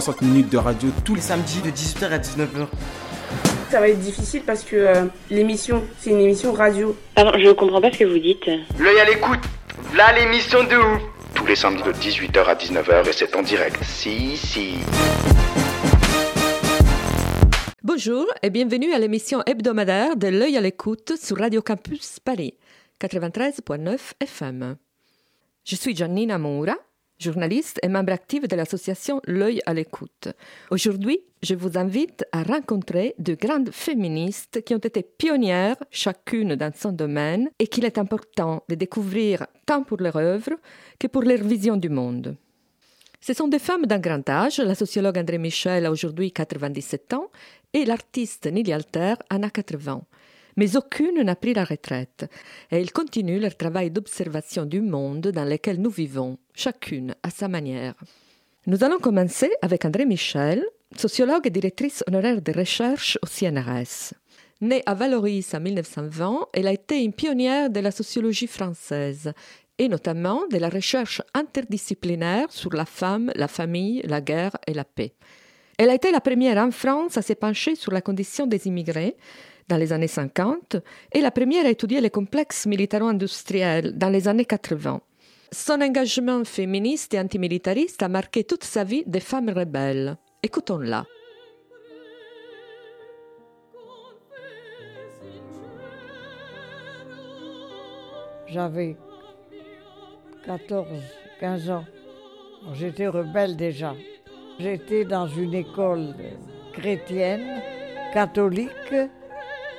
60 0.00 0.22
minutes 0.22 0.50
de 0.50 0.56
radio 0.58 0.88
tous 1.04 1.14
les 1.14 1.20
samedi 1.20 1.60
de 1.60 1.70
18h 1.70 2.06
à 2.06 2.18
19h. 2.18 2.66
Ça 3.70 3.78
va 3.78 3.88
être 3.88 4.00
difficile 4.00 4.42
parce 4.44 4.64
que 4.64 4.74
euh, 4.74 5.04
l'émission, 5.30 5.84
c'est 6.00 6.10
une 6.10 6.18
émission 6.20 6.52
radio. 6.52 6.96
Pardon, 7.14 7.38
je 7.38 7.52
comprends 7.52 7.80
pas 7.80 7.92
ce 7.92 7.98
que 7.98 8.04
vous 8.04 8.18
dites. 8.18 8.44
L'œil 8.80 8.98
à 8.98 9.04
l'écoute. 9.04 9.38
Là, 9.96 10.12
l'émission 10.18 10.64
de 10.64 10.74
ouf. 10.74 11.00
tous 11.36 11.46
les 11.46 11.54
samedis 11.54 11.84
de 11.84 11.92
18h 11.92 12.44
à 12.44 12.54
19h 12.56 13.08
et 13.08 13.12
c'est 13.12 13.36
en 13.36 13.42
direct. 13.42 13.76
Si, 13.84 14.36
si. 14.36 14.78
Bonjour 17.84 18.26
et 18.42 18.50
bienvenue 18.50 18.92
à 18.94 18.98
l'émission 18.98 19.44
hebdomadaire 19.46 20.16
de 20.16 20.26
L'œil 20.26 20.56
à 20.56 20.60
l'écoute 20.60 21.12
sur 21.22 21.38
Radio 21.38 21.62
Campus 21.62 22.18
Paris, 22.18 22.54
93.9 23.00 23.96
FM. 24.20 24.74
Je 25.64 25.76
suis 25.76 25.94
Giannina 25.94 26.38
Moura, 26.38 26.74
journaliste 27.18 27.78
et 27.82 27.88
membre 27.88 28.12
active 28.12 28.48
de 28.48 28.56
l'association 28.56 29.20
L'œil 29.26 29.60
à 29.66 29.74
l'écoute. 29.74 30.28
Aujourd'hui, 30.70 31.20
je 31.42 31.54
vous 31.54 31.78
invite 31.78 32.24
à 32.32 32.42
rencontrer 32.42 33.14
de 33.18 33.34
grandes 33.34 33.70
féministes 33.70 34.62
qui 34.64 34.74
ont 34.74 34.78
été 34.78 35.02
pionnières, 35.02 35.76
chacune 35.90 36.56
dans 36.56 36.72
son 36.74 36.92
domaine, 36.92 37.50
et 37.58 37.66
qu'il 37.66 37.84
est 37.84 37.98
important 37.98 38.62
de 38.68 38.74
découvrir 38.74 39.46
tant 39.66 39.82
pour 39.82 39.98
leur 39.98 40.16
œuvre 40.16 40.52
que 40.98 41.06
pour 41.06 41.22
leur 41.22 41.38
vision 41.38 41.76
du 41.76 41.88
monde. 41.88 42.36
Ce 43.20 43.32
sont 43.32 43.48
des 43.48 43.58
femmes 43.58 43.86
d'un 43.86 43.98
grand 43.98 44.28
âge. 44.28 44.58
La 44.58 44.74
sociologue 44.74 45.16
André 45.16 45.38
Michel 45.38 45.86
a 45.86 45.90
aujourd'hui 45.90 46.30
97 46.30 47.14
ans 47.14 47.30
et 47.72 47.86
l'artiste 47.86 48.46
Nili 48.46 48.72
Alter 48.72 49.14
en 49.30 49.42
a 49.42 49.48
80. 49.48 50.02
Mais 50.56 50.76
aucune 50.76 51.22
n'a 51.22 51.34
pris 51.34 51.54
la 51.54 51.64
retraite 51.64 52.26
et 52.70 52.76
elles 52.76 52.92
continuent 52.92 53.40
leur 53.40 53.56
travail 53.56 53.90
d'observation 53.90 54.66
du 54.66 54.80
monde 54.80 55.28
dans 55.28 55.44
lequel 55.44 55.80
nous 55.80 55.90
vivons, 55.90 56.38
chacune 56.54 57.14
à 57.22 57.30
sa 57.30 57.48
manière. 57.48 57.94
Nous 58.66 58.82
allons 58.82 58.98
commencer 58.98 59.50
avec 59.60 59.84
André 59.84 60.06
Michel, 60.06 60.64
sociologue 60.96 61.46
et 61.46 61.50
directrice 61.50 62.02
honoraire 62.06 62.40
de 62.40 62.52
recherche 62.52 63.18
au 63.22 63.26
CNRS. 63.26 64.14
Née 64.60 64.82
à 64.86 64.94
Valoris 64.94 65.52
en 65.52 65.60
1920, 65.60 66.46
elle 66.54 66.66
a 66.66 66.72
été 66.72 67.02
une 67.02 67.12
pionnière 67.12 67.68
de 67.68 67.80
la 67.80 67.90
sociologie 67.90 68.46
française 68.46 69.32
et 69.78 69.88
notamment 69.88 70.46
de 70.50 70.56
la 70.58 70.68
recherche 70.68 71.20
interdisciplinaire 71.34 72.50
sur 72.50 72.72
la 72.72 72.86
femme, 72.86 73.32
la 73.34 73.48
famille, 73.48 74.00
la 74.04 74.20
guerre 74.20 74.56
et 74.66 74.72
la 74.72 74.84
paix. 74.84 75.12
Elle 75.76 75.90
a 75.90 75.94
été 75.94 76.12
la 76.12 76.20
première 76.20 76.58
en 76.58 76.70
France 76.70 77.18
à 77.18 77.22
se 77.22 77.32
pencher 77.32 77.74
sur 77.74 77.92
la 77.92 78.00
condition 78.00 78.46
des 78.46 78.68
immigrés 78.68 79.16
dans 79.68 79.76
les 79.76 79.92
années 79.92 80.08
50 80.08 80.76
et 81.12 81.20
la 81.20 81.30
première 81.30 81.66
à 81.66 81.70
étudier 81.70 82.00
les 82.00 82.10
complexes 82.10 82.66
militaro-industriels 82.66 83.98
dans 83.98 84.10
les 84.10 84.28
années 84.28 84.44
80. 84.44 85.00
Son 85.54 85.80
engagement 85.82 86.44
féministe 86.44 87.14
et 87.14 87.20
antimilitariste 87.20 88.02
a 88.02 88.08
marqué 88.08 88.42
toute 88.42 88.64
sa 88.64 88.82
vie 88.82 89.04
des 89.06 89.20
femmes 89.20 89.50
rebelles. 89.50 90.16
Écoutons-la. 90.42 91.06
J'avais 98.48 98.96
14, 100.44 100.88
15 101.38 101.70
ans. 101.70 101.84
J'étais 102.72 103.06
rebelle 103.06 103.56
déjà. 103.56 103.94
J'étais 104.58 105.04
dans 105.04 105.28
une 105.28 105.54
école 105.54 106.16
chrétienne, 106.72 107.62
catholique. 108.12 108.70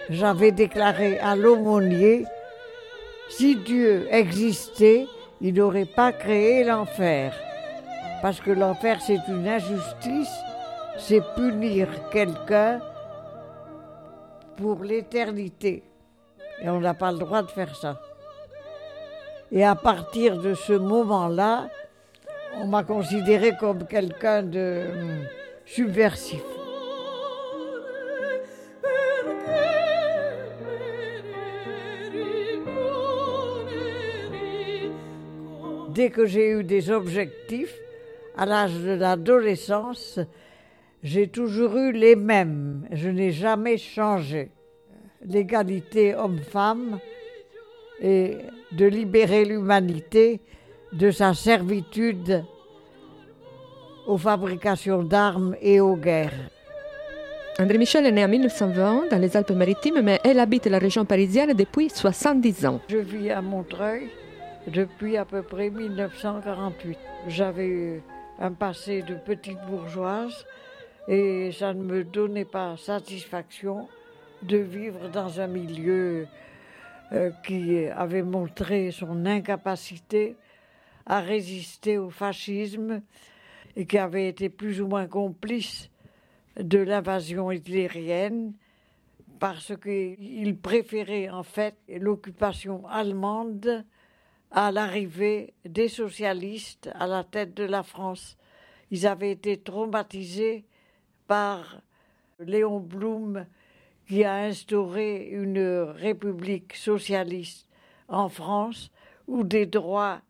J'avais 0.10 0.54
déclaré 0.54 1.20
à 1.20 1.36
l'aumônier, 1.36 2.24
si 3.28 3.58
Dieu 3.58 4.08
existait, 4.10 5.06
il 5.42 5.54
n'aurait 5.54 5.86
pas 5.86 6.12
créé 6.12 6.64
l'enfer. 6.64 7.34
Parce 8.22 8.40
que 8.40 8.52
l'enfer, 8.52 9.00
c'est 9.02 9.20
une 9.28 9.48
injustice, 9.48 10.34
c'est 10.98 11.22
punir 11.36 11.88
quelqu'un 12.12 12.80
pour 14.58 14.84
l'éternité. 14.84 15.84
Et 16.62 16.70
on 16.70 16.80
n'a 16.80 16.94
pas 16.94 17.12
le 17.12 17.18
droit 17.18 17.42
de 17.42 17.52
faire 17.52 17.76
ça. 17.76 18.00
Et 19.52 19.64
à 19.64 19.76
partir 19.76 20.38
de 20.38 20.54
ce 20.54 20.74
moment-là, 20.74 21.68
on 22.58 22.68
m'a 22.68 22.84
considéré 22.84 23.56
comme 23.58 23.86
quelqu'un 23.86 24.44
de 24.44 24.86
subversif. 25.66 26.55
Dès 35.96 36.10
que 36.10 36.26
j'ai 36.26 36.50
eu 36.50 36.66
des 36.66 36.92
objectifs, 36.92 37.74
à 38.36 38.46
l'âge 38.46 38.74
de 38.74 38.92
l'adolescence, 38.92 40.20
j'ai 41.02 41.30
toujours 41.30 41.78
eu 41.78 41.94
les 41.94 42.18
mêmes. 42.18 42.86
Je 42.92 43.08
n'ai 43.08 43.32
jamais 43.32 43.78
changé. 43.78 44.52
L'égalité 45.24 46.14
homme-femme 46.14 47.00
et 48.02 48.36
de 48.74 48.86
libérer 48.86 49.46
l'humanité 49.46 50.42
de 50.92 51.12
sa 51.12 51.34
servitude 51.34 52.44
aux 54.06 54.18
fabrications 54.18 55.02
d'armes 55.02 55.56
et 55.62 55.80
aux 55.80 55.96
guerres. 55.96 56.50
André 57.58 57.78
Michel 57.78 58.06
est 58.06 58.12
née 58.12 58.26
en 58.26 58.28
1920 58.28 59.12
dans 59.12 59.18
les 59.18 59.38
Alpes-Maritimes, 59.38 60.02
mais 60.02 60.20
elle 60.26 60.40
habite 60.40 60.66
la 60.66 60.78
région 60.78 61.06
parisienne 61.06 61.54
depuis 61.54 61.90
70 61.90 62.66
ans. 62.66 62.82
Je 62.90 62.98
vis 62.98 63.32
à 63.32 63.42
Montreuil 63.42 64.10
depuis 64.68 65.18
à 65.18 65.26
peu 65.26 65.44
près 65.44 65.70
1948. 65.70 66.98
J'avais 67.28 68.02
un 68.40 68.52
passé 68.52 69.02
de 69.02 69.16
petite 69.16 69.60
bourgeoise 69.68 70.46
et 71.08 71.52
ça 71.52 71.74
ne 71.74 71.84
me 71.84 72.04
donnait 72.04 72.46
pas 72.46 72.76
satisfaction 72.78 73.88
de 74.42 74.58
vivre 74.58 75.10
dans 75.10 75.40
un 75.40 75.48
milieu 75.48 76.28
euh, 77.12 77.32
qui 77.46 77.86
avait 77.88 78.24
montré 78.24 78.92
son 78.92 79.26
incapacité 79.26 80.36
à 81.06 81.20
résister 81.20 81.98
au 81.98 82.10
fascisme 82.10 83.02
et 83.76 83.86
qui 83.86 83.98
avait 83.98 84.28
été 84.28 84.50
plus 84.50 84.82
ou 84.82 84.88
moins 84.88 85.08
complice 85.08 85.90
de 86.60 86.80
l'invasion 86.80 87.52
hitlérienne 87.52 88.54
parce 89.40 89.74
qu'il 89.78 90.58
préférait 90.58 91.30
en 91.30 91.44
fait 91.44 91.76
l'occupation 91.90 92.88
allemande 92.88 93.86
à 94.56 94.72
l'arrivée 94.72 95.54
des 95.66 95.90
socialistes 95.90 96.90
à 96.96 97.08
la 97.08 97.26
tête 97.26 97.54
de 97.56 97.66
la 97.66 97.84
France. 97.84 98.38
Ils 98.90 99.06
avaient 99.06 99.32
été 99.32 99.58
traumatisés 99.58 100.64
par 101.28 101.82
Léon 102.40 102.80
Blum 102.80 103.46
qui 104.08 104.24
a 104.24 104.36
instauré 104.36 105.28
une 105.30 105.60
république 105.98 106.74
socialiste 106.74 107.68
en 108.08 108.30
France 108.30 108.92
où 109.28 109.44
des 109.44 109.66
droits 109.66 110.22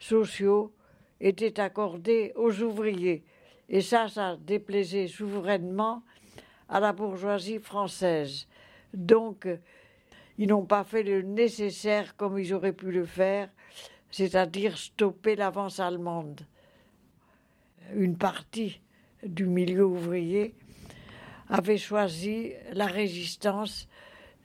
sociaux 0.00 0.72
étaient 1.20 1.60
accordés 1.60 2.32
aux 2.34 2.60
ouvriers. 2.60 3.22
Et 3.68 3.80
ça, 3.80 4.08
ça 4.08 4.36
déplaisait 4.36 5.06
souverainement 5.06 6.02
à 6.68 6.80
la 6.80 6.92
bourgeoisie 6.92 7.60
française. 7.60 8.48
Donc, 8.92 9.46
ils 10.36 10.48
n'ont 10.48 10.64
pas 10.64 10.82
fait 10.82 11.04
le 11.04 11.22
nécessaire 11.22 12.16
comme 12.16 12.40
ils 12.40 12.52
auraient 12.54 12.72
pu 12.72 12.90
le 12.90 13.04
faire, 13.04 13.48
c'est-à-dire 14.10 14.78
stopper 14.78 15.36
l'avance 15.36 15.80
allemande. 15.80 16.40
Une 17.94 18.16
partie 18.16 18.80
du 19.24 19.46
milieu 19.46 19.86
ouvrier 19.86 20.54
avait 21.48 21.78
choisi 21.78 22.52
la 22.72 22.86
résistance, 22.86 23.88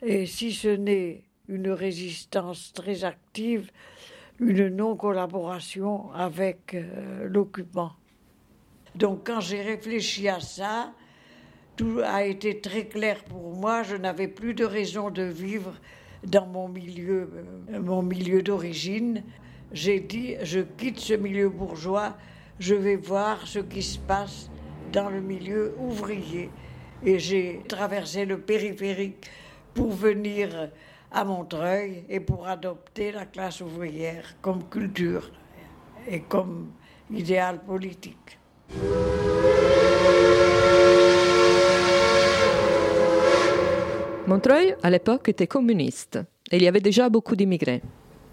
et 0.02 0.26
si 0.26 0.54
ce 0.54 0.70
n'est 0.70 1.24
une 1.48 1.70
résistance 1.70 2.72
très 2.74 3.04
active, 3.04 3.70
une 4.40 4.70
non-collaboration 4.70 6.12
avec 6.14 6.74
euh, 6.74 7.28
l'occupant. 7.28 7.92
Donc 8.96 9.28
quand 9.28 9.42
j'ai 9.42 9.62
réfléchi 9.62 10.28
à 10.28 10.40
ça, 10.40 10.94
tout 11.76 12.00
a 12.04 12.24
été 12.24 12.62
très 12.62 12.86
clair 12.86 13.24
pour 13.24 13.56
moi. 13.56 13.84
Je 13.84 13.96
n'avais 13.96 14.28
plus 14.28 14.54
de 14.54 14.66
raison 14.66 15.10
de 15.10 15.24
vivre 15.24 15.74
dans 16.26 16.46
mon 16.46 16.68
milieu, 16.68 17.30
euh, 17.72 17.80
mon 17.80 18.02
milieu 18.02 18.42
d'origine. 18.42 19.24
J'ai 19.74 20.00
dit, 20.00 20.36
je 20.44 20.60
quitte 20.60 21.00
ce 21.00 21.16
milieu 21.16 21.50
bourgeois, 21.50 22.16
je 22.60 22.76
vais 22.76 22.96
voir 22.96 23.48
ce 23.48 23.58
qui 23.58 23.82
se 23.82 23.98
passe 23.98 24.52
dans 24.92 25.10
le 25.10 25.20
milieu 25.20 25.74
ouvrier. 25.80 26.52
Et 27.04 27.18
j'ai 27.18 27.62
traversé 27.68 28.24
le 28.26 28.38
périphérique 28.38 29.28
pour 29.74 29.90
venir 29.90 30.70
à 31.12 31.26
Montreuil 31.26 32.04
et 32.08 32.20
pour 32.20 32.48
adopter 32.48 33.12
la 33.12 33.26
classe 33.26 33.62
ouvrière 33.62 34.36
comme 34.42 34.70
culture 34.70 35.32
et 36.08 36.22
comme 36.22 36.72
idéal 37.12 37.60
politique. 37.64 38.38
Montreuil, 44.28 44.76
à 44.84 44.90
l'époque, 44.92 45.30
était 45.30 45.48
communiste. 45.48 46.20
Et 46.52 46.58
il 46.58 46.64
y 46.64 46.68
avait 46.68 46.80
déjà 46.80 47.10
beaucoup 47.10 47.36
d'immigrés. 47.36 47.82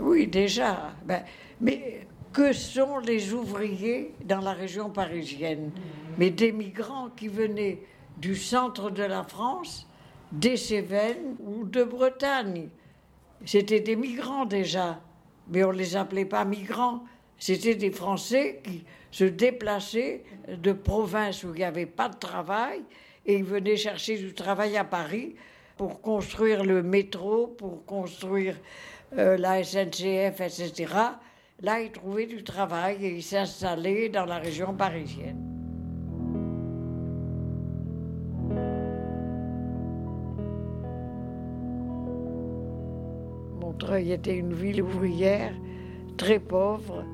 Oui, 0.01 0.27
déjà. 0.27 0.95
Ben, 1.05 1.23
mais 1.61 2.07
que 2.33 2.53
sont 2.53 2.99
les 2.99 3.33
ouvriers 3.35 4.15
dans 4.25 4.41
la 4.41 4.53
région 4.53 4.91
parisienne? 4.91 5.71
Mais 6.19 6.31
des 6.31 6.53
migrants 6.53 7.11
qui 7.11 7.29
venaient 7.29 7.83
du 8.19 8.35
centre 8.35 8.91
de 8.91 9.03
la 9.03 9.25
France, 9.25 9.87
des 10.33 10.57
Cévennes 10.57 11.37
ou 11.41 11.65
de 11.65 11.85
Bretagne. 11.85 12.69
C'était 13.45 13.81
des 13.81 13.97
migrants 13.97 14.45
déjà, 14.45 15.01
mais 15.49 15.65
on 15.65 15.73
ne 15.73 15.79
les 15.79 15.97
appelait 15.97 16.25
pas 16.25 16.45
migrants. 16.45 17.05
C'était 17.39 17.75
des 17.75 17.91
Français 17.91 18.61
qui 18.63 18.85
se 19.11 19.25
déplaçaient 19.25 20.25
de 20.49 20.73
provinces 20.73 21.43
où 21.43 21.55
il 21.55 21.59
n'y 21.59 21.65
avait 21.65 21.87
pas 21.87 22.09
de 22.09 22.17
travail 22.17 22.83
et 23.27 23.37
ils 23.37 23.45
venaient 23.45 23.77
chercher 23.77 24.19
du 24.19 24.35
travail 24.35 24.77
à 24.77 24.85
Paris 24.85 25.35
pour 25.77 26.03
construire 26.03 26.65
le 26.65 26.83
métro, 26.83 27.47
pour 27.47 27.85
construire 27.87 28.57
euh, 29.19 29.37
la 29.37 29.63
SNCF, 29.63 30.41
etc. 30.41 30.95
Là, 31.63 31.81
ils 31.81 31.91
trouvaient 31.91 32.27
du 32.27 32.43
travail 32.43 33.05
et 33.05 33.17
ils 33.17 33.23
s'installaient 33.23 34.09
dans 34.09 34.25
la 34.25 34.39
région 34.39 34.75
parisienne. 34.75 35.47
Montreuil 43.61 44.13
était 44.13 44.37
une 44.37 44.55
ville 44.55 44.83
ouvrière 44.83 45.53
très 46.17 46.39
pauvre 46.39 47.05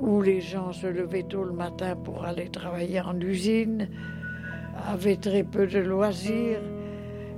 où 0.00 0.22
les 0.22 0.40
gens 0.40 0.72
se 0.72 0.86
levaient 0.86 1.22
tôt 1.22 1.44
le 1.44 1.52
matin 1.52 1.96
pour 1.96 2.24
aller 2.24 2.48
travailler 2.48 3.00
en 3.00 3.18
usine, 3.20 3.88
avaient 4.88 5.16
très 5.16 5.44
peu 5.44 5.66
de 5.66 5.78
loisirs 5.78 6.60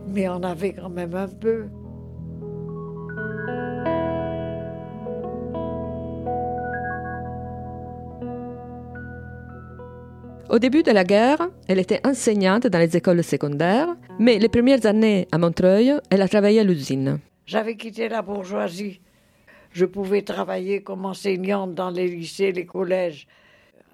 mais 0.07 0.29
on 0.29 0.43
avait 0.43 0.73
quand 0.73 0.89
même 0.89 1.15
un 1.15 1.29
peu. 1.29 1.67
Au 10.57 10.59
début 10.59 10.83
de 10.83 10.91
la 10.91 11.05
guerre, 11.05 11.51
elle 11.69 11.79
était 11.79 12.01
enseignante 12.07 12.67
dans 12.67 12.79
les 12.79 12.97
écoles 12.97 13.23
secondaires, 13.23 13.95
mais 14.19 14.39
les 14.39 14.49
premières 14.49 14.87
années 14.87 15.29
à 15.31 15.37
Montreuil, 15.37 15.93
elle 16.09 16.23
a 16.23 16.29
travaillé 16.29 16.61
à 16.61 16.65
l'usine. 16.65 17.19
J'avais 17.45 17.77
quitté 17.77 18.09
la 18.09 18.23
bourgeoisie. 18.23 19.03
Je 19.73 19.85
pouvais 19.85 20.23
travailler 20.23 20.83
comme 20.83 21.05
enseignante 21.05 21.75
dans 21.75 21.91
les 21.91 22.09
lycées, 22.09 22.53
les 22.53 22.65
collèges. 22.65 23.27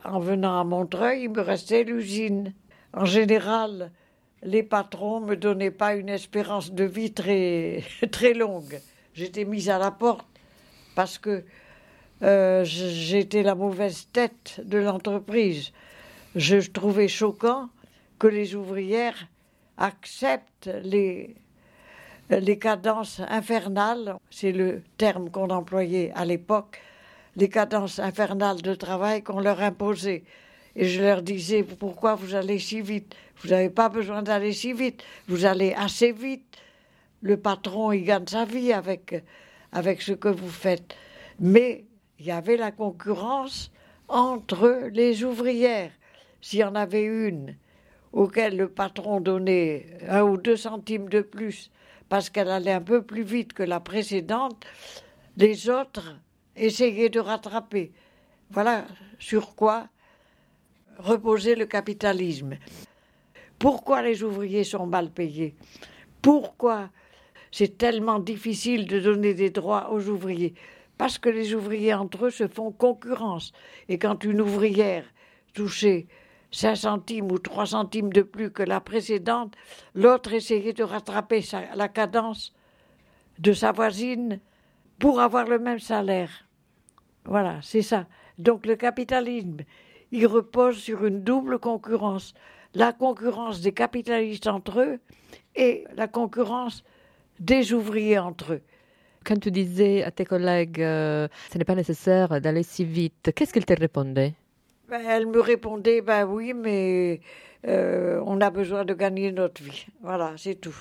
En 0.05 0.21
venant 0.21 0.61
à 0.61 0.63
Montreuil, 0.63 1.25
il 1.25 1.31
me 1.31 1.41
restait 1.41 1.83
l'usine. 1.83 2.55
En 2.95 3.07
général, 3.07 3.91
les 4.45 4.63
patrons 4.63 5.19
me 5.19 5.35
donnaient 5.35 5.73
pas 5.73 5.97
une 5.97 6.11
espérance 6.11 6.71
de 6.71 6.85
vie 6.85 7.13
très, 7.13 7.83
très 8.13 8.35
longue. 8.35 8.79
J'étais 9.15 9.45
mise 9.45 9.69
à 9.69 9.81
la 9.81 9.91
porte 9.91 10.29
parce 10.95 11.19
que 11.19 11.43
euh, 12.23 12.63
j'étais 12.65 13.43
la 13.43 13.57
mauvaise 13.57 14.07
tête 14.13 14.61
de 14.65 14.79
l'entreprise. 14.79 15.73
Je 16.35 16.57
trouvais 16.57 17.09
choquant 17.09 17.69
que 18.19 18.27
les 18.27 18.55
ouvrières 18.55 19.29
acceptent 19.77 20.71
les, 20.83 21.37
les 22.31 22.59
cadences 22.59 23.21
infernales, 23.29 24.17
c'est 24.31 24.53
le 24.53 24.83
terme 24.97 25.31
qu'on 25.31 25.51
employait 25.51 26.11
à 26.15 26.25
l'époque, 26.25 26.81
les 27.37 27.51
cadences 27.51 27.99
infernales 27.99 28.63
de 28.63 28.75
travail 28.75 29.23
qu'on 29.23 29.41
leur 29.41 29.61
imposait. 29.61 30.25
Et 30.75 30.87
je 30.87 31.03
leur 31.03 31.21
disais, 31.21 31.63
pourquoi 31.63 32.15
vous 32.15 32.35
allez 32.35 32.59
si 32.59 32.81
vite? 32.81 33.15
Vous 33.43 33.51
n'avez 33.51 33.69
pas 33.69 33.91
besoin 33.91 34.23
d'aller 34.23 34.53
si 34.53 34.73
vite, 34.73 35.03
vous 35.29 35.45
allez 35.45 35.75
assez 35.75 36.13
vite. 36.13 36.57
Le 37.21 37.37
patron, 37.37 37.93
il 37.93 38.05
gagne 38.05 38.27
sa 38.27 38.47
vie 38.47 38.73
avec, 38.73 39.23
avec 39.71 40.01
ce 40.01 40.13
que 40.13 40.29
vous 40.29 40.49
faites. 40.49 40.97
Mais 41.39 41.85
il 42.19 42.27
y 42.27 42.31
avait 42.31 42.57
la 42.57 42.71
concurrence 42.71 43.71
entre 44.09 44.89
les 44.93 45.25
ouvrières. 45.25 45.93
S'il 46.43 46.59
y 46.59 46.65
en 46.65 46.75
avait 46.75 47.05
une 47.05 47.57
auquel 48.13 48.57
le 48.57 48.69
patron 48.69 49.21
donnait 49.21 49.87
un 50.09 50.23
ou 50.23 50.37
deux 50.37 50.57
centimes 50.57 51.09
de 51.09 51.23
plus 51.23 51.71
parce 52.11 52.29
qu'elle 52.29 52.51
allait 52.51 52.73
un 52.73 52.83
peu 52.83 53.01
plus 53.03 53.23
vite 53.23 53.55
que 53.55 53.63
la 53.63 53.81
précédente, 53.81 54.67
les 55.39 55.71
autres 55.71 56.19
essayaient 56.57 57.09
de 57.09 57.21
rattraper. 57.21 57.93
Voilà 58.51 58.85
sur 59.19 59.55
quoi 59.55 59.89
reposer 60.99 61.55
le 61.55 61.65
capitalisme. 61.65 62.59
Pourquoi 63.59 64.03
les 64.03 64.23
ouvriers 64.23 64.65
sont 64.65 64.87
mal 64.87 65.11
payés? 65.11 65.55
Pourquoi 66.21 66.91
c'est 67.51 67.79
tellement 67.79 68.19
difficile 68.19 68.87
de 68.87 68.99
donner 68.99 69.33
des 69.33 69.51
droits 69.51 69.91
aux 69.93 70.09
ouvriers? 70.09 70.55
Parce 70.99 71.19
que 71.19 71.31
les 71.31 71.55
ouvriers 71.55 71.95
entre 71.95 72.27
eux 72.27 72.31
se 72.31 72.49
font 72.49 72.73
concurrence. 72.73 73.53
Et 73.89 73.99
quand 73.99 74.25
une 74.25 74.41
ouvrière 74.41 75.05
touchait 75.55 76.09
5 76.53 76.77
centimes 76.77 77.33
ou 77.33 77.39
3 77.39 77.67
centimes 77.67 78.13
de 78.13 78.23
plus 78.23 78.51
que 78.51 78.63
la 78.63 78.81
précédente, 78.81 79.55
l'autre 79.95 80.33
essayait 80.33 80.73
de 80.73 80.85
rattraper 80.85 81.45
la 81.75 81.89
cadence 81.89 82.55
de 83.39 83.53
sa 83.53 83.73
voisine 83.73 84.39
pour 84.99 85.21
avoir 85.21 85.47
le 85.47 85.59
même 85.59 85.81
salaire. 85.81 86.31
Voilà, 87.25 87.59
c'est 87.63 87.83
ça. 87.83 88.07
Donc 88.39 88.67
le 88.67 88.77
capitalisme, 88.77 89.59
il 90.13 90.27
repose 90.27 90.77
sur 90.77 91.05
une 91.05 91.23
double 91.23 91.59
concurrence. 91.59 92.35
La 92.75 92.93
concurrence 92.93 93.61
des 93.61 93.73
capitalistes 93.73 94.47
entre 94.47 94.81
eux 94.81 95.01
et 95.57 95.85
la 95.97 96.09
concurrence 96.09 96.85
des 97.41 97.73
ouvriers 97.73 98.19
entre 98.19 98.55
eux. 98.55 98.63
Quand 99.25 99.39
tu 99.39 99.51
disais 99.51 100.03
à 100.03 100.11
tes 100.11 100.25
collègues 100.25 100.81
euh, 100.81 101.29
ce 101.53 101.59
n'est 101.59 101.65
pas 101.65 101.75
nécessaire 101.75 102.41
d'aller 102.41 102.63
si 102.63 102.85
vite, 102.85 103.31
qu'est-ce 103.35 103.53
qu'ils 103.53 103.65
te 103.65 103.79
répondaient? 103.79 104.35
Ben, 104.93 105.01
Elle 105.09 105.27
me 105.27 105.41
répondait 105.41 106.03
ben 106.03 106.27
oui, 106.27 106.53
mais 106.53 107.21
euh, 107.67 108.23
on 108.27 108.43
a 108.43 108.51
besoin 108.51 108.85
de 108.85 108.93
gagner 108.93 109.33
notre 109.33 109.63
vie. 109.63 109.87
Voilà, 110.03 110.35
c'est 110.37 110.57
tout. 110.57 110.77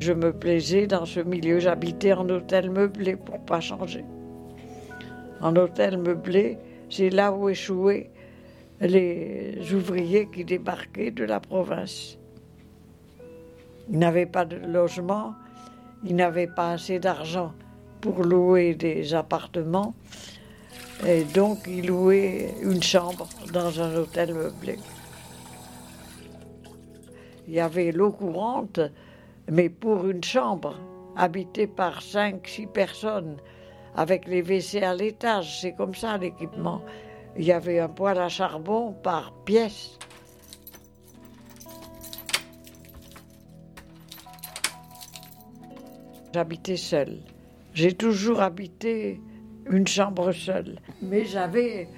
Je 0.00 0.14
me 0.14 0.32
plaisais 0.32 0.86
dans 0.86 1.04
ce 1.04 1.20
milieu. 1.20 1.58
J'habitais 1.58 2.14
en 2.14 2.26
hôtel 2.28 2.70
meublé 2.70 3.16
pour 3.16 3.38
pas 3.40 3.60
changer. 3.60 4.04
En 5.42 5.54
hôtel 5.56 5.98
meublé, 5.98 6.56
c'est 6.88 7.10
là 7.10 7.32
où 7.32 7.50
échouaient 7.50 8.10
les 8.80 9.58
ouvriers 9.74 10.26
qui 10.32 10.44
débarquaient 10.44 11.10
de 11.10 11.24
la 11.24 11.38
province. 11.38 12.18
Ils 13.90 13.98
n'avaient 13.98 14.26
pas 14.26 14.46
de 14.46 14.56
logement, 14.56 15.34
ils 16.02 16.16
n'avaient 16.16 16.46
pas 16.46 16.72
assez 16.72 16.98
d'argent 16.98 17.52
pour 18.00 18.22
louer 18.22 18.74
des 18.74 19.12
appartements, 19.12 19.94
et 21.06 21.24
donc 21.24 21.58
ils 21.66 21.86
louaient 21.86 22.54
une 22.62 22.82
chambre 22.82 23.28
dans 23.52 23.80
un 23.82 23.94
hôtel 23.96 24.32
meublé. 24.32 24.78
Il 27.48 27.54
y 27.54 27.60
avait 27.60 27.92
l'eau 27.92 28.12
courante, 28.12 28.80
mais 29.48 29.68
pour 29.68 30.08
une 30.08 30.24
chambre 30.24 30.76
habitée 31.16 31.66
par 31.66 32.02
cinq, 32.02 32.46
six 32.46 32.66
personnes, 32.66 33.36
avec 33.94 34.26
les 34.26 34.42
WC 34.42 34.82
à 34.82 34.94
l'étage, 34.94 35.60
c'est 35.60 35.72
comme 35.72 35.94
ça 35.94 36.16
l'équipement. 36.18 36.82
Il 37.36 37.44
y 37.44 37.52
avait 37.52 37.78
un 37.78 37.88
poêle 37.88 38.18
à 38.18 38.28
charbon 38.28 38.92
par 38.92 39.32
pièce. 39.44 39.98
J'habitais 46.32 46.76
seule. 46.76 47.18
J'ai 47.74 47.92
toujours 47.92 48.40
habité 48.40 49.20
une 49.68 49.86
chambre 49.86 50.32
seule. 50.32 50.78
Mais 51.02 51.24
j'avais 51.24 51.88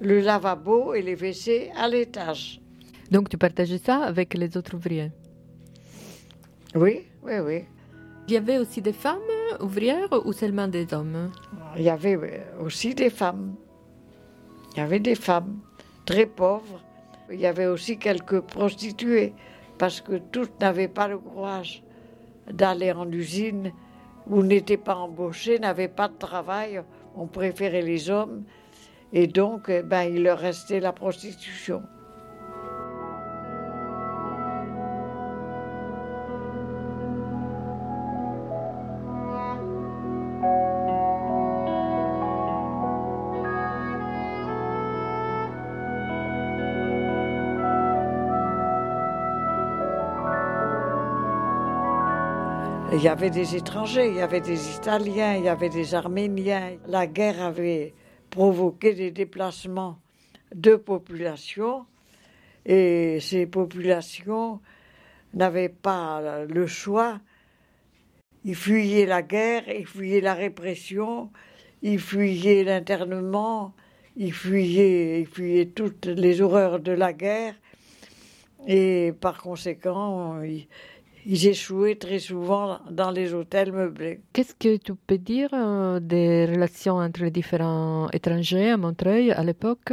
le 0.00 0.20
lavabo 0.20 0.94
et 0.94 1.02
les 1.02 1.14
WC 1.14 1.70
à 1.76 1.88
l'étage. 1.88 2.60
Donc 3.10 3.28
tu 3.28 3.36
partageais 3.36 3.78
ça 3.78 3.98
avec 4.04 4.34
les 4.34 4.56
autres 4.56 4.74
ouvriers? 4.74 5.10
Oui, 6.74 7.06
oui, 7.22 7.38
oui. 7.40 7.64
Il 8.28 8.34
y 8.34 8.36
avait 8.36 8.58
aussi 8.58 8.80
des 8.80 8.92
femmes 8.92 9.18
ouvrières 9.60 10.08
ou 10.24 10.32
seulement 10.32 10.68
des 10.68 10.92
hommes? 10.94 11.30
Il 11.76 11.82
y 11.82 11.90
avait 11.90 12.44
aussi 12.60 12.94
des 12.94 13.10
femmes. 13.10 13.54
Il 14.72 14.78
y 14.78 14.80
avait 14.80 15.00
des 15.00 15.16
femmes 15.16 15.58
très 16.06 16.26
pauvres. 16.26 16.80
Il 17.32 17.40
y 17.40 17.46
avait 17.46 17.66
aussi 17.66 17.98
quelques 17.98 18.40
prostituées 18.40 19.32
parce 19.78 20.00
que 20.00 20.18
toutes 20.18 20.60
n'avaient 20.60 20.88
pas 20.88 21.08
le 21.08 21.18
courage 21.18 21.82
d'aller 22.52 22.92
en 22.92 23.10
usine 23.10 23.72
ou 24.28 24.42
n'étaient 24.42 24.76
pas 24.76 24.94
embauchées, 24.94 25.58
n'avaient 25.58 25.88
pas 25.88 26.08
de 26.08 26.16
travail. 26.18 26.82
On 27.16 27.26
préférait 27.26 27.82
les 27.82 28.10
hommes 28.10 28.44
et 29.12 29.26
donc 29.26 29.64
eh 29.68 29.82
ben, 29.82 30.02
il 30.02 30.22
leur 30.22 30.38
restait 30.38 30.78
la 30.80 30.92
prostitution. 30.92 31.82
Il 52.92 53.00
y 53.00 53.06
avait 53.06 53.30
des 53.30 53.54
étrangers, 53.54 54.08
il 54.08 54.16
y 54.16 54.20
avait 54.20 54.40
des 54.40 54.74
Italiens, 54.74 55.36
il 55.36 55.44
y 55.44 55.48
avait 55.48 55.68
des 55.68 55.94
Arméniens. 55.94 56.72
La 56.88 57.06
guerre 57.06 57.40
avait 57.40 57.94
provoqué 58.30 58.94
des 58.94 59.12
déplacements 59.12 60.00
de 60.52 60.74
populations 60.74 61.86
et 62.66 63.18
ces 63.20 63.46
populations 63.46 64.60
n'avaient 65.34 65.68
pas 65.68 66.44
le 66.44 66.66
choix. 66.66 67.20
Ils 68.44 68.56
fuyaient 68.56 69.06
la 69.06 69.22
guerre, 69.22 69.68
ils 69.68 69.86
fuyaient 69.86 70.20
la 70.20 70.34
répression, 70.34 71.30
ils 71.82 72.00
fuyaient 72.00 72.64
l'internement, 72.64 73.72
ils 74.16 74.32
fuyaient, 74.32 75.20
ils 75.20 75.28
fuyaient 75.28 75.66
toutes 75.66 76.06
les 76.06 76.40
horreurs 76.40 76.80
de 76.80 76.92
la 76.92 77.12
guerre 77.12 77.54
et 78.66 79.12
par 79.20 79.40
conséquent, 79.40 80.42
ils 81.26 81.46
échouaient 81.46 81.96
très 81.96 82.18
souvent 82.18 82.78
dans 82.90 83.10
les 83.10 83.34
hôtels 83.34 83.72
meublés. 83.72 84.20
Qu'est-ce 84.32 84.54
que 84.54 84.76
tu 84.76 84.94
peux 84.94 85.18
dire 85.18 85.50
euh, 85.52 86.00
des 86.00 86.46
relations 86.46 86.96
entre 86.96 87.22
les 87.22 87.30
différents 87.30 88.08
étrangers 88.10 88.70
à 88.70 88.76
Montreuil 88.76 89.32
à 89.32 89.42
l'époque? 89.42 89.92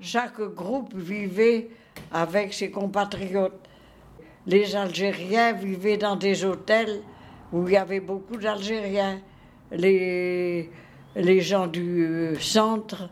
Chaque 0.00 0.40
groupe 0.40 0.94
vivait 0.94 1.68
avec 2.12 2.52
ses 2.52 2.70
compatriotes. 2.70 3.60
Les 4.46 4.76
Algériens 4.76 5.52
vivaient 5.52 5.96
dans 5.96 6.16
des 6.16 6.44
hôtels 6.44 7.00
où 7.52 7.66
il 7.66 7.74
y 7.74 7.76
avait 7.76 8.00
beaucoup 8.00 8.36
d'Algériens. 8.36 9.20
Les, 9.72 10.70
les 11.16 11.40
gens 11.40 11.66
du 11.66 12.06
euh, 12.06 12.34
centre 12.38 13.10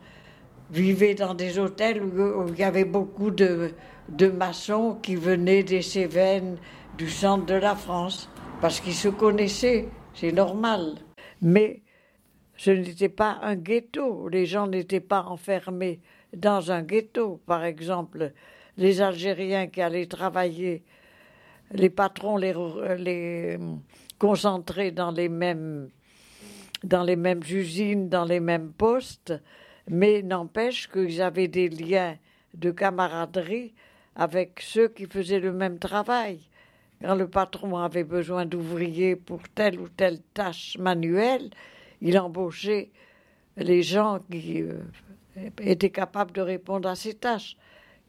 vivaient 0.70 1.14
dans 1.14 1.34
des 1.34 1.58
hôtels 1.58 2.02
où, 2.02 2.48
il 2.48 2.58
y 2.58 2.64
avait 2.64 2.84
beaucoup 2.84 3.30
de, 3.30 3.70
de 4.08 4.28
maçons 4.28 4.98
qui 5.02 5.16
venaient 5.16 5.62
des 5.62 5.82
Cévennes, 5.82 6.56
du 6.96 7.10
centre 7.10 7.46
de 7.46 7.54
la 7.54 7.74
France, 7.74 8.28
parce 8.60 8.80
qu'ils 8.80 8.94
se 8.94 9.08
connaissaient, 9.08 9.88
c'est 10.14 10.32
normal. 10.32 10.94
Mais 11.42 11.82
ce 12.56 12.70
n'était 12.70 13.10
pas 13.10 13.38
un 13.42 13.56
ghetto, 13.56 14.28
les 14.28 14.46
gens 14.46 14.66
n'étaient 14.66 15.00
pas 15.00 15.22
enfermés 15.24 16.00
dans 16.34 16.72
un 16.72 16.82
ghetto. 16.82 17.40
Par 17.46 17.64
exemple, 17.64 18.32
les 18.78 19.00
Algériens 19.00 19.66
qui 19.66 19.82
allaient 19.82 20.06
travailler, 20.06 20.84
les 21.72 21.90
patrons 21.90 22.36
les, 22.36 22.54
les 22.98 23.58
concentraient 24.18 24.92
dans 24.92 25.10
les 25.10 25.28
mêmes 25.28 25.90
dans 26.84 27.02
les 27.02 27.16
mêmes 27.16 27.42
usines, 27.48 28.08
dans 28.08 28.24
les 28.24 28.38
mêmes 28.38 28.70
postes, 28.70 29.32
mais 29.88 30.22
n'empêche 30.22 30.88
qu'ils 30.88 31.22
avaient 31.22 31.48
des 31.48 31.68
liens 31.68 32.16
de 32.54 32.70
camaraderie 32.70 33.74
avec 34.14 34.60
ceux 34.60 34.88
qui 34.88 35.06
faisaient 35.06 35.40
le 35.40 35.52
même 35.52 35.78
travail. 35.78 36.38
Quand 37.02 37.14
le 37.14 37.28
patron 37.28 37.76
avait 37.78 38.04
besoin 38.04 38.46
d'ouvriers 38.46 39.16
pour 39.16 39.40
telle 39.54 39.78
ou 39.78 39.88
telle 39.88 40.20
tâche 40.34 40.76
manuelle, 40.78 41.50
il 42.00 42.18
embauchait 42.18 42.90
les 43.56 43.82
gens 43.82 44.20
qui 44.30 44.62
euh, 44.62 44.80
étaient 45.60 45.90
capables 45.90 46.32
de 46.32 46.40
répondre 46.40 46.88
à 46.88 46.94
ces 46.94 47.14
tâches, 47.14 47.56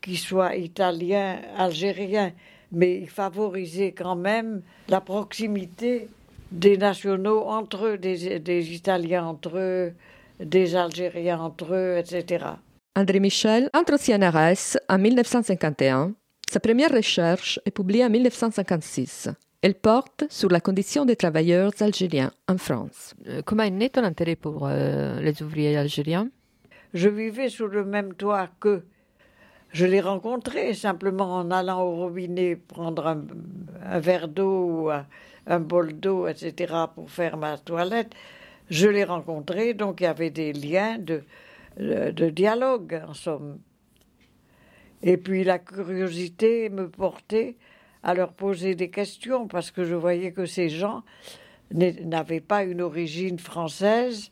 qu'ils 0.02 0.18
soient 0.18 0.56
italiens, 0.56 1.42
algériens, 1.58 2.32
mais 2.72 3.00
il 3.00 3.10
favorisait 3.10 3.92
quand 3.92 4.16
même 4.16 4.62
la 4.90 5.02
proximité 5.02 6.10
des 6.52 6.78
nationaux 6.78 7.44
entre 7.44 7.86
eux, 7.86 7.98
des, 7.98 8.74
Italiens 8.74 9.26
entre 9.26 9.58
eux, 9.58 9.94
des 10.40 10.76
Algériens 10.76 11.40
entre 11.40 11.74
eux, 11.74 11.98
etc. 11.98 12.46
André 12.96 13.20
Michel 13.20 13.70
entre 13.74 13.98
CNRS 13.98 14.78
en 14.90 14.98
1951 14.98 16.14
sa 16.50 16.62
première 16.62 16.92
recherche 16.92 17.60
est 17.66 17.72
publiée 17.72 18.06
en 18.06 18.10
1956. 18.10 19.30
Elle 19.62 19.76
porte 19.76 20.24
sur 20.30 20.50
la 20.50 20.62
condition 20.62 21.04
des 21.04 21.18
travailleurs 21.18 21.74
algériens 21.82 22.32
en 22.48 22.58
France. 22.58 23.16
Euh, 23.28 23.42
comment 23.44 23.64
est 23.64 23.72
né 23.72 23.90
ton 23.90 24.04
intérêt 24.04 24.38
pour 24.38 24.66
euh, 24.66 25.20
les 25.20 25.42
ouvriers 25.44 25.76
algériens? 25.76 26.30
Je 26.94 27.10
vivais 27.10 27.50
sous 27.50 27.68
le 27.68 27.84
même 27.84 28.14
toit 28.14 28.48
qu'eux. 28.62 28.86
Je 29.72 29.86
les 29.86 30.00
rencontrais 30.00 30.74
simplement 30.74 31.36
en 31.36 31.52
allant 31.52 31.82
au 31.82 31.96
robinet 31.96 32.56
prendre 32.56 33.08
un, 33.08 34.00
verre 34.00 34.30
d'eau 34.30 34.86
ou 34.86 34.90
un, 34.90 35.60
bol 35.60 36.00
d'eau, 36.00 36.28
etc., 36.28 36.74
pour 36.96 37.12
faire 37.12 37.36
ma 37.36 37.58
toilette. 37.58 38.14
Je 38.70 38.88
les 38.88 39.04
rencontrais, 39.04 39.74
donc 39.74 40.00
il 40.00 40.04
y 40.06 40.08
avait 40.08 40.30
des 40.30 40.54
liens 40.54 40.98
de, 40.98 41.24
de 41.78 42.30
dialogue, 42.30 43.02
en 43.06 43.14
somme. 43.14 43.60
Et 45.04 45.18
puis 45.18 45.44
la 45.44 45.60
curiosité 45.60 46.70
me 46.70 46.90
portait 46.90 47.58
à 48.04 48.14
leur 48.14 48.34
poser 48.34 48.76
des 48.76 48.90
questions 48.90 49.48
parce 49.48 49.72
que 49.72 49.84
je 49.84 49.96
voyais 49.96 50.32
que 50.32 50.46
ces 50.46 50.70
gens 50.70 51.04
n'avaient 51.72 52.42
pas 52.42 52.64
une 52.64 52.82
origine 52.82 53.40
française 53.40 54.32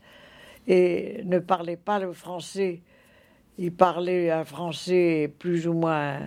et 0.67 1.21
ne 1.25 1.39
parlaient 1.39 1.77
pas 1.77 1.99
le 1.99 2.13
français. 2.13 2.81
Ils 3.57 3.73
parlaient 3.73 4.31
un 4.31 4.45
français 4.45 5.31
plus 5.39 5.67
ou 5.67 5.73
moins 5.73 6.19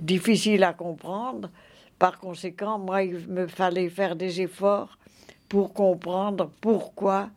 difficile 0.00 0.64
à 0.64 0.72
comprendre. 0.72 1.50
Par 1.98 2.18
conséquent, 2.18 2.78
moi, 2.78 3.02
il 3.02 3.26
me 3.28 3.46
fallait 3.46 3.88
faire 3.88 4.14
des 4.14 4.40
efforts 4.40 4.98
pour 5.48 5.72
comprendre 5.72 6.52
pourquoi 6.60 7.30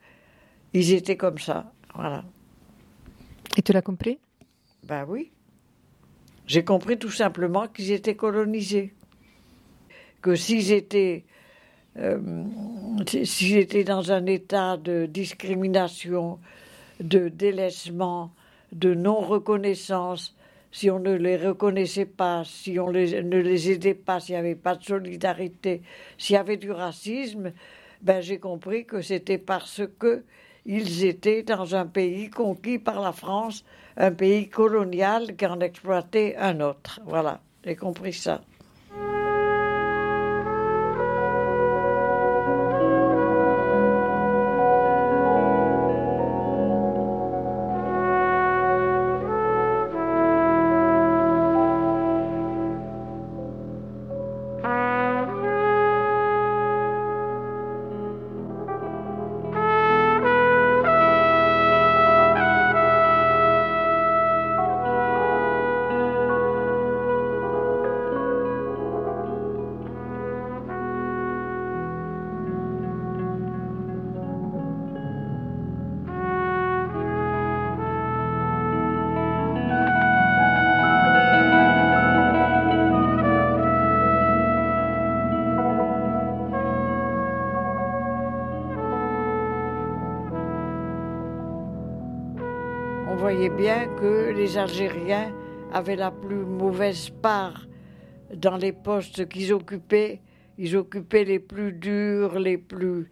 ils 0.74 0.94
étaient 0.94 1.18
comme 1.18 1.40
ça. 1.40 1.72
Voilà. 1.96 2.24
Et 3.58 3.62
tu 3.62 3.74
l'as 3.74 3.82
compris? 3.82 4.20
Ben 4.84 5.06
oui. 5.08 5.32
J'ai 6.48 6.64
compris 6.64 6.98
tout 6.98 7.12
simplement 7.12 7.68
qu'ils 7.68 7.92
étaient 7.92 8.16
colonisés. 8.16 8.94
Que 10.22 10.36
s'ils 10.36 10.72
étaient, 10.72 11.24
euh, 11.98 12.20
s'ils 13.24 13.58
étaient 13.58 13.84
dans 13.84 14.12
un 14.12 14.26
état 14.26 14.78
de 14.78 15.06
discrimination, 15.06 16.40
de 17.00 17.30
délaissement, 17.30 18.32
de 18.72 18.94
non-reconnaissance, 18.94 20.36
si 20.72 20.90
on 20.90 21.00
ne 21.00 21.14
les 21.14 21.38
reconnaissait 21.38 22.06
pas, 22.06 22.44
si 22.46 22.80
on 22.80 22.92
ne 22.92 23.38
les 23.40 23.72
aidait 23.72 23.94
pas, 23.94 24.20
s'il 24.20 24.36
n'y 24.36 24.40
avait 24.40 24.56
pas 24.56 24.76
de 24.76 24.84
solidarité, 24.84 25.82
s'il 26.18 26.36
y 26.36 26.38
avait 26.38 26.58
du 26.58 26.72
racisme, 26.72 27.52
ben 28.02 28.22
j'ai 28.22 28.40
compris 28.40 28.86
que 28.86 29.02
c'était 29.02 29.38
parce 29.38 29.82
que 30.00 30.24
ils 30.66 31.06
étaient 31.06 31.44
dans 31.44 31.76
un 31.76 31.86
pays 31.86 32.30
conquis 32.30 32.80
par 32.80 33.02
la 33.02 33.12
France, 33.12 33.66
un 33.98 34.12
pays 34.12 34.50
colonial 34.50 35.36
qui 35.36 35.46
en 35.46 35.60
exploitait 35.60 36.36
un 36.38 36.60
autre. 36.62 37.00
Voilà, 37.06 37.40
j'ai 37.66 37.76
compris 37.76 38.14
ça. 38.14 38.42
Bien 93.50 93.88
que 94.00 94.32
les 94.32 94.58
Algériens 94.58 95.34
avaient 95.74 95.96
la 95.96 96.12
plus 96.12 96.46
mauvaise 96.46 97.10
part 97.10 97.68
dans 98.36 98.58
les 98.58 98.72
postes 98.72 99.28
qu'ils 99.28 99.54
occupaient. 99.54 100.20
Ils 100.58 100.78
occupaient 100.78 101.24
les 101.24 101.40
plus 101.40 101.72
durs, 101.72 102.38
les 102.40 102.58
plus, 102.58 103.10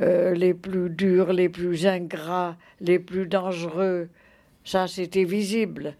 euh, 0.00 0.34
les 0.34 0.54
plus 0.54 0.90
durs, 0.90 1.32
les 1.32 1.48
plus 1.48 1.86
ingrats, 1.86 2.56
les 2.80 2.98
plus 2.98 3.26
dangereux. 3.26 4.08
Ça, 4.64 4.86
c'était 4.86 5.24
visible. 5.24 5.94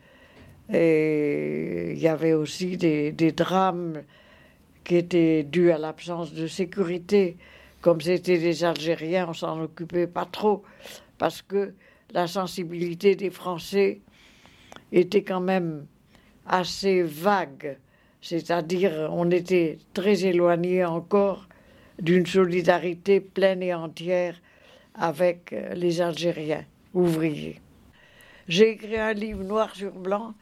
Et 0.72 1.92
il 1.92 1.98
y 1.98 2.08
avait 2.08 2.34
aussi 2.34 2.76
des, 2.76 3.12
des 3.12 3.32
drames 3.32 4.02
qui 4.84 4.96
étaient 4.96 5.42
dus 5.42 5.70
à 5.72 5.78
l'absence 5.78 6.32
de 6.32 6.46
sécurité. 6.46 7.36
Comme 7.80 8.00
c'était 8.00 8.38
des 8.38 8.64
Algériens, 8.64 9.26
on 9.28 9.34
s'en 9.34 9.60
occupait 9.62 10.06
pas 10.06 10.24
trop, 10.24 10.62
parce 11.18 11.42
que 11.42 11.72
la 12.12 12.26
sensibilité 12.26 13.14
des 13.14 13.30
Français 13.30 14.00
était 14.92 15.22
quand 15.22 15.40
même 15.40 15.86
assez 16.46 17.02
vague. 17.02 17.78
C'est-à-dire, 18.20 19.08
on 19.12 19.30
était 19.30 19.78
très 19.94 20.24
éloigné 20.24 20.84
encore 20.84 21.48
d'une 22.00 22.26
solidarité 22.26 23.20
pleine 23.20 23.62
et 23.62 23.74
entière 23.74 24.40
avec 24.94 25.54
les 25.74 26.00
Algériens 26.00 26.64
ouvriers. 26.94 27.60
J'ai 28.48 28.70
écrit 28.70 28.98
un 28.98 29.12
livre 29.12 29.44
noir 29.44 29.74
sur 29.74 29.92
blanc 29.92 30.34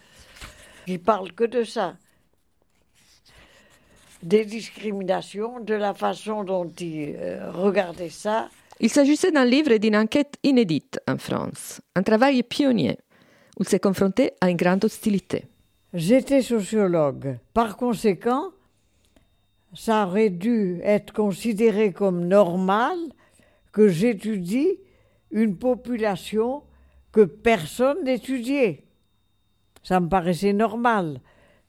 qui 0.87 0.99
parle 0.99 1.33
que 1.33 1.45
de 1.45 1.65
ça, 1.65 1.97
des 4.23 4.45
discriminations, 4.45 5.61
de 5.61 5.75
la 5.75 5.93
façon 5.93 6.45
dont 6.45 6.69
ils 6.69 7.15
euh, 7.17 7.51
regardaient 7.51 8.09
ça. 8.09 8.49
Il 8.81 8.91
s'agissait 8.91 9.33
d'un 9.33 9.45
livre 9.45 9.73
et 9.73 9.79
d'une 9.79 9.97
enquête 9.97 10.35
inédite 10.43 11.01
en 11.09 11.17
France, 11.17 11.81
un 11.95 12.03
travail 12.03 12.43
pionnier 12.43 12.99
où 13.59 13.63
il 13.63 13.69
s'est 13.69 13.81
confronté 13.81 14.33
à 14.43 14.51
une 14.51 14.57
grande 14.57 14.85
hostilité. 14.85 15.45
J'étais 15.95 16.43
sociologue. 16.43 17.39
Par 17.55 17.79
conséquent, 17.79 18.51
ça 19.73 20.07
aurait 20.07 20.29
dû 20.29 20.81
être 20.83 21.15
considéré 21.15 21.93
comme 21.93 22.27
normal 22.27 22.99
que 23.73 23.89
j'étudie 23.89 24.79
une 25.31 25.57
population 25.57 26.63
que 27.13 27.23
personne 27.23 28.05
n'étudiait. 28.05 28.85
Ça 29.83 30.01
me 30.01 30.09
paraissait 30.09 30.53
normal. 30.53 31.21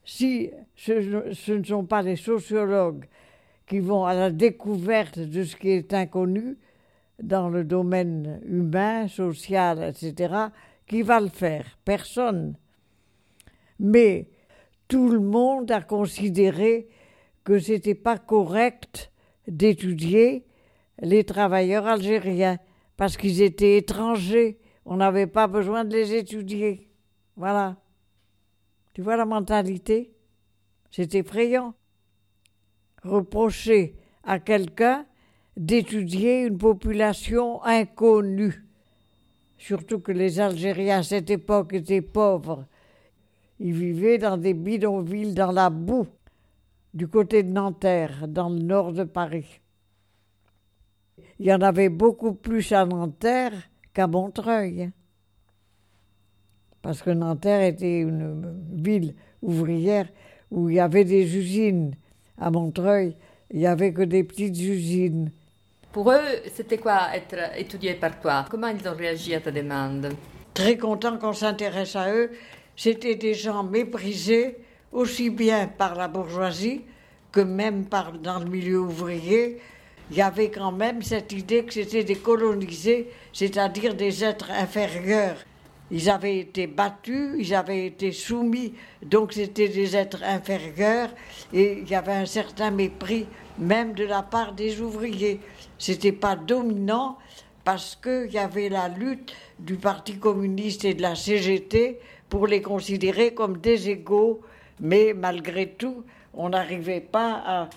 Si 0.04 0.50
ce, 0.76 1.32
ce, 1.34 1.52
ne 1.54 1.64
sont 1.64 1.86
pas 1.86 2.02
les 2.02 2.16
sociologues 2.18 3.06
qui 3.66 3.80
vont 3.80 4.06
à 4.06 4.14
la 4.14 4.30
découverte 4.30 5.20
de 5.20 5.44
ce 5.44 5.56
qui 5.56 5.70
est 5.70 5.94
inconnu 5.94 6.58
dans 7.22 7.50
le 7.50 7.64
domaine 7.64 8.42
humain, 8.46 9.08
social, 9.08 9.84
etc., 9.84 10.34
qui 10.86 11.02
va 11.02 11.20
le 11.20 11.30
faire 11.30 11.78
Personne. 11.84 12.56
Mais 13.80 14.30
tout 14.88 15.10
le 15.10 15.20
monde 15.20 15.70
a 15.72 15.82
considéré 15.82 16.88
que 17.44 17.60
ce 17.60 17.74
n'était 17.74 17.96
pas 17.96 18.18
correct 18.18 19.12
d'étudier 19.48 20.46
les 21.02 21.24
travailleurs 21.24 21.86
algériens 21.86 22.58
parce 22.96 23.18
qu'ils 23.18 23.42
étaient 23.42 23.78
étrangers. 23.78 24.60
On 24.86 24.98
n'avait 24.98 25.28
pas 25.28 25.48
besoin 25.48 25.86
de 25.86 25.94
les 25.94 26.14
étudier. 26.14 26.90
Voilà. 27.36 27.78
Tu 28.94 29.02
vois 29.02 29.16
la 29.16 29.26
mentalité? 29.26 30.14
C'est 30.90 31.14
effrayant. 31.16 31.76
Reprocher 33.04 33.96
à 34.24 34.40
quelqu'un 34.40 35.06
d'étudier 35.58 36.46
une 36.46 36.58
population 36.58 37.62
inconnue. 37.64 38.64
Surtout 39.58 40.00
que 40.00 40.12
les 40.12 40.40
Algériens 40.40 41.00
à 41.00 41.04
cette 41.04 41.30
époque 41.30 41.74
étaient 41.74 42.02
pauvres. 42.02 42.66
Ils 43.60 43.74
vivaient 43.74 44.20
dans 44.20 44.38
des 44.38 44.54
bidonvilles 44.54 45.34
dans 45.34 45.52
la 45.52 45.70
boue, 45.70 46.08
du 46.94 47.08
côté 47.08 47.44
de 47.44 47.52
Nanterre, 47.52 48.28
dans 48.28 48.50
le 48.50 48.60
nord 48.60 48.94
de 48.94 49.04
Paris. 49.04 49.60
Il 51.40 51.48
y 51.48 51.54
en 51.54 51.62
avait 51.62 51.90
beaucoup 51.90 52.34
plus 52.34 52.72
à 52.72 52.86
Nanterre 52.86 53.70
qu'à 53.94 54.08
Montreuil 54.08 54.92
parce 56.88 57.02
que 57.02 57.10
Nanterre 57.10 57.64
était 57.64 58.00
une 58.00 58.64
ville 58.72 59.14
ouvrière 59.42 60.08
où 60.52 60.70
il 60.70 60.76
y 60.76 60.80
avait 60.80 61.04
des 61.04 61.36
usines. 61.36 61.96
À 62.38 62.50
Montreuil, 62.50 63.14
il 63.52 63.60
n'y 63.60 63.68
avait 63.68 63.92
que 63.92 64.04
des 64.04 64.24
petites 64.24 64.58
usines. 64.58 65.32
Pour 65.92 66.12
eux, 66.12 66.22
c'était 66.54 66.78
quoi 66.78 67.16
être 67.16 67.58
étudié 67.58 67.94
par 67.96 68.20
toi? 68.20 68.46
Comment 68.50 68.68
ils 68.68 68.88
ont 68.88 68.96
réagi 68.96 69.34
à 69.34 69.40
ta 69.40 69.52
demande? 69.52 70.10
Très 70.54 70.78
content 70.78 71.18
qu'on 71.18 71.34
s'intéresse 71.34 71.96
à 71.96 72.14
eux. 72.14 72.32
C'était 72.76 73.16
des 73.16 73.34
gens 73.34 73.64
méprisés, 73.64 74.58
aussi 74.92 75.30
bien 75.30 75.68
par 75.68 75.96
la 75.96 76.08
bourgeoisie 76.08 76.82
que 77.32 77.40
même 77.42 77.86
par, 77.86 78.12
dans 78.14 78.40
le 78.40 78.46
milieu 78.46 78.80
ouvrier. 78.80 79.60
Il 80.12 80.18
y 80.18 80.22
avait 80.22 80.52
quand 80.52 80.72
même 80.72 81.02
cette 81.02 81.32
idée 81.32 81.64
que 81.64 81.74
c'était 81.74 82.04
des 82.04 82.16
colonisés, 82.16 83.10
c'est-à-dire 83.34 83.96
des 83.96 84.24
êtres 84.24 84.52
inférieurs. 84.52 85.38
Ils 85.90 86.10
avaient 86.10 86.40
été 86.40 86.68
battus, 86.68 87.36
ils 87.38 87.56
avaient 87.56 87.88
été 87.88 88.12
soumis, 88.12 88.74
donc 89.02 89.34
c'était 89.34 89.70
des 89.70 89.96
êtres 89.96 90.22
inférieurs 90.24 91.10
et 91.54 91.80
il 91.82 91.90
y 91.90 91.96
avait 91.96 92.12
un 92.12 92.26
certain 92.26 92.72
mépris 92.72 93.26
même 93.58 93.94
de 93.94 94.04
la 94.04 94.22
part 94.22 94.54
des 94.54 94.82
ouvriers. 94.82 95.40
C'était 95.78 96.12
pas 96.12 96.36
dominant 96.36 97.18
parce 97.64 97.96
qu'il 97.96 98.32
y 98.32 98.38
avait 98.38 98.70
la 98.70 98.88
lutte 98.88 99.34
du 99.60 99.76
Parti 99.76 100.18
communiste 100.18 100.86
et 100.86 100.94
de 100.94 101.02
la 101.02 101.16
CGT 101.16 102.00
pour 102.30 102.48
les 102.48 102.62
considérer 102.62 103.34
comme 103.34 103.58
des 103.58 103.90
égaux, 103.90 104.42
mais 104.80 105.14
malgré 105.14 105.70
tout, 105.70 106.04
on 106.34 106.50
n'arrivait 106.50 107.02
pas 107.02 107.68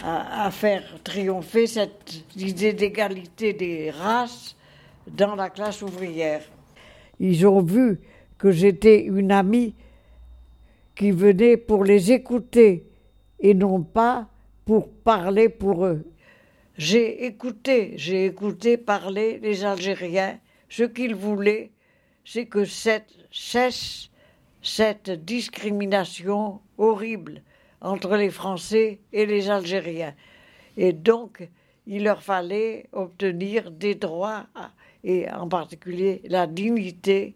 à, 0.00 0.50
faire 0.52 0.84
triompher 1.02 1.66
cette 1.66 2.22
idée 2.36 2.72
d'égalité 2.72 3.52
des 3.52 3.90
races 3.90 4.54
dans 5.08 5.34
la 5.34 5.50
classe 5.50 5.82
ouvrière. 5.82 6.42
Ils 7.18 7.44
ont 7.46 7.62
vu 7.62 7.98
que 8.36 8.52
j'étais 8.52 9.02
une 9.02 9.32
amie 9.32 9.74
qui 10.94 11.10
venait 11.10 11.56
pour 11.56 11.82
les 11.82 12.12
écouter 12.12 12.84
et 13.40 13.54
non 13.54 13.82
pas 13.82 14.28
pour 14.64 14.88
parler 14.88 15.48
pour 15.48 15.84
eux. 15.84 16.04
J'ai 16.78 17.26
écouté, 17.26 17.94
j'ai 17.96 18.26
écouté 18.26 18.76
parler 18.76 19.40
les 19.42 19.64
Algériens. 19.64 20.38
Ce 20.68 20.84
qu'ils 20.84 21.16
voulaient, 21.16 21.72
c'est 22.24 22.46
que 22.46 22.64
cesse 22.64 24.10
cette 24.62 25.10
discrimination 25.10 26.60
horrible 26.76 27.42
entre 27.80 28.16
les 28.16 28.30
Français 28.30 29.00
et 29.12 29.26
les 29.26 29.50
Algériens. 29.50 30.14
Et 30.76 30.92
donc, 30.92 31.48
il 31.88 32.04
leur 32.04 32.22
fallait 32.22 32.86
obtenir 32.92 33.72
des 33.72 33.96
droits 33.96 34.46
et 35.02 35.28
en 35.32 35.48
particulier 35.48 36.22
la 36.26 36.46
dignité 36.46 37.34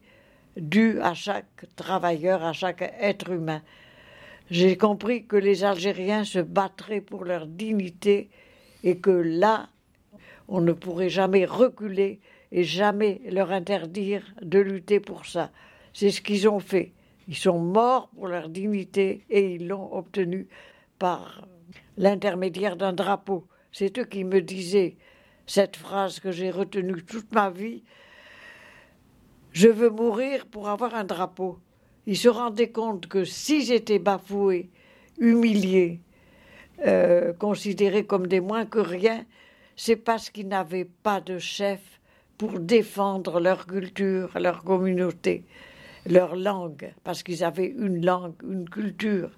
due 0.57 1.01
à 1.01 1.15
chaque 1.15 1.65
travailleur, 1.75 2.45
à 2.45 2.53
chaque 2.53 2.83
être 3.01 3.31
humain. 3.33 3.63
J'ai 4.53 4.77
compris 4.77 5.27
que 5.27 5.35
les 5.37 5.65
Algériens 5.65 6.23
se 6.23 6.39
battraient 6.39 7.01
pour 7.01 7.25
leur 7.25 7.49
dignité 7.49 8.31
et 8.83 8.99
que 8.99 9.11
là, 9.11 9.69
on 10.49 10.61
ne 10.61 10.73
pourrait 10.73 11.09
jamais 11.09 11.45
reculer 11.45 12.21
et 12.51 12.65
jamais 12.65 13.21
leur 13.31 13.51
interdire 13.51 14.23
de 14.43 14.59
lutter 14.59 15.01
pour 15.01 15.27
ça. 15.27 15.51
C'est 15.93 16.11
ce 16.11 16.21
qu'ils 16.21 16.49
ont 16.49 16.61
fait. 16.61 16.93
Ils 17.29 17.37
sont 17.37 17.59
morts 17.59 18.09
pour 18.09 18.27
leur 18.27 18.49
dignité 18.49 19.25
et 19.31 19.55
ils 19.55 19.69
l'ont 19.69 19.95
obtenu 19.95 20.49
par 20.99 21.47
l'intermédiaire 21.97 22.77
d'un 22.77 22.93
drapeau. 22.93 23.47
C'est 23.71 23.99
eux 23.99 24.05
qui 24.05 24.25
me 24.25 24.41
disaient 24.41 24.97
cette 25.47 25.77
phrase 25.77 26.21
que 26.21 26.31
j'ai 26.31 26.51
retenue 26.51 27.03
toute 27.03 27.33
ma 27.33 27.51
vie. 27.51 27.83
Je 29.53 29.69
veux 29.69 29.91
mourir 29.91 30.47
pour 30.47 30.69
avoir 30.69 30.95
un 30.95 31.05
drapeau. 31.05 31.59
Ils 32.07 32.17
se 32.17 32.29
rendaient 32.29 32.71
compte 32.71 33.07
que 33.07 33.25
s'ils 33.25 33.73
étaient 33.73 33.99
bafoués, 33.99 34.71
humiliés, 35.19 36.01
euh, 36.87 37.33
considérés 37.33 38.05
comme 38.05 38.27
des 38.27 38.41
moins 38.41 38.67
que 38.67 38.79
rien, 38.79 39.25
c'est 39.77 39.97
parce 39.97 40.31
qu'ils 40.31 40.49
n'avaient 40.49 40.89
pas 41.03 41.21
de 41.21 41.39
chef 41.39 41.81
pour 42.39 42.59
défendre 42.59 43.41
leur 43.41 43.67
culture, 43.67 44.31
leur 44.39 44.65
communauté, 44.65 45.45
leur 46.07 46.35
langue, 46.35 46.93
parce 47.05 47.23
qu'ils 47.23 47.45
avaient 47.45 47.73
une 47.77 48.05
langue, 48.05 48.35
une 48.43 48.69
culture. 48.69 49.31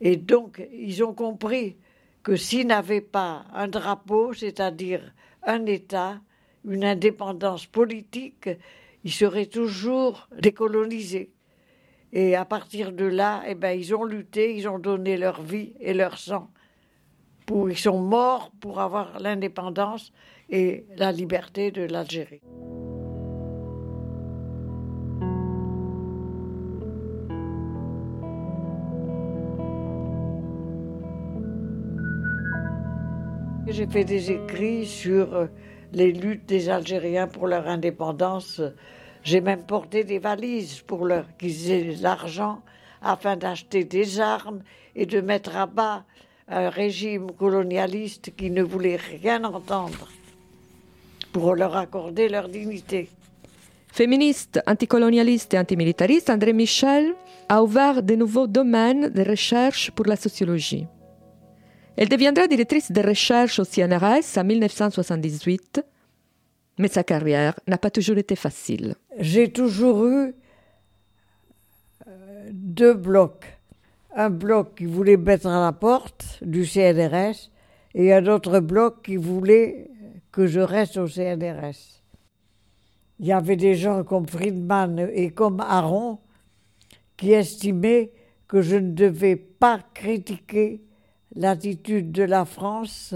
Et 0.00 0.16
donc, 0.16 0.62
ils 0.72 1.04
ont 1.04 1.14
compris 1.14 1.76
que 2.22 2.36
s'ils 2.36 2.66
n'avaient 2.66 3.00
pas 3.00 3.44
un 3.54 3.68
drapeau, 3.68 4.32
c'est-à-dire 4.32 5.12
un 5.44 5.66
État, 5.66 6.20
une 6.64 6.84
indépendance 6.84 7.66
politique, 7.66 8.50
ils 9.04 9.12
seraient 9.12 9.46
toujours 9.46 10.28
décolonisés. 10.38 11.30
Et 12.12 12.34
à 12.34 12.44
partir 12.44 12.92
de 12.92 13.04
là, 13.04 13.42
eh 13.46 13.54
ben, 13.54 13.78
ils 13.78 13.94
ont 13.94 14.04
lutté, 14.04 14.56
ils 14.56 14.68
ont 14.68 14.78
donné 14.78 15.16
leur 15.16 15.42
vie 15.42 15.72
et 15.80 15.94
leur 15.94 16.18
sang. 16.18 16.50
Pour, 17.46 17.70
ils 17.70 17.78
sont 17.78 18.00
morts 18.00 18.50
pour 18.60 18.80
avoir 18.80 19.20
l'indépendance 19.20 20.12
et 20.48 20.86
la 20.96 21.12
liberté 21.12 21.70
de 21.70 21.82
l'Algérie. 21.82 22.42
J'ai 33.68 33.86
fait 33.86 34.04
des 34.04 34.32
écrits 34.32 34.84
sur 34.84 35.32
euh, 35.32 35.46
les 35.92 36.10
luttes 36.10 36.46
des 36.46 36.68
Algériens 36.68 37.28
pour 37.28 37.46
leur 37.46 37.68
indépendance 37.68 38.60
j'ai 39.22 39.40
même 39.40 39.62
porté 39.62 40.04
des 40.04 40.18
valises 40.18 40.80
pour 40.80 41.04
leur 41.04 41.26
aient 41.42 41.96
l'argent 42.00 42.62
afin 43.02 43.36
d'acheter 43.36 43.84
des 43.84 44.20
armes 44.20 44.62
et 44.94 45.06
de 45.06 45.20
mettre 45.20 45.56
à 45.56 45.66
bas 45.66 46.04
un 46.48 46.68
régime 46.68 47.30
colonialiste 47.32 48.34
qui 48.36 48.50
ne 48.50 48.62
voulait 48.62 48.96
rien 48.96 49.44
entendre 49.44 50.08
pour 51.32 51.54
leur 51.54 51.76
accorder 51.76 52.28
leur 52.28 52.48
dignité. 52.48 53.08
Féministe, 53.92 54.60
anticolonialiste 54.66 55.54
et 55.54 55.58
antimilitariste, 55.58 56.30
André 56.30 56.52
Michel 56.52 57.14
a 57.48 57.62
ouvert 57.62 58.02
de 58.02 58.14
nouveaux 58.14 58.46
domaines 58.46 59.08
de 59.08 59.22
recherche 59.22 59.90
pour 59.90 60.06
la 60.06 60.16
sociologie. 60.16 60.86
Elle 61.96 62.08
deviendra 62.08 62.46
directrice 62.46 62.90
de 62.92 63.00
recherche 63.00 63.58
au 63.58 63.64
CNRS 63.64 64.38
en 64.38 64.44
1978, 64.44 65.82
mais 66.80 66.88
sa 66.88 67.04
carrière 67.04 67.60
n'a 67.66 67.76
pas 67.76 67.90
toujours 67.90 68.16
été 68.16 68.34
facile. 68.34 68.94
J'ai 69.18 69.52
toujours 69.52 70.06
eu 70.06 70.34
euh, 72.08 72.48
deux 72.50 72.94
blocs. 72.94 73.44
Un 74.16 74.30
bloc 74.30 74.76
qui 74.76 74.86
voulait 74.86 75.18
mettre 75.18 75.46
à 75.46 75.60
la 75.60 75.72
porte 75.72 76.38
du 76.42 76.64
CNRS 76.64 77.50
et 77.94 78.14
un 78.14 78.26
autre 78.26 78.60
bloc 78.60 79.02
qui 79.04 79.16
voulait 79.16 79.90
que 80.32 80.46
je 80.46 80.60
reste 80.60 80.96
au 80.96 81.06
CNRS. 81.06 82.02
Il 83.18 83.26
y 83.26 83.32
avait 83.32 83.56
des 83.56 83.74
gens 83.74 84.02
comme 84.02 84.26
Friedman 84.26 85.10
et 85.12 85.30
comme 85.30 85.60
Aaron 85.60 86.18
qui 87.18 87.32
estimaient 87.32 88.10
que 88.48 88.62
je 88.62 88.76
ne 88.76 88.92
devais 88.92 89.36
pas 89.36 89.80
critiquer 89.92 90.80
l'attitude 91.36 92.10
de 92.10 92.22
la 92.22 92.46
France 92.46 93.14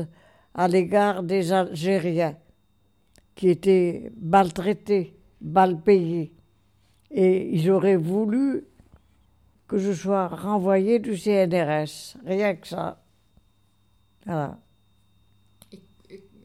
à 0.55 0.68
l'égard 0.68 1.22
des 1.22 1.50
Algériens 1.50 2.37
qui 3.35 3.49
étaient 3.49 4.12
maltraités, 4.20 5.16
mal 5.40 5.81
payés. 5.81 6.33
Et 7.11 7.55
ils 7.55 7.70
auraient 7.70 7.97
voulu 7.97 8.64
que 9.68 9.79
je 9.79 9.92
sois 9.92 10.29
renvoyé 10.29 10.99
du 10.99 11.16
CNRS, 11.16 12.16
rien 12.25 12.55
que 12.55 12.66
ça. 12.66 13.03
Voilà. 14.27 14.59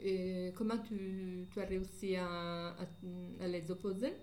Et, 0.01 0.53
comment 0.55 0.77
tu, 0.77 1.47
as 1.57 1.65
réussi 1.65 2.15
à, 2.15 2.75
à 3.41 3.47
les 3.47 3.69
opposer? 3.69 4.13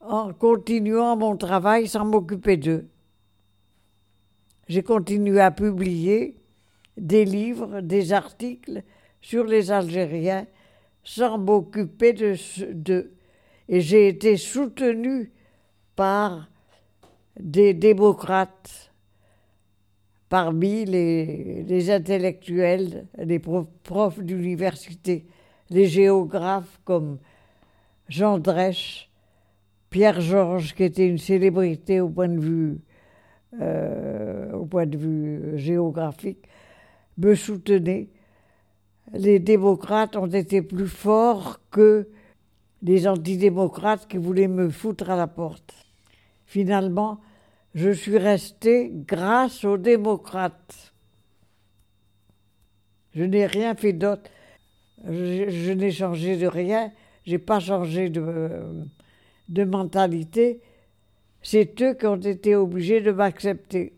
En 0.00 0.32
continuant 0.32 1.16
mon 1.16 1.36
travail 1.36 1.88
sans 1.88 2.04
m'occuper 2.04 2.56
d'eux. 2.56 2.88
J'ai 4.68 4.82
continué 4.82 5.40
à 5.40 5.50
publier 5.50 6.36
des 6.96 7.24
livres, 7.24 7.80
des 7.80 8.12
articles 8.12 8.82
sur 9.20 9.44
les 9.44 9.70
Algériens 9.70 10.46
sans 11.04 11.38
m'occuper 11.38 12.12
de 12.12 12.34
d'eux. 12.72 13.12
Et 13.68 13.80
j'ai 13.80 14.08
été 14.08 14.36
soutenu 14.36 15.30
par 15.94 16.48
des 17.38 17.74
démocrates 17.74 18.92
parmi 20.28 20.84
les, 20.84 21.90
intellectuels, 21.90 23.06
les 23.18 23.38
profs, 23.38 24.18
d'université, 24.18 25.26
les 25.70 25.86
géographes 25.86 26.80
comme 26.84 27.18
Jean 28.08 28.38
Drèche, 28.38 29.10
Pierre 29.90 30.20
Georges, 30.20 30.74
qui 30.74 30.82
était 30.82 31.06
une 31.06 31.18
célébrité 31.18 32.00
au 32.00 32.08
point 32.08 32.28
de 32.28 32.40
vue, 32.40 32.80
euh, 33.60 34.52
au 34.54 34.66
point 34.66 34.86
de 34.86 34.96
vue 34.96 35.56
géographique, 35.56 36.48
me 37.16 37.34
soutenaient. 37.34 38.08
Les 39.12 39.38
démocrates 39.38 40.16
ont 40.16 40.26
été 40.26 40.62
plus 40.62 40.88
forts 40.88 41.60
que 41.70 42.08
les 42.82 43.06
antidémocrates 43.06 44.06
qui 44.08 44.16
voulaient 44.16 44.48
me 44.48 44.68
foutre 44.70 45.10
à 45.10 45.16
la 45.16 45.26
porte. 45.26 45.74
Finalement, 46.46 47.20
je 47.74 47.90
suis 47.90 48.18
resté 48.18 48.90
grâce 48.92 49.64
aux 49.64 49.78
démocrates. 49.78 50.92
Je 53.14 53.24
n'ai 53.24 53.46
rien 53.46 53.74
fait 53.74 53.92
d'autre. 53.92 54.30
Je, 55.06 55.72
n'ai 55.72 55.90
changé 55.90 56.36
de 56.36 56.46
rien. 56.46 56.92
J'ai 57.24 57.38
pas 57.38 57.60
changé 57.60 58.10
de, 58.10 58.86
de 59.48 59.64
mentalité. 59.64 60.60
C'est 61.42 61.80
eux 61.82 61.94
qui 61.94 62.06
ont 62.06 62.16
été 62.16 62.56
obligés 62.56 63.00
de 63.00 63.12
m'accepter. 63.12 63.92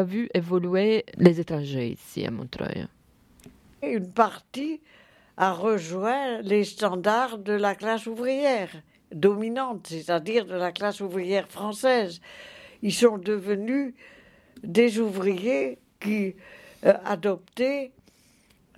As 0.00 0.04
vu 0.04 0.30
évoluer 0.32 1.04
les 1.18 1.40
étrangers 1.40 1.88
ici 1.88 2.24
à 2.24 2.30
Montreuil 2.30 2.86
Une 3.82 4.10
partie 4.10 4.80
a 5.36 5.52
rejoint 5.52 6.40
les 6.40 6.64
standards 6.64 7.36
de 7.36 7.52
la 7.52 7.74
classe 7.74 8.06
ouvrière 8.06 8.70
dominante, 9.12 9.88
c'est-à-dire 9.88 10.46
de 10.46 10.54
la 10.54 10.72
classe 10.72 11.00
ouvrière 11.00 11.48
française. 11.48 12.20
Ils 12.82 12.94
sont 12.94 13.18
devenus 13.18 13.92
des 14.62 15.00
ouvriers 15.00 15.78
qui 16.00 16.34
euh, 16.86 16.94
adoptaient 17.04 17.90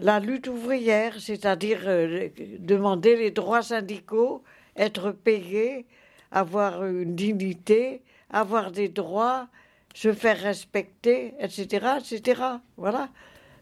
la 0.01 0.19
lutte 0.19 0.49
ouvrière, 0.49 1.21
c'est-à-dire 1.21 1.83
euh, 1.87 2.31
demander 2.59 3.15
les 3.15 3.31
droits 3.31 3.63
syndicaux, 3.63 4.43
être 4.77 5.13
payés, 5.13 5.87
avoir 6.33 6.85
une 6.85 7.15
dignité, 7.15 8.03
avoir 8.31 8.73
des 8.73 8.89
droits, 8.89 9.47
se 9.95 10.13
faire 10.13 10.39
respecter, 10.39 11.35
etc., 11.39 11.87
etc. 11.99 12.43
Voilà. 12.77 13.09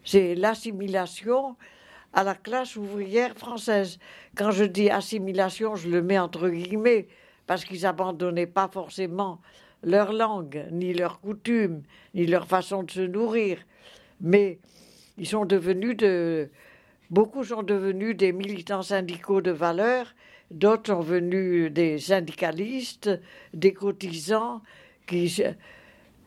C'est 0.03 0.35
l'assimilation 0.35 1.55
à 2.13 2.23
la 2.23 2.35
classe 2.35 2.75
ouvrière 2.75 3.35
française. 3.35 3.99
Quand 4.35 4.51
je 4.51 4.63
dis 4.63 4.89
assimilation, 4.89 5.75
je 5.75 5.89
le 5.89 6.01
mets 6.01 6.19
entre 6.19 6.49
guillemets, 6.49 7.07
parce 7.47 7.65
qu'ils 7.65 7.81
n'abandonnaient 7.81 8.47
pas 8.47 8.67
forcément 8.67 9.41
leur 9.83 10.13
langue, 10.13 10.65
ni 10.71 10.93
leurs 10.93 11.19
coutumes, 11.21 11.83
ni 12.13 12.25
leur 12.25 12.47
façon 12.47 12.83
de 12.83 12.91
se 12.91 13.01
nourrir. 13.01 13.57
Mais 14.19 14.59
ils 15.17 15.27
sont 15.27 15.45
devenus 15.45 15.97
de. 15.97 16.49
Beaucoup 17.09 17.43
sont 17.43 17.63
devenus 17.63 18.15
des 18.15 18.31
militants 18.31 18.83
syndicaux 18.83 19.41
de 19.41 19.51
valeur, 19.51 20.13
d'autres 20.49 20.93
sont 20.93 21.01
venus 21.01 21.71
des 21.71 21.97
syndicalistes, 21.97 23.09
des 23.53 23.73
cotisants 23.73 24.61
qui 25.07 25.33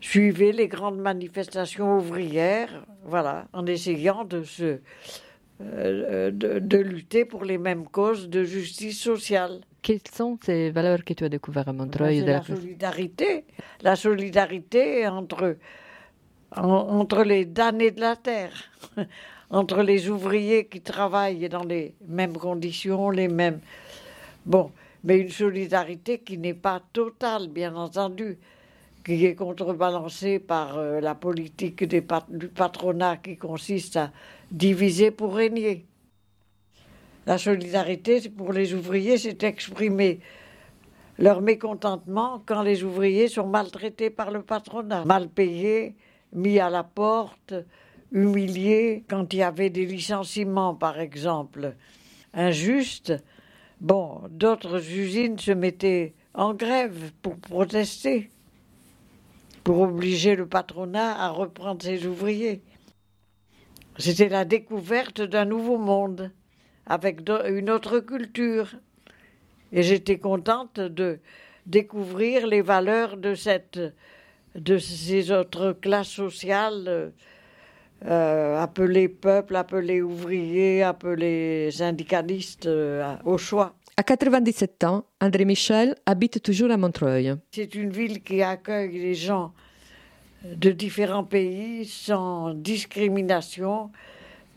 suivait 0.05 0.51
les 0.51 0.67
grandes 0.67 0.99
manifestations 0.99 1.97
ouvrières, 1.97 2.85
voilà, 3.03 3.47
en 3.53 3.65
essayant 3.65 4.23
de 4.23 4.43
se 4.43 4.79
euh, 5.61 6.31
de, 6.31 6.77
lutter 6.77 7.25
pour 7.25 7.43
les 7.43 7.57
mêmes 7.57 7.85
causes 7.87 8.29
de 8.29 8.43
justice 8.43 8.99
sociale. 9.01 9.61
Quelles 9.81 10.07
sont 10.11 10.37
ces 10.43 10.69
valeurs 10.69 11.03
que 11.03 11.13
tu 11.13 11.23
as 11.23 11.29
découvertes 11.29 11.69
à 11.69 11.73
Montreuil 11.73 12.21
ben, 12.21 12.33
La 12.33 12.43
solidarité, 12.43 13.45
la 13.81 13.95
solidarité 13.95 15.07
entre, 15.07 15.57
entre 16.55 17.23
les 17.23 17.45
damnés 17.45 17.91
de 17.91 18.01
la 18.01 18.15
terre, 18.15 18.53
entre 19.49 19.81
les 19.81 20.09
ouvriers 20.09 20.67
qui 20.67 20.81
travaillent 20.81 21.49
dans 21.49 21.63
les 21.63 21.95
mêmes 22.07 22.37
conditions, 22.37 23.09
les 23.09 23.29
mêmes. 23.29 23.61
Bon, 24.45 24.71
mais 25.03 25.17
une 25.17 25.31
solidarité 25.31 26.19
qui 26.19 26.37
n'est 26.37 26.53
pas 26.53 26.81
totale, 26.93 27.47
bien 27.47 27.75
entendu 27.75 28.37
qui 29.05 29.25
est 29.25 29.35
contrebalancé 29.35 30.39
par 30.39 30.77
euh, 30.77 30.99
la 30.99 31.13
politique 31.13 31.83
du 31.83 32.01
patronat 32.01 33.17
qui 33.17 33.37
consiste 33.37 33.97
à 33.97 34.11
diviser 34.51 35.11
pour 35.11 35.35
régner. 35.35 35.85
La 37.27 37.37
solidarité 37.37 38.27
pour 38.29 38.51
les 38.51 38.73
ouvriers, 38.73 39.19
c'est 39.19 39.43
exprimer 39.43 40.19
leur 41.19 41.41
mécontentement 41.41 42.41
quand 42.45 42.63
les 42.63 42.83
ouvriers 42.83 43.27
sont 43.27 43.47
maltraités 43.47 44.09
par 44.09 44.31
le 44.31 44.41
patronat, 44.41 45.05
mal 45.05 45.29
payés, 45.29 45.95
mis 46.33 46.59
à 46.59 46.69
la 46.69 46.83
porte, 46.83 47.53
humiliés 48.11 49.03
quand 49.07 49.33
il 49.33 49.37
y 49.37 49.43
avait 49.43 49.69
des 49.69 49.85
licenciements, 49.85 50.73
par 50.73 50.99
exemple, 50.99 51.75
injustes. 52.33 53.13
Bon, 53.79 54.21
d'autres 54.29 54.77
usines 54.91 55.37
se 55.37 55.51
mettaient 55.51 56.13
en 56.33 56.53
grève 56.53 57.11
pour 57.21 57.37
protester, 57.37 58.29
pour 59.65 59.81
obliger 59.81 60.35
le 60.35 60.45
patronat 60.45 61.19
à 61.19 61.29
reprendre 61.29 61.81
ses 61.81 62.05
ouvriers. 62.05 62.61
C'était 63.97 64.29
la 64.29 64.45
découverte 64.45 65.21
d'un 65.21 65.45
nouveau 65.45 65.79
monde, 65.79 66.31
avec 66.85 67.21
une 67.47 67.71
autre 67.71 67.99
culture. 67.99 68.75
Et 69.71 69.81
j'étais 69.81 70.19
contente 70.19 70.79
de 70.79 71.19
découvrir 71.65 72.45
les 72.45 72.61
valeurs 72.61 73.17
de, 73.17 73.33
cette, 73.33 73.79
de 74.53 74.77
ces 74.77 75.31
autres 75.31 75.71
classes 75.71 76.09
sociales 76.09 77.11
euh, 78.05 78.61
appelées 78.61 79.09
peuple, 79.09 79.55
appelées 79.55 80.03
ouvriers, 80.03 80.83
appelés 80.83 81.71
syndicalistes 81.71 82.67
euh, 82.67 83.15
au 83.25 83.39
choix. 83.39 83.73
À 83.97 84.03
97 84.03 84.83
ans, 84.83 85.05
André 85.21 85.45
Michel 85.45 85.95
habite 86.05 86.43
toujours 86.43 86.69
à 86.69 86.75
Montreuil. 86.75 87.33
C'est 87.51 87.75
une 87.75 87.91
ville 87.91 88.21
qui 88.21 88.41
accueille 88.41 88.91
les 88.99 89.15
gens 89.15 89.53
de 90.43 90.71
différents 90.71 91.23
pays 91.23 91.85
sans 91.85 92.53
discrimination 92.53 93.91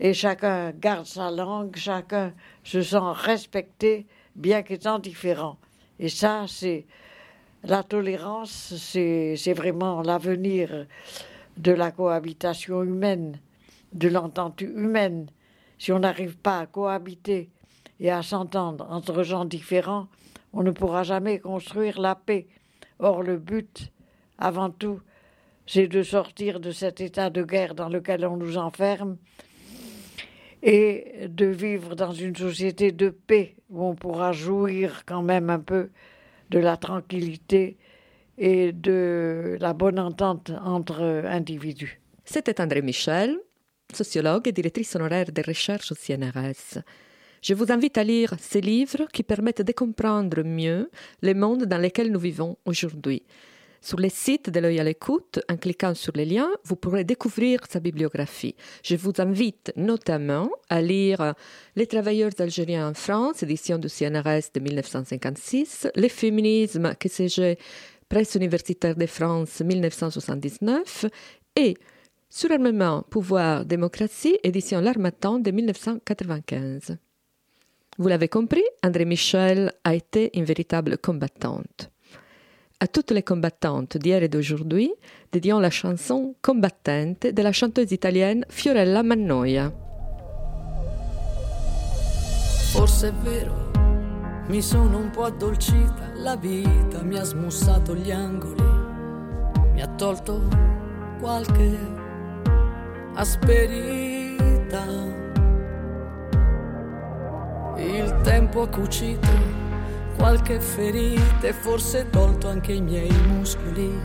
et 0.01 0.13
chacun 0.13 0.71
garde 0.71 1.05
sa 1.05 1.31
langue, 1.31 1.73
chacun 1.77 2.33
se 2.65 2.81
sent 2.81 2.97
respecté 3.13 4.07
bien 4.35 4.61
qu'étant 4.61 4.99
différent. 4.99 5.57
Et 5.99 6.09
ça, 6.09 6.43
c'est 6.49 6.85
la 7.63 7.83
tolérance, 7.83 8.73
c'est 8.75 9.53
vraiment 9.53 10.01
l'avenir 10.01 10.85
de 11.55 11.71
la 11.71 11.91
cohabitation 11.91 12.83
humaine, 12.83 13.39
de 13.93 14.09
l'entente 14.09 14.59
humaine. 14.59 15.27
Si 15.77 15.93
on 15.93 15.99
n'arrive 15.99 16.35
pas 16.35 16.59
à 16.59 16.65
cohabiter 16.65 17.49
et 17.99 18.11
à 18.11 18.21
s'entendre 18.21 18.87
entre 18.89 19.23
gens 19.23 19.45
différents, 19.45 20.07
on 20.53 20.63
ne 20.63 20.71
pourra 20.71 21.03
jamais 21.03 21.39
construire 21.39 21.99
la 21.99 22.15
paix. 22.15 22.47
Or, 22.99 23.23
le 23.23 23.37
but, 23.37 23.91
avant 24.37 24.69
tout, 24.69 25.01
c'est 25.67 25.87
de 25.87 26.01
sortir 26.01 26.59
de 26.59 26.71
cet 26.71 27.01
état 27.01 27.29
de 27.29 27.43
guerre 27.43 27.75
dans 27.75 27.89
lequel 27.89 28.25
on 28.25 28.37
nous 28.37 28.57
enferme 28.57 29.17
et 30.61 31.27
de 31.29 31.45
vivre 31.45 31.95
dans 31.95 32.11
une 32.11 32.35
société 32.35 32.91
de 32.91 33.09
paix 33.09 33.55
où 33.69 33.85
on 33.85 33.95
pourra 33.95 34.31
jouir 34.31 35.03
quand 35.05 35.21
même 35.21 35.49
un 35.49 35.59
peu 35.59 35.89
de 36.49 36.59
la 36.59 36.75
tranquillité 36.75 37.77
et 38.37 38.71
de 38.71 39.57
la 39.59 39.73
bonne 39.73 39.99
entente 39.99 40.51
entre 40.63 41.01
individus. 41.25 42.01
C'était 42.25 42.59
André 42.61 42.81
Michel, 42.81 43.37
sociologue 43.93 44.47
et 44.47 44.51
directrice 44.51 44.95
honoraire 44.95 45.31
des 45.31 45.41
recherches 45.41 45.91
au 45.91 45.95
CNRS. 45.95 46.79
Je 47.41 47.53
vous 47.53 47.71
invite 47.71 47.97
à 47.97 48.03
lire 48.03 48.33
ces 48.39 48.61
livres 48.61 49.07
qui 49.13 49.23
permettent 49.23 49.61
de 49.61 49.71
comprendre 49.71 50.43
mieux 50.43 50.89
le 51.21 51.33
monde 51.33 51.65
dans 51.65 51.77
lequel 51.77 52.11
nous 52.11 52.19
vivons 52.19 52.57
aujourd'hui. 52.65 53.23
Sur 53.81 53.97
le 53.97 54.09
site 54.09 54.49
de 54.49 54.59
l'œil 54.59 54.79
à 54.81 54.83
l'écoute, 54.83 55.39
en 55.49 55.55
cliquant 55.55 55.93
sur 55.93 56.11
les 56.13 56.25
liens, 56.25 56.49
vous 56.65 56.75
pourrez 56.75 57.05
découvrir 57.05 57.61
sa 57.69 57.79
bibliographie. 57.79 58.55
Je 58.83 58.97
vous 58.97 59.13
invite 59.19 59.71
notamment 59.77 60.49
à 60.67 60.81
lire 60.81 61.33
Les 61.77 61.87
travailleurs 61.87 62.33
algériens 62.39 62.89
en 62.89 62.93
France, 62.93 63.41
édition 63.41 63.77
du 63.77 63.87
CNRS 63.87 64.51
de 64.53 64.59
1956, 64.59 65.87
Les 65.95 66.09
féminismes, 66.09 66.93
que 66.99 67.07
sais-je, 67.07 67.55
Presse 68.09 68.35
universitaire 68.35 68.95
de 68.95 69.05
France 69.05 69.61
1979 69.61 71.05
et 71.55 71.75
Surarmement, 72.31 73.03
pouvoir, 73.09 73.65
démocratie, 73.65 74.37
édition 74.43 74.81
L'Armatan 74.81 75.39
de 75.39 75.51
1995. 75.51 76.97
Vous 77.99 78.07
l'avez 78.07 78.29
compris, 78.29 78.63
André 78.81 79.03
Michel 79.03 79.73
a 79.83 79.93
été 79.93 80.31
une 80.33 80.45
véritable 80.45 80.97
combattante. 80.97 81.91
À 82.79 82.87
toutes 82.87 83.11
les 83.11 83.23
combattantes 83.23 83.97
d'hier 83.97 84.23
et 84.23 84.29
d'aujourd'hui, 84.29 84.93
dédions 85.33 85.59
la 85.59 85.69
chanson 85.69 86.33
Combattente 86.41 87.27
de 87.27 87.41
la 87.41 87.51
chanteuse 87.51 87.91
italienne 87.91 88.45
Fiorella 88.47 89.03
Mannoia. 89.03 89.73
Forse 92.71 93.09
è 93.09 93.11
vero, 93.11 93.69
mi 94.47 94.61
sono 94.61 94.97
un 94.97 95.09
po' 95.09 95.25
addolcita, 95.25 96.13
la 96.15 96.37
vita 96.37 97.03
mi 97.03 97.17
ha 97.17 97.23
smussato 97.23 97.93
gli 97.95 98.11
angoli, 98.11 98.63
mi 99.73 99.81
ha 99.81 99.87
tolto 99.97 100.39
qualche 101.19 101.77
asperita. 103.15 104.37
Il 107.79 108.19
tempo 108.23 108.63
ha 108.63 108.67
cucito 108.67 109.27
qualche 110.17 110.59
ferita 110.59 111.47
e 111.47 111.53
forse 111.53 112.09
tolto 112.09 112.49
anche 112.49 112.73
i 112.73 112.81
miei 112.81 113.09
muscoli, 113.27 114.03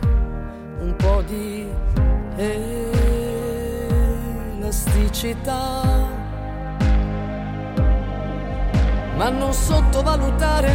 un 0.79 0.95
po' 0.95 1.21
di 1.27 1.67
elasticità. 4.57 5.83
Ma 9.17 9.29
non 9.29 9.53
sottovalutare 9.53 10.73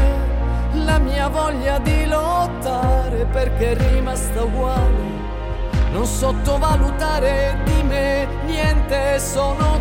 la 0.84 0.98
mia 0.98 1.28
voglia 1.28 1.78
di 1.78 2.06
lottare 2.06 3.24
perché 3.32 3.70
è 3.70 3.92
rimasta 3.92 4.42
uguale. 4.42 5.08
Non 5.92 6.04
sottovalutare 6.04 7.62
di 7.64 7.82
me 7.82 8.28
niente, 8.44 9.18
sono 9.18 9.80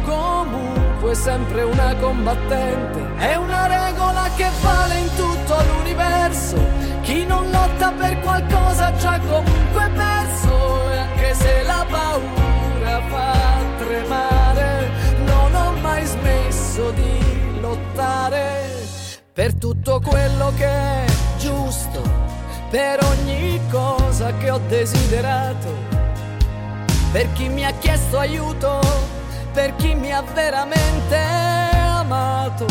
comunque 1.00 1.14
comunque 1.14 1.16
sempre 1.16 1.64
una 1.64 1.96
combattente. 1.96 3.16
È 3.18 3.36
una 3.36 3.68
regola 3.68 4.30
che 4.36 4.48
vale 4.62 5.00
in 5.00 5.10
tutto 5.16 5.56
l'universo. 5.64 6.58
Chi 7.02 7.26
non 7.26 7.50
lotta 7.50 7.92
per 7.92 8.20
qualcosa 8.20 8.94
già 8.96 9.20
comunque 9.20 9.90
perso. 9.96 10.92
E 10.92 10.98
anche 10.98 11.34
se 11.34 11.64
la 11.64 11.86
paura 11.90 13.02
fa 13.08 13.34
tremare, 13.78 14.90
non 15.26 15.56
ho 15.56 15.72
mai 15.82 16.06
smesso 16.06 16.92
di 16.92 17.60
lottare 17.60 18.68
per 19.34 19.54
tutto 19.56 20.02
quello 20.02 20.52
che 20.58 20.66
è 20.66 21.06
giusto, 21.38 22.02
per 22.70 23.00
ogni 23.04 23.60
cosa 23.72 24.34
che 24.38 24.50
ho 24.52 24.60
desiderato. 24.68 25.88
Per 27.12 27.32
chi 27.34 27.48
mi 27.48 27.66
ha 27.66 27.72
chiesto 27.72 28.20
aiuto 28.20 29.19
per 29.54 29.76
chi 29.76 29.94
mi 29.96 30.12
ha 30.12 30.22
veramente 30.22 31.16
amato. 31.16 32.66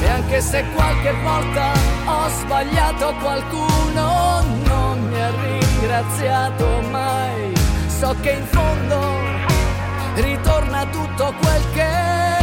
E 0.00 0.08
anche 0.08 0.40
se 0.40 0.64
qualche 0.74 1.12
volta 1.22 1.72
ho 2.06 2.28
sbagliato 2.28 3.14
qualcuno, 3.20 4.42
non 4.64 5.08
mi 5.08 5.20
ha 5.20 5.30
ringraziato 5.30 6.82
mai. 6.90 7.52
So 7.86 8.14
che 8.20 8.30
in 8.30 8.46
fondo 8.46 9.00
ritorna 10.14 10.86
tutto 10.86 11.34
quel 11.40 11.62
che 11.74 12.37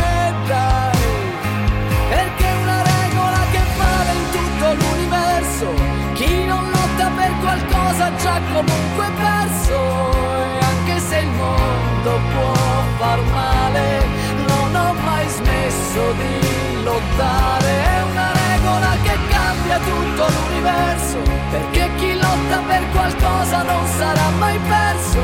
tutto 19.86 20.26
l'universo, 20.34 21.18
perché 21.52 21.90
chi 21.98 22.14
lotta 22.14 22.58
per 22.68 22.84
qualcosa 22.92 23.64
non 23.64 23.88
sarà 23.98 24.30
mai 24.40 24.60
perso, 24.68 25.20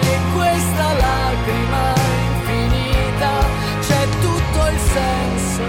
e 0.00 0.18
questa 0.34 0.92
lacrima 0.92 1.94
infinita 2.34 3.30
c'è 3.80 4.08
tutto 4.20 4.66
il 4.66 4.78
senso 4.78 5.62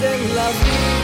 della 0.00 0.48
vita. 0.62 0.95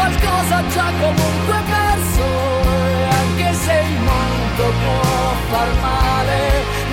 Qualcosa 0.00 0.66
già 0.68 0.88
comunque 0.98 1.58
perso. 1.76 2.26
E 2.64 3.04
anche 3.22 3.52
se 3.64 3.74
il 3.92 3.98
mondo 4.10 4.64
può 4.82 5.02
far 5.50 5.70
male 5.88 6.40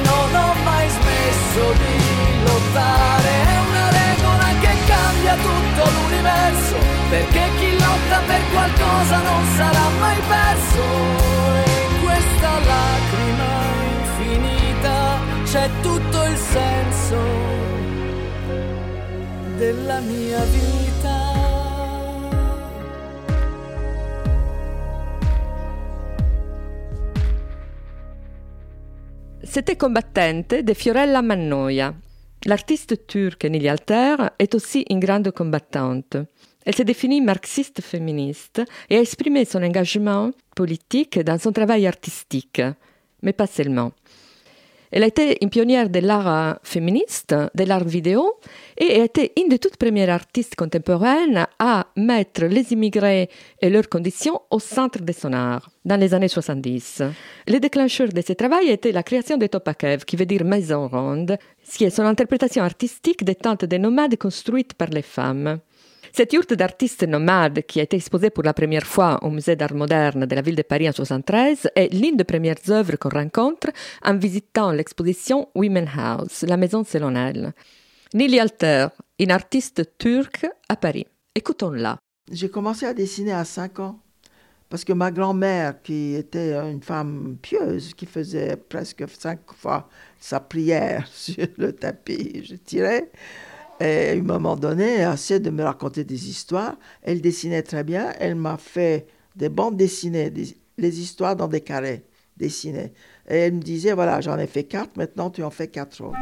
non 0.09 0.27
ho 0.41 0.53
mai 0.63 0.87
smesso 0.89 1.63
di 1.83 1.97
lottare. 2.45 3.31
È 3.55 3.59
una 3.69 3.87
regola 4.01 4.47
che 4.63 4.73
cambia 4.91 5.35
tutto 5.47 5.81
l'universo 5.95 6.75
perché 7.09 7.43
chi 7.57 7.71
lotta 7.79 8.19
per 8.27 8.41
qualcosa 8.51 9.17
non 9.29 9.43
sarà 9.55 9.85
mai 9.99 10.19
perso. 10.35 10.83
E 11.63 11.75
in 11.87 11.93
questa 12.03 12.51
lacrima 12.73 13.53
infinita 13.95 14.97
c'è 15.45 15.69
tutto 15.81 16.23
il 16.25 16.37
senso 16.37 17.19
della 19.55 19.99
mia 19.99 20.43
vita. 20.43 21.16
C'était 29.49 29.77
Combattente 29.77 30.53
de 30.53 30.73
Fiorella 30.73 31.21
Mannoia. 31.21 31.93
L'artiste 32.45 33.07
turque 33.07 33.45
Nili 33.45 33.69
Alter 33.69 34.15
est 34.39 34.53
aussi 34.53 34.85
une 34.89 34.99
grande 34.99 35.31
combattante. 35.31 36.17
Elle 36.65 36.75
se 36.75 36.83
définit 36.83 37.21
marxiste 37.21 37.81
féministe 37.81 38.61
et 38.89 38.97
a 38.97 39.01
exprimé 39.01 39.45
son 39.45 39.63
engagement 39.63 40.31
politique 40.55 41.17
dans 41.19 41.39
son 41.39 41.53
travail 41.53 41.87
artistique, 41.87 42.61
mais 43.23 43.33
pas 43.33 43.47
seulement. 43.47 43.93
Elle 44.91 45.03
a 45.03 45.07
été 45.07 45.37
une 45.41 45.49
pionnière 45.49 45.89
de 45.89 45.99
l'art 45.99 46.59
féministe, 46.63 47.35
de 47.55 47.63
l'art 47.63 47.83
vidéo, 47.83 48.33
et 48.77 49.01
a 49.01 49.03
été 49.03 49.33
une 49.37 49.49
des 49.49 49.59
toutes 49.59 49.77
premières 49.77 50.09
artistes 50.09 50.55
contemporaines 50.55 51.45
à 51.59 51.87
mettre 51.95 52.45
les 52.45 52.71
immigrés 52.71 53.29
et 53.61 53.69
leurs 53.69 53.89
conditions 53.89 54.41
au 54.49 54.59
centre 54.59 55.01
de 55.01 55.11
son 55.11 55.33
art, 55.33 55.69
dans 55.83 55.99
les 55.99 56.13
années 56.13 56.27
70. 56.27 57.03
Le 57.47 57.59
déclencheur 57.59 58.09
de 58.09 58.21
ce 58.21 58.33
travail 58.33 58.69
était 58.69 58.91
la 58.91 59.03
création 59.03 59.37
de 59.37 59.47
Topakev, 59.47 60.05
qui 60.05 60.15
veut 60.15 60.25
dire 60.25 60.45
maison 60.45 60.87
ronde, 60.87 61.37
ce 61.63 61.77
qui 61.77 61.83
est 61.83 61.89
son 61.89 62.03
interprétation 62.03 62.63
artistique 62.63 63.23
des 63.23 63.35
tentes 63.35 63.65
de 63.65 63.77
nomades 63.77 64.17
construites 64.17 64.73
par 64.73 64.89
les 64.89 65.01
femmes. 65.01 65.59
Cette 66.17 66.33
yourte 66.33 66.55
d'artistes 66.55 67.03
nomades 67.03 67.61
qui 67.67 67.79
a 67.79 67.83
été 67.83 67.95
exposée 67.95 68.31
pour 68.31 68.43
la 68.43 68.55
première 68.55 68.87
fois 68.87 69.19
au 69.23 69.29
musée 69.29 69.55
d'art 69.55 69.75
moderne 69.75 70.25
de 70.25 70.33
la 70.33 70.41
ville 70.41 70.55
de 70.55 70.63
Paris 70.63 70.89
en 70.89 70.97
1973 70.97 71.69
est 71.75 71.93
l'une 71.93 72.17
des 72.17 72.23
premières 72.23 72.71
œuvres 72.71 72.95
qu'on 72.95 73.09
rencontre 73.09 73.67
en 74.03 74.17
visitant 74.17 74.71
l'exposition 74.71 75.47
Women 75.53 75.87
House, 75.95 76.41
la 76.41 76.57
maison 76.57 76.83
selon 76.83 77.13
elle. 77.13 77.53
Nili 78.15 78.39
Alter, 78.39 78.87
une 79.19 79.29
artiste 79.29 79.95
turque 79.99 80.47
à 80.67 80.75
Paris. 80.75 81.05
Écoutons-la. 81.35 81.99
J'ai 82.31 82.49
commencé 82.49 82.87
à 82.87 82.95
dessiner 82.95 83.33
à 83.33 83.45
5 83.45 83.79
ans 83.79 83.99
parce 84.71 84.83
que 84.83 84.93
ma 84.93 85.11
grand-mère, 85.11 85.83
qui 85.83 86.15
était 86.15 86.55
une 86.55 86.81
femme 86.81 87.37
pieuse, 87.39 87.93
qui 87.93 88.07
faisait 88.07 88.57
presque 88.57 89.05
cinq 89.07 89.39
fois 89.55 89.87
sa 90.19 90.39
prière 90.39 91.07
sur 91.11 91.45
le 91.57 91.73
tapis, 91.73 92.43
je 92.43 92.55
tirais, 92.55 93.11
et 93.79 94.09
à 94.09 94.11
un 94.13 94.21
moment 94.21 94.55
donné, 94.55 94.95
elle 94.95 95.07
a 95.07 95.13
essayé 95.13 95.39
de 95.39 95.49
me 95.49 95.63
raconter 95.63 96.03
des 96.03 96.29
histoires. 96.29 96.75
Elle 97.03 97.21
dessinait 97.21 97.63
très 97.63 97.83
bien. 97.83 98.13
Elle 98.19 98.35
m'a 98.35 98.57
fait 98.57 99.07
des 99.35 99.49
bandes 99.49 99.77
dessinées, 99.77 100.29
des, 100.29 100.57
les 100.77 100.99
histoires 100.99 101.35
dans 101.35 101.47
des 101.47 101.61
carrés 101.61 102.03
dessinés. 102.37 102.93
Et 103.29 103.35
elle 103.35 103.53
me 103.53 103.61
disait, 103.61 103.93
voilà, 103.93 104.21
j'en 104.21 104.37
ai 104.39 104.47
fait 104.47 104.63
quatre, 104.63 104.95
maintenant 104.97 105.29
tu 105.29 105.43
en 105.43 105.49
fais 105.49 105.67
quatre 105.67 106.01
autres. 106.03 106.17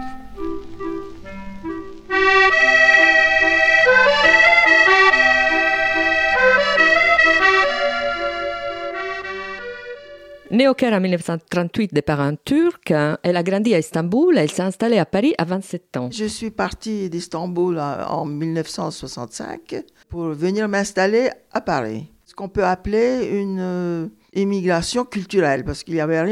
Née 10.52 10.68
au 10.68 10.76
Caire 10.76 10.94
en 10.94 11.02
1938 11.02 11.92
de 11.92 12.02
parents 12.02 12.36
turcs, 12.46 12.92
elle 13.24 13.36
a 13.36 13.42
grandi 13.42 13.74
à 13.74 13.80
Istanbul 13.80 14.38
et 14.38 14.42
elle 14.42 14.52
s'est 14.52 14.62
installée 14.62 15.00
à 15.00 15.06
Paris 15.06 15.34
à 15.40 15.44
27 15.44 15.98
ans. 15.98 16.10
Je 16.12 16.26
suis 16.26 16.52
partie 16.52 17.10
d'Istanbul 17.10 17.80
en 17.80 18.26
1965 18.26 19.84
pour 20.08 20.26
venir 20.30 20.68
m'installer 20.68 21.32
à 21.52 21.62
Paris. 21.62 22.12
Ce 22.26 22.36
qu'on 22.36 22.48
peut 22.48 22.64
appeler 22.64 23.28
une 23.32 23.60
euh, 23.60 24.08
immigration 24.34 25.04
culturelle, 25.04 25.64
parce 25.64 25.84
qu'il 25.84 25.96
n'y 25.96 26.02
avait 26.02 26.24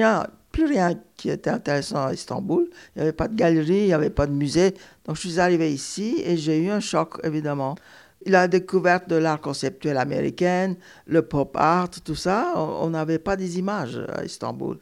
plus 0.52 0.66
rien 0.66 0.94
qui 1.18 1.32
était 1.32 1.50
intéressant 1.50 2.06
à 2.06 2.14
Istanbul. 2.14 2.70
Il 2.96 3.00
n'y 3.00 3.02
avait 3.04 3.14
pas 3.14 3.28
de 3.28 3.36
galerie, 3.36 3.80
il 3.80 3.86
n'y 3.88 3.94
avait 3.94 4.12
pas 4.12 4.28
de 4.28 4.34
musée. 4.34 4.76
Donc 5.06 5.16
je 5.16 5.28
suis 5.28 5.40
arrivée 5.40 5.72
ici 5.72 6.22
et 6.24 6.38
j'ai 6.38 6.60
eu 6.60 6.70
un 6.70 6.80
choc, 6.80 7.20
évidemment 7.24 7.76
la 8.26 8.48
découverte 8.48 9.10
de 9.10 9.16
l'art 9.16 9.42
conceptuel 9.42 9.98
américain, 9.98 10.76
le 11.06 11.22
pop 11.22 11.56
art, 11.56 11.90
tout 11.90 12.16
ça, 12.16 12.54
on 12.56 12.90
n'avait 12.90 13.20
pas 13.20 13.36
des 13.36 13.60
images 13.60 14.02
à 14.14 14.24
Istanbul. 14.24 14.80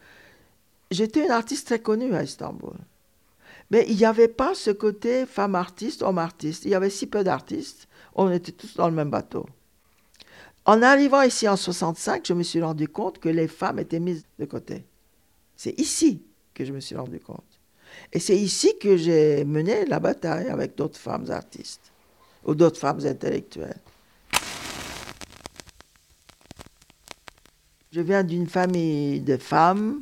J'étais 0.90 1.26
une 1.26 1.32
artiste 1.32 1.68
très 1.68 1.80
connue 1.80 2.14
à 2.14 2.24
Istanbul. 2.24 2.76
Mais 3.70 3.86
il 3.88 3.96
n'y 3.96 4.06
avait 4.06 4.28
pas 4.28 4.54
ce 4.54 4.72
côté 4.72 5.26
femme 5.26 5.56
artiste, 5.56 6.02
homme 6.02 6.18
artiste. 6.18 6.66
Il 6.66 6.72
y 6.72 6.76
avait 6.76 6.90
si 6.90 7.08
peu 7.08 7.24
d'artistes, 7.24 7.88
on 8.16 8.30
était 8.30 8.52
tous 8.52 8.76
dans 8.76 8.90
le 8.90 8.96
même 8.96 9.10
bateau. 9.10 9.46
En 10.66 10.82
arrivant 10.82 11.22
ici 11.22 11.48
en 11.48 11.56
65, 11.56 12.26
je 12.28 12.34
me 12.34 12.44
suis 12.44 12.62
rendu 12.62 12.88
compte 12.88 13.20
que 13.20 13.30
les 13.30 13.48
femmes 13.48 13.80
étaient 13.80 14.00
mises 14.00 14.26
de 14.38 14.46
côté. 14.46 14.86
C'est 15.56 15.80
ici 15.80 16.22
que 16.54 16.66
je 16.66 16.74
me 16.74 16.82
suis 16.82 16.96
rendu 16.96 17.20
compte. 17.20 17.60
Et 18.12 18.20
c'est 18.20 18.38
ici 18.38 18.78
que 18.80 18.98
j'ai 18.98 19.44
mené 19.46 19.86
la 19.86 20.00
bataille 20.00 20.50
avec 20.50 20.76
d'autres 20.76 21.00
femmes 21.00 21.30
artistes 21.32 21.92
ou 22.46 22.56
d'autres 22.56 22.80
femmes 22.80 23.06
intellectuelles. 23.06 23.80
Je 27.92 28.00
viens 28.00 28.24
d'une 28.24 28.48
famille 28.48 29.20
de 29.20 29.38
femmes. 29.38 30.02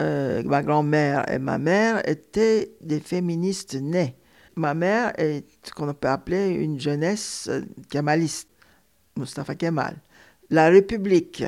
Euh, 0.00 0.42
ma 0.44 0.62
grand-mère 0.62 1.30
et 1.30 1.38
ma 1.38 1.58
mère 1.58 2.08
étaient 2.08 2.72
des 2.80 3.00
féministes 3.00 3.74
nées. 3.74 4.16
Ma 4.56 4.74
mère 4.74 5.12
est 5.16 5.44
ce 5.62 5.72
qu'on 5.72 5.92
peut 5.94 6.08
appeler 6.08 6.48
une 6.50 6.80
jeunesse 6.80 7.48
kemaliste, 7.88 8.48
Mustafa 9.16 9.54
Kemal. 9.54 9.96
La 10.50 10.68
République 10.68 11.44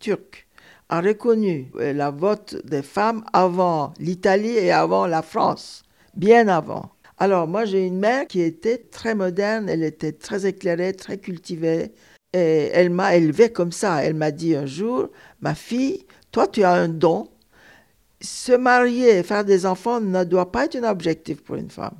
turque 0.00 0.48
a 0.88 1.00
reconnu 1.00 1.70
la 1.74 2.10
vote 2.10 2.56
des 2.64 2.82
femmes 2.82 3.24
avant 3.32 3.94
l'Italie 4.00 4.56
et 4.56 4.72
avant 4.72 5.06
la 5.06 5.22
France, 5.22 5.84
bien 6.16 6.48
avant. 6.48 6.90
Alors 7.20 7.46
moi 7.46 7.66
j'ai 7.66 7.86
une 7.86 7.98
mère 7.98 8.26
qui 8.26 8.40
était 8.40 8.78
très 8.78 9.14
moderne, 9.14 9.68
elle 9.68 9.82
était 9.82 10.12
très 10.12 10.46
éclairée, 10.46 10.94
très 10.94 11.18
cultivée. 11.18 11.92
Et 12.32 12.70
elle 12.72 12.90
m'a 12.90 13.16
élevée 13.16 13.52
comme 13.52 13.72
ça. 13.72 14.02
Elle 14.04 14.14
m'a 14.14 14.30
dit 14.30 14.56
un 14.56 14.66
jour, 14.66 15.10
ma 15.40 15.54
fille, 15.54 16.06
toi 16.32 16.46
tu 16.48 16.62
as 16.64 16.72
un 16.72 16.88
don. 16.88 17.28
Se 18.22 18.52
marier, 18.52 19.22
faire 19.22 19.44
des 19.44 19.66
enfants 19.66 20.00
ne 20.00 20.24
doit 20.24 20.50
pas 20.50 20.64
être 20.66 20.76
un 20.76 20.90
objectif 20.90 21.42
pour 21.42 21.56
une 21.56 21.70
femme. 21.70 21.96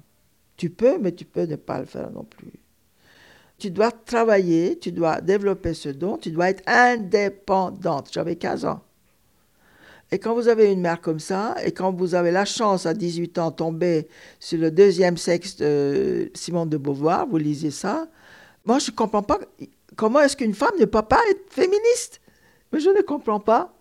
Tu 0.57 0.71
peux, 0.71 0.99
mais 0.99 1.13
tu 1.13 1.25
peux 1.27 1.45
ne 1.45 1.57
pas 1.57 1.81
le 1.81 1.87
faire 1.87 2.11
non 2.11 2.25
plus. 2.25 2.53
Tu 3.59 3.71
dois 3.71 3.93
travailler, 3.93 4.79
tu 4.79 4.93
dois 4.93 5.21
développer 5.21 5.75
ce 5.75 5.91
don, 5.91 6.17
tu 6.17 6.31
dois 6.31 6.51
être 6.51 6.63
indépendante. 6.67 8.11
J'avais 8.13 8.37
15 8.37 8.65
ans. 8.65 8.83
Et 10.13 10.19
quand 10.19 10.35
vous 10.35 10.49
avez 10.49 10.73
une 10.73 10.81
mère 10.81 11.01
comme 11.01 11.21
ça, 11.21 11.55
et 11.65 11.71
quand 11.71 11.93
vous 11.93 12.15
avez 12.15 12.33
la 12.33 12.45
chance 12.45 12.85
à 12.85 12.95
18 12.95 13.39
ans 13.39 13.53
tomber 13.53 14.09
sur 14.41 14.59
le 14.59 14.71
deuxième 14.71 15.17
sexe 15.17 15.57
de 15.57 16.31
Simone 16.35 16.69
de 16.69 16.77
Beauvoir, 16.77 17.27
vous 17.29 17.37
lisez 17.39 17.71
ça, 17.71 18.09
moi 18.65 18.81
je 18.81 18.91
ne 18.91 18.97
comprends 18.97 19.23
pas 19.23 19.39
comment 19.97 20.21
est-ce 20.21 20.37
qu'une 20.37 20.55
femme 20.55 20.75
ne 20.81 20.85
peut 20.85 21.03
pas 21.03 21.21
être 21.31 21.53
féministe? 21.53 22.21
Mais 22.73 22.81
je 22.81 22.91
ne 22.91 23.03
comprends 23.03 23.41
pas. 23.41 23.73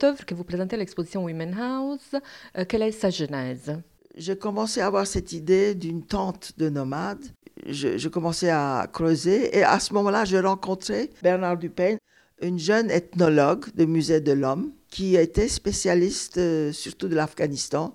Cette 0.00 0.04
œuvre 0.04 0.24
que 0.24 0.34
vous 0.34 0.44
présentez 0.44 0.76
à 0.76 0.78
l'exposition 0.78 1.24
Women 1.24 1.54
House, 1.60 2.14
euh, 2.56 2.64
quelle 2.66 2.80
est 2.80 2.92
sa 2.92 3.10
genèse? 3.10 3.76
J'ai 4.16 4.34
commencé 4.34 4.80
à 4.80 4.86
avoir 4.86 5.06
cette 5.06 5.32
idée 5.32 5.74
d'une 5.74 6.02
tente 6.02 6.52
de 6.56 6.70
nomades. 6.70 7.26
Je, 7.66 7.98
je, 7.98 8.08
commençais 8.08 8.48
à 8.48 8.88
creuser 8.90 9.54
et 9.54 9.62
à 9.62 9.78
ce 9.78 9.92
moment-là, 9.92 10.24
j'ai 10.24 10.40
rencontré 10.40 11.10
Bernard 11.22 11.58
Dupain, 11.58 11.96
une 12.40 12.58
jeune 12.58 12.90
ethnologue 12.90 13.66
du 13.74 13.86
musée 13.86 14.20
de 14.20 14.32
l'homme 14.32 14.72
qui 14.88 15.16
était 15.16 15.48
spécialiste 15.48 16.38
euh, 16.38 16.72
surtout 16.72 17.08
de 17.08 17.14
l'Afghanistan, 17.14 17.94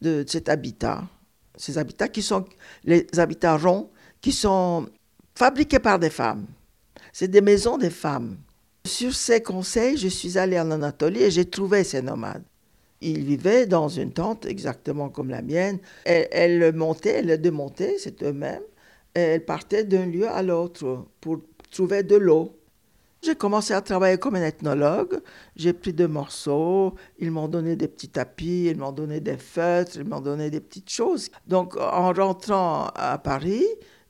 de, 0.00 0.24
de 0.24 0.28
cet 0.28 0.48
habitat. 0.48 1.04
Ces 1.56 1.78
habitats 1.78 2.08
qui 2.08 2.22
sont 2.22 2.46
les 2.82 3.06
habitats 3.16 3.56
ronds, 3.56 3.90
qui 4.20 4.32
sont 4.32 4.88
fabriqués 5.36 5.78
par 5.78 6.00
des 6.00 6.10
femmes. 6.10 6.46
C'est 7.12 7.28
des 7.28 7.40
maisons 7.40 7.78
des 7.78 7.90
femmes. 7.90 8.38
Sur 8.86 9.14
ses 9.14 9.42
conseils, 9.42 9.96
je 9.96 10.08
suis 10.08 10.36
allée 10.36 10.60
en 10.60 10.70
Anatolie 10.70 11.22
et 11.22 11.30
j'ai 11.30 11.46
trouvé 11.46 11.84
ces 11.84 12.02
nomades. 12.02 12.44
Ils 13.00 13.24
vivaient 13.24 13.66
dans 13.66 13.88
une 13.88 14.12
tente 14.12 14.44
exactement 14.44 15.08
comme 15.08 15.30
la 15.30 15.40
mienne. 15.40 15.78
Elles, 16.04 16.74
montaient, 16.74 17.24
elles 17.24 17.40
démontaient, 17.40 17.96
c'est 17.98 18.22
eux-mêmes. 18.22 18.62
Elles 19.14 19.44
partaient 19.44 19.84
d'un 19.84 20.04
lieu 20.04 20.28
à 20.28 20.42
l'autre 20.42 21.06
pour 21.22 21.38
trouver 21.70 22.02
de 22.02 22.16
l'eau. 22.16 22.58
J'ai 23.22 23.34
commencé 23.34 23.72
à 23.72 23.80
travailler 23.80 24.18
comme 24.18 24.34
un 24.34 24.42
ethnologue. 24.42 25.18
J'ai 25.56 25.72
pris 25.72 25.94
des 25.94 26.06
morceaux. 26.06 26.94
Ils 27.18 27.30
m'ont 27.30 27.48
donné 27.48 27.76
des 27.76 27.88
petits 27.88 28.10
tapis, 28.10 28.66
ils 28.66 28.76
m'ont 28.76 28.92
donné 28.92 29.20
des 29.20 29.38
feutres, 29.38 29.96
ils 29.96 30.04
m'ont 30.04 30.20
donné 30.20 30.50
des 30.50 30.60
petites 30.60 30.90
choses. 30.90 31.30
Donc, 31.46 31.74
en 31.78 32.12
rentrant 32.12 32.88
à 32.94 33.16
Paris, 33.16 33.64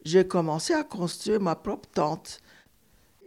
j'ai 0.04 0.26
commencé 0.26 0.74
à 0.74 0.82
construire 0.82 1.40
ma 1.40 1.54
propre 1.54 1.88
tente. 1.94 2.40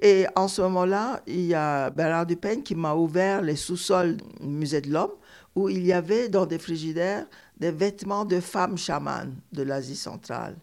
Et 0.02 0.26
en 0.36 0.48
ce 0.48 0.62
moment-là, 0.62 1.22
il 1.26 1.46
y 1.46 1.54
a 1.54 1.90
Bernard 1.90 2.26
Dupin 2.26 2.62
qui 2.62 2.76
m'a 2.76 2.94
ouvert 2.94 3.42
les 3.42 3.56
sous-sols 3.56 4.18
du 4.18 4.48
musée 4.48 4.82
de 4.82 4.92
l'homme, 4.92 5.14
où 5.56 5.70
il 5.70 5.86
y 5.86 5.94
avait 5.94 6.30
dans 6.30 6.46
des 6.46 6.60
frigidaires 6.60 7.26
des 7.58 7.72
vêtements 7.72 8.26
de 8.26 8.40
femmes 8.40 8.78
chamanes 8.78 9.36
de 9.52 9.64
l'Asie 9.64 9.96
centrale. 9.96 10.56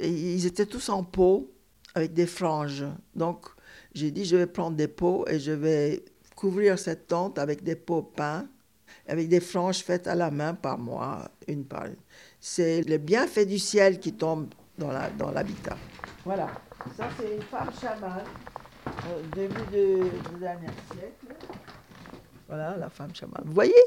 Ils 0.00 0.46
étaient 0.46 0.66
tous 0.66 0.88
en 0.88 1.02
peau, 1.02 1.50
avec 1.96 2.14
des 2.14 2.26
franges. 2.26 2.84
Donc, 3.16 3.46
j'ai 3.92 4.12
dit, 4.12 4.24
je 4.24 4.36
vais 4.36 4.46
prendre 4.46 4.76
des 4.76 4.86
peaux 4.86 5.26
et 5.26 5.40
je 5.40 5.50
vais 5.50 6.04
couvrir 6.36 6.78
cette 6.78 7.08
tente 7.08 7.38
avec 7.38 7.64
des 7.64 7.74
peaux 7.74 8.02
peints, 8.02 8.46
avec 9.08 9.28
des 9.28 9.40
franges 9.40 9.78
faites 9.78 10.06
à 10.06 10.14
la 10.14 10.30
main 10.30 10.54
par 10.54 10.78
moi, 10.78 11.28
une 11.48 11.64
par 11.64 11.86
une. 11.86 11.96
C'est 12.38 12.82
le 12.82 12.98
bienfait 12.98 13.46
du 13.46 13.58
ciel 13.58 13.98
qui 13.98 14.12
tombe 14.12 14.46
dans 14.78 15.30
l'habitat. 15.32 15.76
Voilà, 16.24 16.48
ça 16.96 17.08
c'est 17.18 17.34
une 17.34 17.42
femme 17.42 17.70
chamane, 17.80 18.24
au 19.08 19.34
début 19.34 19.66
du 19.70 20.38
dernier 20.40 20.68
siècle. 20.92 21.34
Voilà, 22.48 22.76
la 22.76 22.90
femme 22.90 23.14
chamane. 23.14 23.42
Vous 23.44 23.54
voyez, 23.54 23.82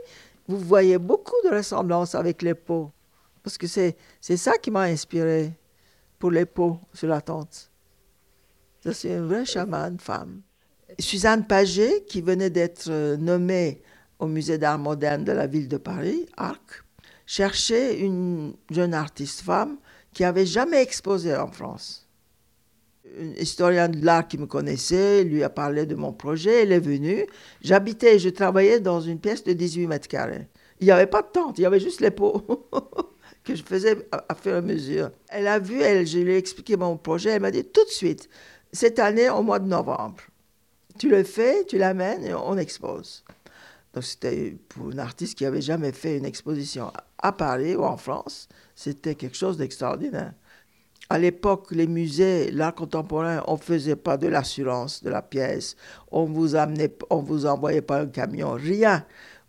vous 0.48 0.58
voyez 0.58 0.98
beaucoup 0.98 1.36
de 1.44 1.50
ressemblances 1.50 2.16
avec 2.16 2.42
les 2.42 2.54
peaux, 2.54 2.92
parce 3.44 3.58
que 3.58 3.68
c'est 3.68 3.96
ça 4.22 4.58
qui 4.58 4.72
m'a 4.72 4.84
inspiré 4.84 5.52
pour 6.20 6.32
les 6.32 6.46
peaux 6.46 6.80
sur 6.94 7.08
la 7.08 7.22
tente. 7.22 7.70
C'est 8.82 9.10
une 9.10 9.28
vraie 9.28 9.46
chamane 9.46 10.00
femme. 10.00 10.42
Suzanne 11.00 11.46
Paget, 11.48 12.04
qui 12.08 12.22
venait 12.22 12.50
d'être 12.50 12.90
euh, 12.90 13.18
nommée 13.18 13.82
au 14.20 14.28
musée 14.28 14.58
d'art 14.58 14.78
moderne 14.78 15.24
de 15.24 15.32
la 15.32 15.48
ville 15.48 15.68
de 15.68 15.78
Paris, 15.78 16.28
ARC, 16.38 16.84
cherchait 17.26 18.00
une 18.00 18.54
jeune 18.70 18.94
artiste 18.94 19.42
femme 19.42 19.78
qui 20.14 20.24
avait 20.24 20.46
jamais 20.46 20.82
exposé 20.82 21.36
en 21.36 21.48
France. 21.48 22.03
Historien 23.38 23.90
de 23.90 24.04
l'art 24.06 24.28
qui 24.28 24.38
me 24.38 24.46
connaissait 24.46 25.24
lui 25.24 25.44
a 25.44 25.50
parlé 25.50 25.86
de 25.86 25.96
mon 25.96 26.14
projet, 26.14 26.64
elle 26.64 26.72
est 26.72 26.80
venue. 26.80 27.26
J'habitais, 27.62 28.20
je 28.20 28.30
travaillais 28.30 28.80
dans 28.80 29.02
une 29.02 29.20
pièce 29.20 29.44
de 29.44 29.54
18 29.54 29.88
mètres 29.88 30.08
carrés. 30.08 30.48
Il 30.80 30.86
n'y 30.86 30.92
avait 30.92 31.08
pas 31.08 31.22
de 31.22 31.28
tente, 31.28 31.58
il 31.58 31.62
y 31.62 31.66
avait 31.66 31.80
juste 31.80 32.02
les 32.02 32.12
pots 32.12 32.44
que 33.44 33.56
je 33.56 33.64
faisais 33.64 34.08
à, 34.12 34.26
à 34.30 34.62
mesure. 34.62 35.12
Elle 35.30 35.48
a 35.48 35.60
vu, 35.60 35.82
elle, 35.82 36.06
je 36.06 36.20
lui 36.20 36.34
ai 36.34 36.38
expliqué 36.38 36.76
mon 36.78 36.98
projet, 36.98 37.32
elle 37.32 37.42
m'a 37.42 37.52
dit 37.52 37.64
tout 37.64 37.84
de 37.86 37.90
suite, 37.90 38.30
cette 38.72 39.00
année 39.00 39.30
au 39.30 39.44
mois 39.44 39.60
de 39.60 39.68
novembre. 39.68 40.22
Tu 41.00 41.10
le 41.10 41.24
fais, 41.24 41.66
tu 41.66 41.78
l'amènes 41.78 42.26
et 42.26 42.34
on 42.34 42.58
expose. 42.58 43.24
Donc 43.94 44.04
c'était 44.04 44.58
pour 44.70 44.92
une 44.92 45.00
artiste 45.00 45.38
qui 45.38 45.44
n'avait 45.44 45.62
jamais 45.62 45.92
fait 45.92 46.18
une 46.18 46.26
exposition 46.26 46.92
à 47.20 47.32
Paris 47.32 47.76
ou 47.76 47.84
en 47.84 47.98
France, 47.98 48.50
c'était 48.76 49.16
quelque 49.16 49.38
chose 49.38 49.58
d'extraordinaire. 49.58 50.34
À 51.10 51.20
l'époque, 51.20 51.68
les 51.72 51.88
musées, 51.88 52.50
l'art 52.52 52.74
contemporain, 52.74 53.44
on 53.48 53.54
ne 53.54 53.58
faisait 53.58 53.96
pas 53.96 54.18
de 54.18 54.28
l'assurance 54.28 55.04
de 55.04 55.10
la 55.10 55.22
pièce, 55.22 55.76
on 56.12 56.26
vous 56.26 56.56
amenait, 56.56 56.96
on 57.10 57.22
vous 57.22 57.46
envoyait 57.46 57.82
pas 57.82 58.02
un 58.02 58.08
camion, 58.08 58.54
rien. 58.54 59.06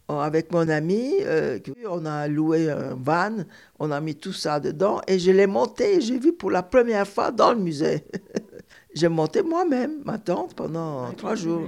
Avec 0.07 0.53
mon 0.53 0.69
ami, 0.69 1.15
euh, 1.23 1.59
on 1.89 2.05
a 2.05 2.29
loué 2.29 2.71
un 2.71 2.95
van, 2.95 3.37
on 3.79 3.91
a 3.91 4.01
mis 4.01 4.15
tout 4.15 4.35
ça 4.35 4.61
dedans 4.61 5.01
et 5.09 5.19
je 5.19 5.31
l'ai 5.31 5.47
monté. 5.47 6.03
J'ai 6.03 6.19
vu 6.19 6.35
pour 6.35 6.51
la 6.51 6.63
première 6.63 7.09
fois 7.09 7.31
dans 7.31 7.55
le 7.55 7.59
musée. 7.61 8.05
J'ai 8.95 9.09
monté 9.09 9.43
moi-même 9.43 10.03
ma 10.05 10.19
tente 10.19 10.55
pendant 10.55 11.11
trois 11.15 11.35
jours. 11.35 11.67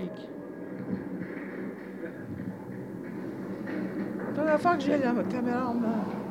La 4.18 4.32
première 4.32 4.60
fois 4.60 4.76
que 4.76 4.82
j'ai 4.84 4.98
la 4.98 5.12
caméra 5.24 5.70
en 5.70 5.74
main. 5.74 6.25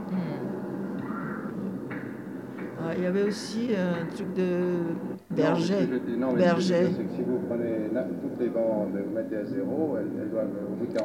Il 2.97 3.03
y 3.03 3.05
avait 3.07 3.23
aussi 3.23 3.69
un 3.75 4.05
truc 4.13 4.33
de 4.33 4.77
berger. 5.29 5.87
berger. 6.35 6.87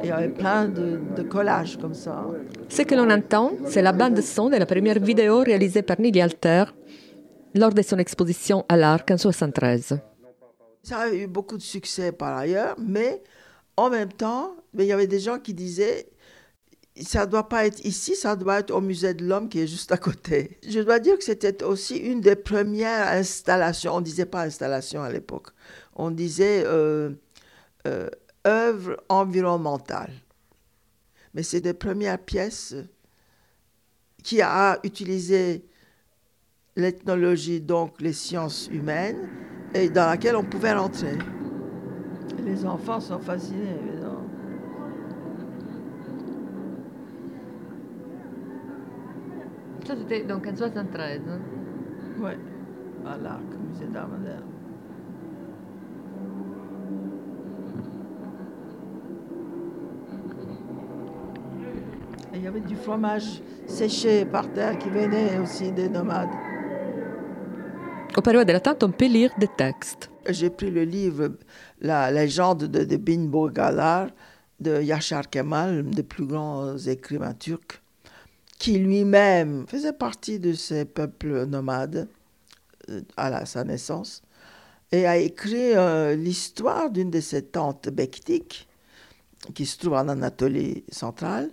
Il 0.03 0.09
y 0.09 0.11
avait 0.11 0.29
plein 0.29 0.67
de, 0.67 0.99
de 1.15 1.23
collages 1.23 1.77
comme 1.77 1.93
ça. 1.93 2.25
Ce 2.69 2.81
que 2.81 2.95
l'on 2.95 3.09
entend, 3.09 3.51
c'est 3.65 3.81
la 3.81 3.93
bande 3.93 4.19
son 4.21 4.49
de 4.49 4.57
la 4.57 4.65
première 4.65 4.99
vidéo 4.99 5.39
réalisée 5.39 5.81
par 5.81 5.99
Nili 5.99 6.21
Alter 6.21 6.65
lors 7.53 7.73
de 7.73 7.81
son 7.81 7.97
exposition 7.97 8.65
à 8.69 8.77
l'Arc 8.77 9.09
en 9.11 9.15
1973. 9.15 9.99
Ça 10.83 10.97
a 10.99 11.09
eu 11.13 11.27
beaucoup 11.27 11.57
de 11.57 11.61
succès 11.61 12.11
par 12.11 12.37
ailleurs, 12.37 12.75
mais 12.79 13.21
en 13.77 13.89
même 13.89 14.11
temps, 14.11 14.55
il 14.77 14.85
y 14.85 14.91
avait 14.91 15.07
des 15.07 15.19
gens 15.19 15.37
qui 15.39 15.53
disaient 15.53 16.07
ça 16.99 17.25
ne 17.25 17.31
doit 17.31 17.47
pas 17.47 17.65
être 17.65 17.83
ici, 17.85 18.15
ça 18.15 18.35
doit 18.35 18.59
être 18.59 18.71
au 18.71 18.81
musée 18.81 19.13
de 19.13 19.25
l'homme 19.25 19.47
qui 19.47 19.59
est 19.59 19.67
juste 19.67 19.91
à 19.91 19.97
côté. 19.97 20.59
Je 20.67 20.79
dois 20.81 20.99
dire 20.99 21.17
que 21.17 21.23
c'était 21.23 21.63
aussi 21.63 21.97
une 21.97 22.21
des 22.21 22.35
premières 22.35 23.07
installations. 23.07 23.95
On 23.95 23.99
ne 23.99 24.05
disait 24.05 24.25
pas 24.25 24.43
installation 24.43 25.01
à 25.01 25.11
l'époque. 25.11 25.47
On 25.95 26.11
disait 26.11 26.63
euh, 26.65 27.11
euh, 27.87 28.09
œuvre 28.45 28.97
environnementale. 29.07 30.11
Mais 31.33 31.43
c'est 31.43 31.61
des 31.61 31.73
premières 31.73 32.19
pièces 32.19 32.75
qui 34.21 34.41
a 34.41 34.79
utilisé 34.83 35.65
l'ethnologie, 36.75 37.61
donc 37.61 37.99
les 38.01 38.13
sciences 38.13 38.67
humaines, 38.71 39.29
et 39.73 39.89
dans 39.89 40.05
laquelle 40.05 40.35
on 40.35 40.43
pouvait 40.43 40.73
rentrer. 40.73 41.17
les 42.43 42.65
enfants 42.65 42.99
sont 42.99 43.19
fascinés, 43.19 43.75
évidemment. 43.87 44.27
Ça, 49.85 49.95
c'était 49.97 50.23
donc 50.23 50.47
en 50.47 50.55
73. 50.55 51.21
Oui, 52.19 52.31
à 53.05 53.17
l'Arc, 53.17 53.41
musée 53.67 53.87
d'art 53.87 54.07
moderne. 54.07 54.43
il 62.33 62.45
y 62.45 62.47
avait 62.47 62.61
du 62.61 62.75
fromage 62.75 63.41
séché 63.67 64.25
par 64.25 64.51
terre 64.51 64.77
qui 64.79 64.89
venait 64.89 65.37
aussi 65.37 65.71
des 65.71 65.87
nomades. 65.87 66.29
Au 68.17 68.21
Période 68.21 68.47
de 68.47 68.53
la 68.53 68.59
Tente, 68.59 68.83
on 68.83 68.91
peut 68.91 69.05
lire 69.05 69.31
des 69.37 69.47
textes. 69.47 70.09
J'ai 70.27 70.49
pris 70.49 70.71
le 70.71 70.83
livre 70.83 71.37
La 71.81 72.09
légende 72.11 72.63
de, 72.63 72.83
de 72.83 72.97
Bin 72.97 73.25
Bogalar 73.25 74.07
de 74.59 74.81
Yashar 74.81 75.29
Kemal, 75.29 75.85
un 75.87 75.89
des 75.89 76.03
plus 76.03 76.25
grands 76.25 76.77
écrivains 76.77 77.33
turcs, 77.33 77.80
qui 78.61 78.77
lui-même 78.77 79.65
faisait 79.67 79.91
partie 79.91 80.37
de 80.37 80.53
ces 80.53 80.85
peuples 80.85 81.47
nomades 81.47 82.07
euh, 82.89 83.01
à 83.17 83.43
sa 83.47 83.63
naissance 83.63 84.21
et 84.91 85.07
a 85.07 85.17
écrit 85.17 85.75
euh, 85.75 86.15
l'histoire 86.15 86.91
d'une 86.91 87.09
de 87.09 87.21
ses 87.21 87.41
tantes 87.41 87.89
bektiques 87.89 88.69
qui 89.55 89.65
se 89.65 89.79
trouve 89.79 89.93
en 89.93 90.07
Anatolie 90.07 90.83
centrale, 90.91 91.49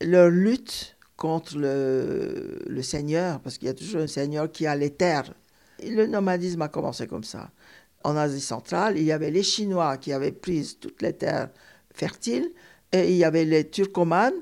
leur 0.00 0.30
lutte 0.30 0.96
contre 1.18 1.58
le, 1.58 2.62
le 2.66 2.82
Seigneur, 2.82 3.40
parce 3.40 3.58
qu'il 3.58 3.66
y 3.66 3.70
a 3.70 3.74
toujours 3.74 4.00
un 4.00 4.06
Seigneur 4.06 4.50
qui 4.50 4.66
a 4.66 4.74
les 4.74 4.94
terres. 4.94 5.30
Et 5.78 5.90
le 5.90 6.06
nomadisme 6.06 6.62
a 6.62 6.68
commencé 6.68 7.06
comme 7.06 7.24
ça. 7.24 7.50
En 8.02 8.16
Asie 8.16 8.40
centrale, 8.40 8.96
il 8.96 9.04
y 9.04 9.12
avait 9.12 9.30
les 9.30 9.42
Chinois 9.42 9.98
qui 9.98 10.10
avaient 10.14 10.32
pris 10.32 10.74
toutes 10.80 11.02
les 11.02 11.12
terres 11.12 11.50
fertiles, 11.92 12.50
et 12.92 13.10
il 13.10 13.16
y 13.16 13.24
avait 13.24 13.44
les 13.44 13.68
Turcomanes 13.68 14.40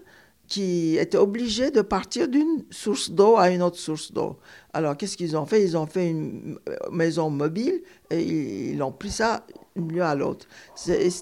qui 0.48 0.98
étaient 0.98 1.18
obligés 1.18 1.70
de 1.70 1.80
partir 1.80 2.28
d'une 2.28 2.64
source 2.70 3.10
d'eau 3.10 3.36
à 3.36 3.50
une 3.50 3.62
autre 3.62 3.78
source 3.78 4.12
d'eau. 4.12 4.38
Alors, 4.72 4.96
qu'est-ce 4.96 5.16
qu'ils 5.16 5.36
ont 5.36 5.46
fait? 5.46 5.62
Ils 5.62 5.76
ont 5.76 5.86
fait 5.86 6.10
une 6.10 6.58
maison 6.90 7.30
mobile 7.30 7.82
et 8.10 8.22
ils, 8.72 8.82
ont 8.82 8.92
pris 8.92 9.10
ça 9.10 9.46
d'une 9.74 9.92
lieu 9.92 10.02
à 10.02 10.14
l'autre. 10.14 10.46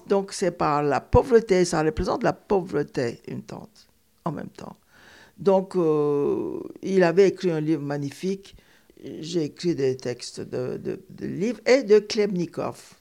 Donc, 0.07 0.33
c'est 0.33 0.51
par 0.51 0.83
la 0.83 0.99
pauvreté, 0.99 1.63
ça 1.65 1.81
représente 1.81 2.23
la 2.23 2.33
pauvreté, 2.33 3.21
une 3.27 3.43
tente, 3.43 3.87
en 4.25 4.31
même 4.31 4.49
temps. 4.49 4.75
Donc, 5.37 5.75
euh, 5.75 6.59
il 6.81 7.03
avait 7.03 7.29
écrit 7.29 7.51
un 7.51 7.61
livre 7.61 7.81
magnifique. 7.81 8.55
J'ai 9.01 9.45
écrit 9.45 9.75
des 9.75 9.97
textes 9.97 10.41
de, 10.41 10.77
de 10.77 11.25
livres 11.25 11.59
et 11.65 11.83
de 11.83 11.99
Klebnikov. 11.99 13.00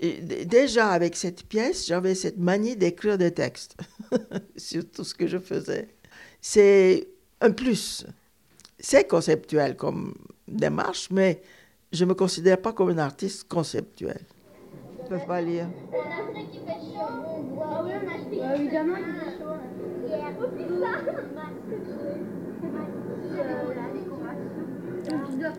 Et 0.00 0.20
déjà 0.44 0.90
avec 0.90 1.16
cette 1.16 1.44
pièce, 1.44 1.86
j'avais 1.86 2.14
cette 2.14 2.38
manie 2.38 2.76
d'écrire 2.76 3.18
des 3.18 3.32
textes 3.32 3.76
sur 4.56 4.88
tout 4.88 5.02
ce 5.02 5.14
que 5.14 5.26
je 5.26 5.38
faisais. 5.38 5.88
C'est 6.40 7.08
un 7.40 7.50
plus. 7.50 8.06
C'est 8.78 9.08
conceptuel 9.08 9.76
comme 9.76 10.14
démarche, 10.46 11.10
mais 11.10 11.42
je 11.92 12.04
ne 12.04 12.10
me 12.10 12.14
considère 12.14 12.58
pas 12.58 12.72
comme 12.72 12.90
un 12.90 12.98
artiste 12.98 13.48
conceptuel. 13.48 14.20
Ils 14.98 15.04
ne 15.04 15.08
peuvent 15.08 15.26
pas 15.26 15.40
lire. 15.40 15.68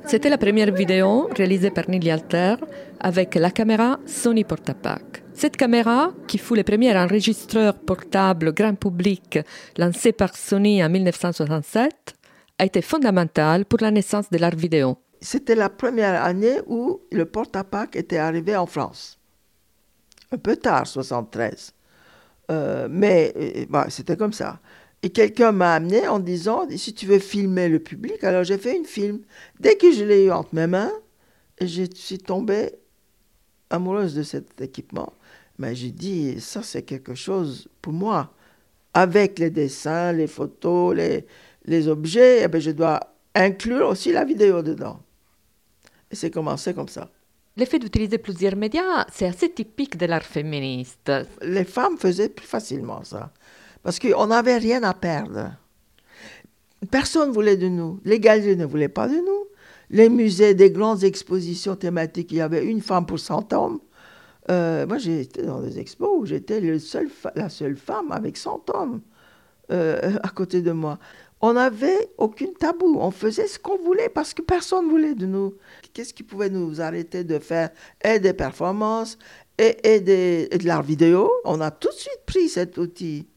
C'était 0.09 0.29
la 0.31 0.39
première 0.39 0.73
vidéo 0.73 1.29
réalisée 1.37 1.69
par 1.69 1.87
Nili 1.87 2.09
Alter 2.09 2.55
avec 2.99 3.35
la 3.35 3.51
caméra 3.51 3.99
Sony 4.07 4.43
Portapac. 4.43 5.23
Cette 5.35 5.55
caméra, 5.55 6.11
qui 6.27 6.39
fut 6.39 6.55
le 6.55 6.63
premier 6.63 6.97
enregistreur 6.97 7.75
portable 7.77 8.51
grand 8.51 8.73
public 8.73 9.37
lancé 9.77 10.11
par 10.11 10.35
Sony 10.35 10.83
en 10.83 10.89
1967, 10.89 12.15
a 12.57 12.65
été 12.65 12.81
fondamentale 12.81 13.65
pour 13.65 13.77
la 13.81 13.91
naissance 13.91 14.31
de 14.31 14.39
l'art 14.39 14.55
vidéo. 14.55 14.97
C'était 15.21 15.53
la 15.53 15.69
première 15.69 16.23
année 16.23 16.57
où 16.65 17.01
le 17.11 17.25
porte-à-pack 17.25 17.95
était 17.95 18.17
arrivé 18.17 18.55
en 18.55 18.65
France. 18.65 19.19
Un 20.31 20.39
peu 20.39 20.55
tard, 20.55 20.87
73. 20.87 21.71
Euh, 22.49 22.87
mais 22.89 23.31
euh, 23.37 23.65
bah, 23.69 23.85
c'était 23.89 24.17
comme 24.17 24.33
ça. 24.33 24.59
Et 25.01 25.09
quelqu'un 25.09 25.51
m'a 25.51 25.75
amené 25.75 26.07
en 26.07 26.19
disant 26.19 26.67
si 26.75 26.93
tu 26.93 27.05
veux 27.05 27.19
filmer 27.19 27.69
le 27.69 27.79
public, 27.79 28.23
alors 28.23 28.43
j'ai 28.43 28.57
fait 28.57 28.75
une 28.75 28.85
film. 28.85 29.21
Dès 29.59 29.75
que 29.75 29.91
je 29.91 30.03
l'ai 30.03 30.25
eu 30.25 30.31
entre 30.31 30.53
mes 30.53 30.67
mains, 30.67 30.91
je 31.61 31.83
suis 31.93 32.17
tombée 32.17 32.71
amoureuse 33.69 34.13
de 34.15 34.23
cet 34.23 34.59
équipement. 34.61 35.13
Mais 35.57 35.75
j'ai 35.75 35.91
dit 35.91 36.39
ça 36.41 36.63
c'est 36.63 36.83
quelque 36.83 37.15
chose 37.15 37.69
pour 37.81 37.93
moi. 37.93 38.33
Avec 38.93 39.39
les 39.39 39.51
dessins, 39.51 40.11
les 40.11 40.27
photos, 40.27 40.95
les, 40.95 41.25
les 41.65 41.87
objets, 41.87 42.41
eh 42.43 42.47
bien, 42.47 42.59
je 42.59 42.71
dois 42.71 42.99
inclure 43.35 43.87
aussi 43.87 44.11
la 44.11 44.25
vidéo 44.25 44.61
dedans. 44.61 44.99
Et 46.11 46.15
c'est 46.15 46.31
commencé 46.31 46.73
comme 46.73 46.87
ça. 46.87 47.09
Le 47.55 47.65
fait 47.65 47.79
d'utiliser 47.79 48.17
plusieurs 48.17 48.55
médias, 48.55 49.05
c'est 49.11 49.27
assez 49.27 49.51
typique 49.51 49.97
de 49.97 50.05
l'art 50.05 50.23
féministe. 50.23 51.11
Les 51.41 51.65
femmes 51.65 51.97
faisaient 51.97 52.29
plus 52.29 52.45
facilement 52.47 53.03
ça. 53.03 53.31
Parce 53.83 53.99
qu'on 53.99 54.27
n'avait 54.27 54.57
rien 54.57 54.83
à 54.83 54.93
perdre. 54.93 55.51
Personne 56.91 57.29
ne 57.29 57.33
voulait 57.33 57.57
de 57.57 57.67
nous. 57.67 57.99
Les 58.05 58.19
galeries 58.19 58.55
ne 58.55 58.65
voulaient 58.65 58.89
pas 58.89 59.07
de 59.07 59.15
nous. 59.15 59.45
Les 59.89 60.09
musées, 60.09 60.53
des 60.53 60.71
grandes 60.71 61.03
expositions 61.03 61.75
thématiques, 61.75 62.31
il 62.31 62.37
y 62.37 62.41
avait 62.41 62.65
une 62.65 62.81
femme 62.81 63.05
pour 63.05 63.19
100 63.19 63.53
hommes. 63.53 63.79
Euh, 64.49 64.85
moi, 64.87 64.97
j'étais 64.97 65.43
dans 65.43 65.61
des 65.61 65.79
expos 65.79 66.09
où 66.19 66.25
j'étais 66.25 66.61
la 66.61 67.49
seule 67.49 67.77
femme 67.77 68.11
avec 68.11 68.37
100 68.37 68.65
hommes 68.73 69.01
euh, 69.71 70.17
à 70.23 70.29
côté 70.29 70.61
de 70.61 70.71
moi. 70.71 70.99
On 71.41 71.53
n'avait 71.53 72.11
aucun 72.17 72.47
tabou. 72.59 72.97
On 72.99 73.11
faisait 73.11 73.47
ce 73.47 73.57
qu'on 73.59 73.77
voulait 73.77 74.09
parce 74.09 74.33
que 74.33 74.41
personne 74.41 74.85
ne 74.85 74.91
voulait 74.91 75.15
de 75.15 75.25
nous. 75.25 75.55
Qu'est-ce 75.93 76.13
qui 76.13 76.23
pouvait 76.23 76.49
nous 76.49 76.81
arrêter 76.81 77.23
de 77.23 77.39
faire 77.39 77.69
et 78.03 78.19
des 78.19 78.33
performances 78.33 79.17
et, 79.57 79.77
et 79.83 79.99
de 80.01 80.67
l'art 80.67 80.83
vidéo? 80.83 81.31
On 81.45 81.61
a 81.61 81.71
tout 81.71 81.89
de 81.89 81.93
suite 81.93 82.21
pris 82.25 82.49
cet 82.49 82.77
outil. 82.77 83.27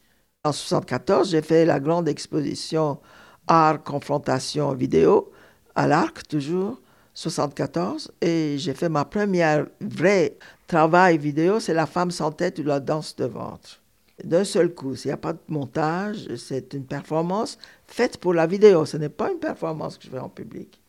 En 0.45 0.49
1974, 0.49 1.31
j'ai 1.31 1.41
fait 1.41 1.65
la 1.65 1.79
grande 1.79 2.09
exposition 2.09 2.99
Art, 3.47 3.85
Confrontation, 3.85 4.73
Vidéo, 4.75 5.31
à 5.77 5.87
l'Arc 5.87 6.27
toujours, 6.27 6.81
74, 7.15 8.11
et 8.21 8.57
j'ai 8.59 8.75
fait 8.75 8.89
ma 8.89 9.05
première 9.05 9.67
vraie 9.81 10.37
travail 10.67 11.17
vidéo, 11.19 11.61
c'est 11.61 11.75
La 11.75 11.87
femme 11.87 12.11
sans 12.11 12.33
tête 12.33 12.59
ou 12.59 12.65
la 12.65 12.81
danse 12.81 13.15
de 13.15 13.27
ventre. 13.27 13.81
D'un 14.25 14.43
seul 14.43 14.75
coup, 14.75 14.95
il 14.95 15.07
n'y 15.07 15.13
a 15.13 15.17
pas 15.17 15.33
de 15.33 15.39
montage, 15.47 16.35
c'est 16.35 16.75
une 16.75 16.87
performance 16.87 17.57
faite 17.87 18.17
pour 18.17 18.35
la 18.35 18.49
vidéo, 18.49 18.85
ce 18.85 18.97
n'est 18.97 19.09
pas 19.09 19.31
une 19.31 19.39
performance 19.39 19.97
que 19.97 20.03
je 20.07 20.11
fais 20.11 20.19
en 20.19 20.29
public. 20.29 20.81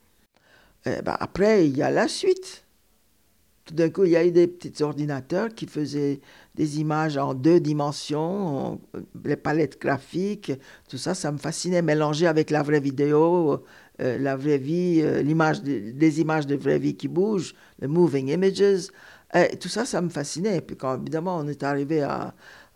Et 0.84 1.00
ben 1.04 1.16
après, 1.20 1.68
il 1.68 1.78
y 1.78 1.84
a 1.84 1.92
la 1.92 2.08
suite. 2.08 2.63
Tout 3.66 3.76
d'un 3.76 3.90
coup, 3.90 4.04
il 4.04 4.12
y 4.12 4.18
a 4.18 4.26
eu 4.26 4.32
des 4.32 4.48
petits 4.48 4.84
ordinateurs 4.84 5.50
qui 5.50 5.68
faisaient 5.68 6.20
des 6.56 6.82
images 6.82 7.18
en 7.18 7.34
deux 7.34 7.62
dimensions, 7.62 8.82
les 9.24 9.38
palettes 9.38 9.80
graphiques, 9.80 10.52
tout 10.90 10.98
ça, 10.98 11.14
ça 11.14 11.32
me 11.32 11.38
fascinait, 11.38 11.82
mélangé 11.82 12.28
avec 12.28 12.50
la 12.50 12.62
vraie 12.62 12.82
vidéo, 12.82 13.64
euh, 14.02 14.18
la 14.18 14.36
vraie 14.36 14.58
vie, 14.58 15.00
euh, 15.02 15.22
l'image 15.22 15.62
des 15.64 16.20
images 16.20 16.46
de 16.46 16.56
vraie 16.56 16.78
vie 16.78 16.96
qui 16.96 17.08
bougent, 17.08 17.56
les 17.80 17.88
moving 17.88 18.28
images, 18.28 18.92
tout 19.62 19.70
ça, 19.70 19.86
ça 19.86 20.02
me 20.02 20.10
fascinait. 20.10 20.58
Et 20.58 20.62
puis 20.62 20.76
quand 20.76 21.00
évidemment 21.00 21.38
on 21.38 21.48
est 21.48 21.64
arrivé 21.64 22.02
à, 22.02 22.34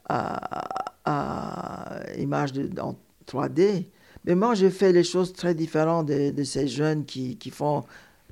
à, 0.07 0.69
à 1.03 2.13
images 2.17 2.51
en 2.79 2.95
3D, 3.29 3.88
mais 4.23 4.35
moi 4.35 4.55
j'ai 4.55 4.69
fait 4.69 4.93
les 4.93 5.03
choses 5.03 5.33
très 5.33 5.53
différentes 5.53 6.07
de, 6.07 6.31
de 6.31 6.43
ces 6.43 6.67
jeunes 6.67 7.05
qui, 7.05 7.38
qui 7.38 7.49
font 7.49 7.83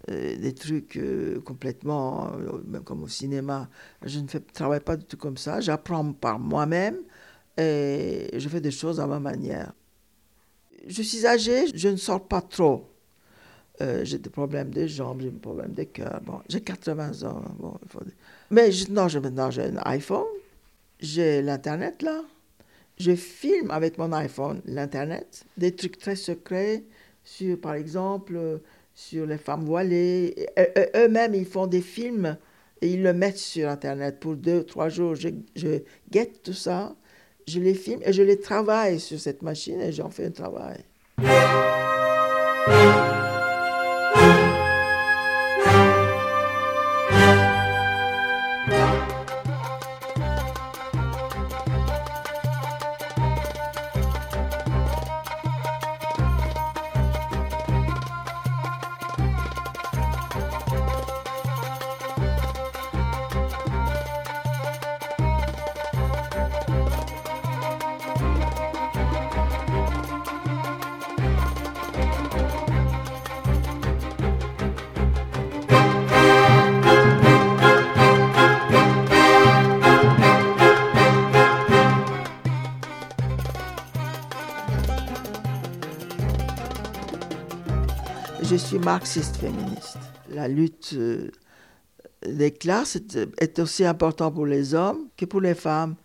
des 0.08 0.54
trucs 0.54 0.98
euh, 0.98 1.40
complètement, 1.42 2.32
euh, 2.34 2.62
même 2.68 2.84
comme 2.84 3.04
au 3.04 3.08
cinéma. 3.08 3.70
Je 4.04 4.20
ne 4.20 4.28
fais, 4.28 4.40
travaille 4.40 4.80
pas 4.80 4.98
du 4.98 5.06
tout 5.06 5.18
comme 5.18 5.38
ça. 5.38 5.62
J'apprends 5.62 6.14
par 6.14 6.40
moi-même 6.40 6.98
et 7.58 8.30
je 8.38 8.50
fais 8.50 8.62
des 8.62 8.72
choses 8.72 9.00
à 9.00 9.08
ma 9.08 9.20
manière. 9.20 9.74
Je 10.88 11.02
suis 11.02 11.26
âgée, 11.26 11.66
je 11.74 11.88
ne 11.88 11.96
sors 11.96 12.28
pas 12.28 12.42
trop. 12.42 12.88
j'ai 13.80 14.20
des 14.20 14.30
problèmes 14.30 14.70
des 14.70 14.88
jambes, 14.88 15.22
j'ai 15.22 15.32
des 15.32 15.40
problèmes 15.40 15.74
des 15.74 15.88
cœurs. 15.88 16.22
Bon, 16.24 16.42
j'ai 16.50 16.62
80 16.62 17.24
ans. 17.24 17.42
Bon. 17.58 17.78
Mais 18.52 18.72
je, 18.72 18.92
non, 18.92 19.08
maintenant 19.22 19.50
j'ai 19.50 19.64
un 19.64 19.78
iPhone, 19.86 20.28
j'ai 21.00 21.42
l'Internet 21.42 22.02
là. 22.04 22.22
Je 22.98 23.16
filme 23.16 23.72
avec 23.72 23.98
mon 23.98 24.14
iPhone 24.14 24.62
l'Internet, 24.66 25.46
des 25.58 25.76
trucs 25.76 25.98
très 25.98 26.16
secrets 26.16 26.84
sur, 27.26 27.60
par 27.60 27.74
exemple, 27.74 28.62
sur 28.96 29.28
les 29.28 29.38
femmes 29.38 29.66
voilées. 29.66 30.48
Eux-mêmes, 30.96 31.36
ils 31.36 31.46
font 31.46 31.68
des 31.68 31.82
films 31.82 32.38
et 32.82 32.90
ils 32.90 33.04
le 33.04 33.14
mettent 33.14 33.38
sur 33.38 33.70
Internet 33.70 34.20
pour 34.20 34.36
deux, 34.36 34.64
trois 34.64 34.90
jours. 34.90 35.14
Je, 35.16 35.30
je 35.56 35.80
guette 36.10 36.42
tout 36.42 36.54
ça, 36.54 36.96
je 37.48 37.60
les 37.60 37.76
filme 37.76 38.02
et 38.04 38.14
je 38.14 38.24
les 38.24 38.40
travaille 38.40 39.00
sur 39.00 39.20
cette 39.20 39.42
machine 39.44 39.82
et 39.82 39.92
j'en 39.92 40.10
fais 40.10 40.26
un 40.26 40.32
travail. 40.32 40.84
Je 88.86 88.90
suis 88.90 89.24
marxiste 89.24 89.38
féministe. 89.38 89.98
La 90.30 90.48
lutte 90.48 90.92
euh, 90.94 91.32
des 92.28 92.52
classes 92.52 92.98
est, 93.40 93.60
aussi 93.60 93.84
importante 93.84 94.36
pour 94.36 94.46
les 94.46 94.76
hommes 94.76 95.08
que 95.18 95.26
pour 95.26 95.42
les 95.42 95.56
femmes. 95.56 95.96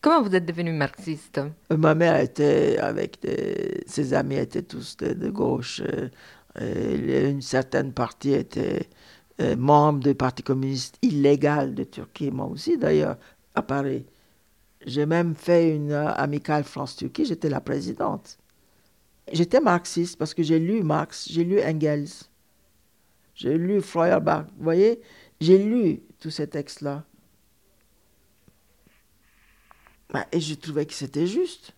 Comment 0.00 0.22
vous 0.22 0.34
êtes 0.34 0.46
devenue 0.46 0.72
marxiste? 0.72 1.38
Euh, 1.38 1.76
Ma 1.76 1.94
mère 1.96 2.20
était 2.20 2.78
avec 2.78 3.18
ses 3.86 4.14
amis 4.14 4.36
étaient 4.36 4.62
tous 4.62 4.96
de, 4.96 5.28
gauche. 5.28 5.82
Euh, 6.60 7.30
une 7.30 7.42
certaine 7.42 7.92
partie 7.92 8.32
était 8.32 8.88
membre 9.56 10.00
du 10.00 10.14
Parti 10.14 10.42
communiste 10.42 10.98
illégal 11.02 11.74
de 11.74 11.84
Turquie, 11.84 12.30
moi 12.30 12.46
aussi 12.46 12.76
d'ailleurs, 12.76 13.16
à 13.54 13.62
Paris. 13.62 14.04
J'ai 14.86 15.06
même 15.06 15.34
fait 15.34 15.74
une 15.74 15.92
amicale 15.92 16.64
France-Turquie, 16.64 17.24
j'étais 17.24 17.48
la 17.48 17.60
présidente. 17.60 18.39
J'étais 19.32 19.60
marxiste 19.60 20.18
parce 20.18 20.34
que 20.34 20.42
j'ai 20.42 20.58
lu 20.58 20.82
Marx, 20.82 21.28
j'ai 21.30 21.44
lu 21.44 21.62
Engels, 21.62 22.08
j'ai 23.34 23.56
lu 23.56 23.80
Feuerbach. 23.80 24.46
Vous 24.56 24.64
voyez, 24.64 25.00
j'ai 25.40 25.58
lu 25.58 26.02
tous 26.18 26.30
ces 26.30 26.46
textes-là. 26.46 27.04
Bah, 30.12 30.26
et 30.32 30.40
je 30.40 30.54
trouvais 30.54 30.86
que 30.86 30.94
c'était 30.94 31.26
juste. 31.26 31.74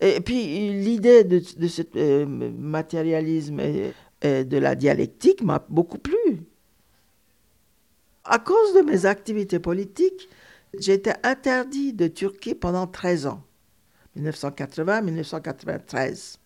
Et 0.00 0.20
puis 0.20 0.72
l'idée 0.82 1.24
de, 1.24 1.40
ce 1.40 1.82
euh, 1.96 2.26
matérialisme 2.26 3.60
et, 3.60 3.92
de 4.22 4.56
la 4.58 4.74
dialectique 4.74 5.42
m'a 5.42 5.64
beaucoup 5.68 5.98
plu. 5.98 6.16
À 8.24 8.38
cause 8.40 8.74
de 8.74 8.80
mes 8.80 9.06
activités 9.06 9.60
politiques, 9.60 10.28
j'ai 10.78 10.94
été 10.94 11.12
interdit 11.22 11.92
de 11.92 12.08
Turquie 12.08 12.56
pendant 12.56 12.88
13 12.88 13.26
ans, 13.26 13.44
1980-1993. 14.18 16.38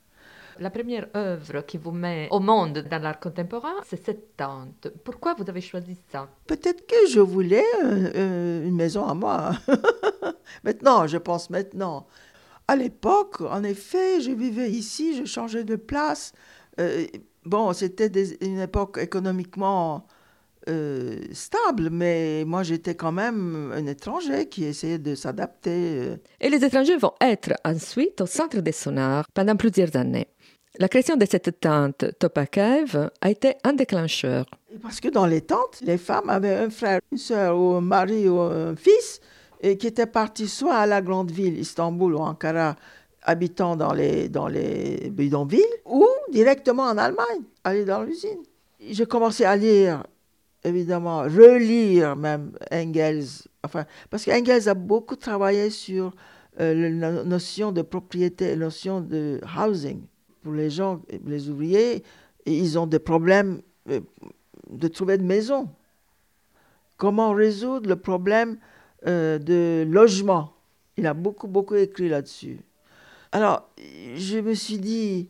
La 0.60 0.68
première 0.68 1.08
œuvre 1.16 1.62
qui 1.62 1.78
vous 1.78 1.90
met 1.90 2.28
au 2.30 2.38
monde 2.38 2.84
dans 2.90 3.02
l'art 3.02 3.18
contemporain, 3.18 3.72
c'est 3.88 4.04
cette 4.04 4.36
tente. 4.36 4.88
Pourquoi 5.04 5.32
vous 5.32 5.48
avez 5.48 5.62
choisi 5.62 5.96
ça? 6.12 6.28
Peut-être 6.46 6.86
que 6.86 7.08
je 7.08 7.20
voulais 7.20 7.64
euh, 7.82 8.10
euh, 8.14 8.66
une 8.66 8.76
maison 8.76 9.06
à 9.06 9.14
moi. 9.14 9.52
maintenant, 10.64 11.06
je 11.06 11.16
pense 11.16 11.48
maintenant. 11.48 12.06
À 12.68 12.76
l'époque, 12.76 13.40
en 13.40 13.62
effet, 13.64 14.20
je 14.20 14.32
vivais 14.32 14.70
ici, 14.70 15.16
je 15.16 15.24
changeais 15.24 15.64
de 15.64 15.76
place. 15.76 16.32
Euh, 16.78 17.06
bon, 17.46 17.72
c'était 17.72 18.12
une 18.42 18.60
époque 18.60 18.98
économiquement 19.00 20.06
stable, 21.32 21.88
mais 21.90 22.44
moi 22.46 22.62
j'étais 22.62 22.94
quand 22.94 23.10
même 23.10 23.72
un 23.74 23.86
étranger 23.86 24.46
qui 24.46 24.64
essayait 24.64 24.98
de 24.98 25.16
s'adapter. 25.16 26.12
Et 26.38 26.48
les 26.48 26.64
étrangers 26.64 26.96
vont 26.98 27.14
être 27.20 27.54
ensuite 27.64 28.20
au 28.20 28.26
centre 28.26 28.60
des 28.60 28.70
sonars 28.70 29.26
pendant 29.34 29.56
plusieurs 29.56 29.96
années. 29.96 30.28
La 30.78 30.88
création 30.88 31.16
de 31.16 31.26
cette 31.26 31.58
tente 31.58 32.04
Topa 32.20 32.46
Cave 32.46 33.10
a 33.20 33.30
été 33.30 33.54
un 33.64 33.72
déclencheur. 33.72 34.46
Parce 34.80 35.00
que 35.00 35.08
dans 35.08 35.26
les 35.26 35.40
tentes, 35.40 35.80
les 35.82 35.98
femmes 35.98 36.30
avaient 36.30 36.54
un 36.54 36.70
frère, 36.70 37.00
une 37.10 37.18
soeur, 37.18 37.58
ou 37.58 37.74
un 37.74 37.80
mari, 37.80 38.28
ou 38.28 38.38
un 38.38 38.76
fils, 38.76 39.20
qui 39.62 39.86
étaient 39.86 40.06
partis 40.06 40.46
soit 40.46 40.76
à 40.76 40.86
la 40.86 41.02
grande 41.02 41.32
ville, 41.32 41.58
Istanbul 41.58 42.14
ou 42.14 42.18
Ankara, 42.18 42.76
habitant 43.22 43.74
dans 43.74 43.92
les, 43.92 44.28
dans 44.28 44.46
les 44.46 45.10
bidonvilles, 45.10 45.64
ou 45.84 46.06
directement 46.30 46.84
en 46.84 46.96
Allemagne, 46.98 47.42
aller 47.64 47.84
dans 47.84 48.04
l'usine. 48.04 48.42
J'ai 48.80 49.06
commencé 49.06 49.44
à 49.44 49.56
lire, 49.56 50.04
évidemment, 50.62 51.22
relire 51.22 52.14
même 52.14 52.52
Engels, 52.70 53.26
enfin, 53.64 53.86
parce 54.08 54.24
qu'Engels 54.24 54.68
a 54.68 54.74
beaucoup 54.74 55.16
travaillé 55.16 55.68
sur 55.68 56.14
euh, 56.60 56.90
la 56.90 57.24
notion 57.24 57.72
de 57.72 57.82
propriété, 57.82 58.50
la 58.50 58.56
notion 58.56 59.00
de 59.00 59.40
housing. 59.58 60.00
Pour 60.42 60.52
les 60.52 60.70
gens, 60.70 61.02
les 61.26 61.48
ouvriers, 61.48 62.02
ils 62.46 62.78
ont 62.78 62.86
des 62.86 62.98
problèmes 62.98 63.60
euh, 63.88 64.00
de 64.70 64.88
trouver 64.88 65.18
de 65.18 65.24
maison. 65.24 65.68
Comment 66.96 67.32
résoudre 67.32 67.88
le 67.88 67.96
problème 67.96 68.58
euh, 69.06 69.38
de 69.38 69.84
logement? 69.88 70.52
Il 70.96 71.06
a 71.06 71.14
beaucoup, 71.14 71.46
beaucoup 71.46 71.74
écrit 71.74 72.08
là-dessus. 72.08 72.58
Alors, 73.32 73.70
je 74.16 74.38
me 74.38 74.54
suis 74.54 74.78
dit, 74.78 75.28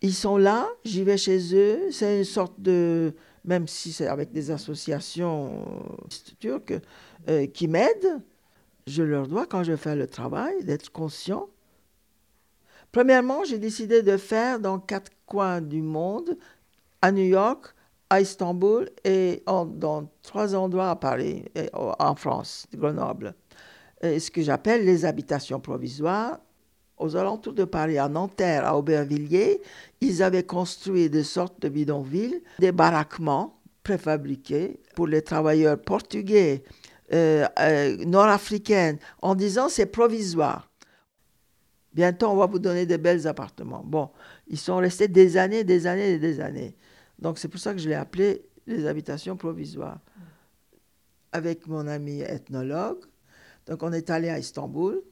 ils 0.00 0.14
sont 0.14 0.36
là, 0.36 0.68
j'y 0.84 1.04
vais 1.04 1.18
chez 1.18 1.54
eux, 1.54 1.90
c'est 1.90 2.18
une 2.18 2.24
sorte 2.24 2.54
de, 2.58 3.12
même 3.44 3.68
si 3.68 3.92
c'est 3.92 4.06
avec 4.06 4.32
des 4.32 4.50
associations 4.50 5.64
turques 6.38 6.74
euh, 7.28 7.46
qui 7.46 7.68
m'aident, 7.68 8.20
je 8.86 9.02
leur 9.02 9.28
dois, 9.28 9.46
quand 9.46 9.62
je 9.62 9.76
fais 9.76 9.94
le 9.94 10.06
travail, 10.06 10.64
d'être 10.64 10.90
conscient. 10.90 11.48
Premièrement, 12.92 13.44
j'ai 13.44 13.58
décidé 13.58 14.02
de 14.02 14.16
faire 14.16 14.58
dans 14.58 14.78
quatre 14.78 15.12
coins 15.26 15.60
du 15.60 15.82
monde, 15.82 16.36
à 17.02 17.12
New 17.12 17.24
York, 17.24 17.74
à 18.10 18.20
Istanbul 18.20 18.90
et 19.04 19.42
dans 19.46 20.10
trois 20.22 20.54
endroits 20.54 20.90
à 20.90 20.96
Paris, 20.96 21.44
et 21.54 21.70
en 21.72 22.14
France, 22.16 22.66
Grenoble. 22.74 23.34
Ce 24.02 24.30
que 24.30 24.42
j'appelle 24.42 24.84
les 24.84 25.04
habitations 25.04 25.60
provisoires. 25.60 26.40
Aux 26.98 27.16
alentours 27.16 27.54
de 27.54 27.64
Paris, 27.64 27.96
à 27.96 28.08
Nanterre, 28.08 28.66
à 28.66 28.76
Aubervilliers, 28.76 29.62
ils 30.02 30.22
avaient 30.22 30.42
construit 30.42 31.08
des 31.08 31.22
sortes 31.22 31.62
de 31.62 31.70
bidonvilles, 31.70 32.42
des 32.58 32.72
baraquements 32.72 33.58
préfabriqués 33.82 34.80
pour 34.94 35.06
les 35.06 35.22
travailleurs 35.22 35.80
portugais, 35.80 36.62
euh, 37.14 37.46
euh, 37.58 37.96
nord-africains, 38.04 38.96
en 39.22 39.34
disant 39.34 39.68
c'est 39.70 39.86
provisoire. 39.86 40.69
Bientôt, 41.92 42.28
on 42.28 42.36
va 42.36 42.46
vous 42.46 42.58
donner 42.58 42.86
des 42.86 42.98
belles 42.98 43.26
appartements. 43.26 43.82
Bon, 43.84 44.10
ils 44.46 44.58
sont 44.58 44.76
restés 44.76 45.08
des 45.08 45.36
années, 45.36 45.64
des 45.64 45.86
années 45.86 46.12
et 46.12 46.18
des 46.18 46.40
années. 46.40 46.76
Donc 47.18 47.38
c'est 47.38 47.48
pour 47.48 47.60
ça 47.60 47.72
que 47.72 47.80
je 47.80 47.88
l'ai 47.88 47.94
appelé 47.94 48.42
les 48.66 48.86
habitations 48.86 49.36
provisoires. 49.36 49.98
Avec 51.32 51.66
mon 51.66 51.86
ami 51.86 52.20
ethnologue, 52.20 53.04
donc 53.66 53.82
on 53.82 53.92
est 53.92 54.10
allé 54.10 54.28
à 54.28 54.38
Istanbul. 54.38 55.02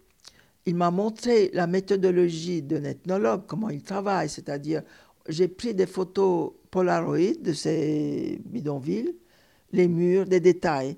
Il 0.67 0.75
m'a 0.75 0.91
montré 0.91 1.51
la 1.53 1.67
méthodologie 1.67 2.63
d'un 2.63 2.85
ethnologue, 2.85 3.43
comment 3.47 3.71
il 3.71 3.83
travaille, 3.83 4.29
c'est-à-dire 4.29 4.83
j'ai 5.29 5.49
pris 5.49 5.75
des 5.75 5.87
photos 5.87 6.53
Polaroid 6.71 7.35
de 7.41 7.53
ces 7.53 8.41
bidonvilles, 8.45 9.15
les 9.73 9.89
murs, 9.89 10.27
des 10.27 10.41
détails. 10.41 10.97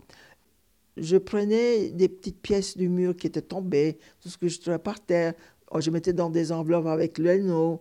Je 0.97 1.17
prenais 1.17 1.91
des 1.91 2.09
petites 2.09 2.41
pièces 2.41 2.77
du 2.77 2.89
mur 2.89 3.17
qui 3.17 3.27
étaient 3.27 3.43
tombées, 3.43 3.99
tout 4.21 4.29
ce 4.29 4.39
que 4.39 4.49
je 4.49 4.61
trouvais 4.61 4.79
par 4.79 5.01
terre. 5.01 5.35
Je 5.79 5.91
mettais 5.91 6.13
dans 6.13 6.31
des 6.31 6.51
enveloppes 6.51 6.87
avec 6.87 7.19
l'anneau, 7.19 7.81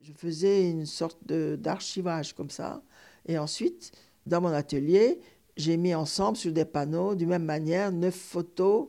je 0.00 0.12
faisais 0.12 0.70
une 0.70 0.86
sorte 0.86 1.18
d'archivage 1.26 2.32
comme 2.34 2.50
ça. 2.50 2.82
Et 3.26 3.38
ensuite, 3.38 3.90
dans 4.24 4.40
mon 4.40 4.52
atelier, 4.52 5.18
j'ai 5.56 5.76
mis 5.76 5.94
ensemble 5.94 6.36
sur 6.36 6.52
des 6.52 6.64
panneaux, 6.64 7.14
d'une 7.14 7.30
même 7.30 7.44
manière, 7.44 7.90
neuf 7.90 8.14
photos, 8.14 8.88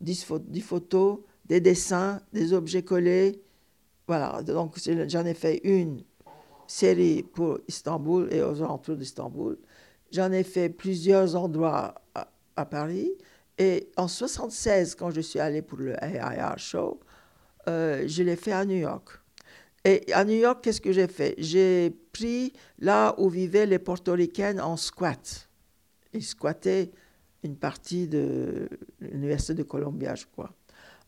dix, 0.00 0.24
photos, 0.62 1.20
des 1.44 1.60
dessins, 1.60 2.20
des 2.32 2.52
objets 2.52 2.82
collés. 2.82 3.40
Voilà, 4.06 4.42
donc 4.42 4.76
j'en 5.08 5.24
ai 5.26 5.34
fait 5.34 5.60
une 5.64 6.02
série 6.66 7.22
pour 7.22 7.58
Istanbul 7.68 8.28
et 8.32 8.42
aux 8.42 8.62
alentours 8.62 8.96
d'Istanbul. 8.96 9.58
J'en 10.10 10.32
ai 10.32 10.42
fait 10.42 10.70
plusieurs 10.70 11.36
endroits 11.36 11.94
à, 12.56 12.66
Paris. 12.66 13.12
Et 13.58 13.90
en 13.96 14.08
76, 14.08 14.94
quand 14.94 15.10
je 15.10 15.20
suis 15.20 15.38
allé 15.38 15.62
pour 15.62 15.78
le 15.78 15.92
AIR 16.02 16.58
Show, 16.58 16.98
euh, 17.68 18.04
je 18.06 18.22
l'ai 18.22 18.36
fait 18.36 18.52
à 18.52 18.64
New 18.64 18.76
York. 18.76 19.20
Et 19.84 20.12
à 20.12 20.24
New 20.24 20.34
York, 20.34 20.62
qu'est-ce 20.62 20.80
que 20.80 20.92
j'ai 20.92 21.06
fait? 21.06 21.34
J'ai 21.38 21.90
pris 22.12 22.52
là 22.78 23.14
où 23.18 23.28
vivaient 23.28 23.66
les 23.66 23.78
portoricaines 23.78 24.60
en 24.60 24.76
squat. 24.76 25.48
Ils 26.12 26.24
squattaient 26.24 26.90
une 27.44 27.56
partie 27.56 28.08
de 28.08 28.68
l'université 29.00 29.54
de 29.54 29.62
Columbia, 29.62 30.14
je 30.14 30.26
crois. 30.26 30.52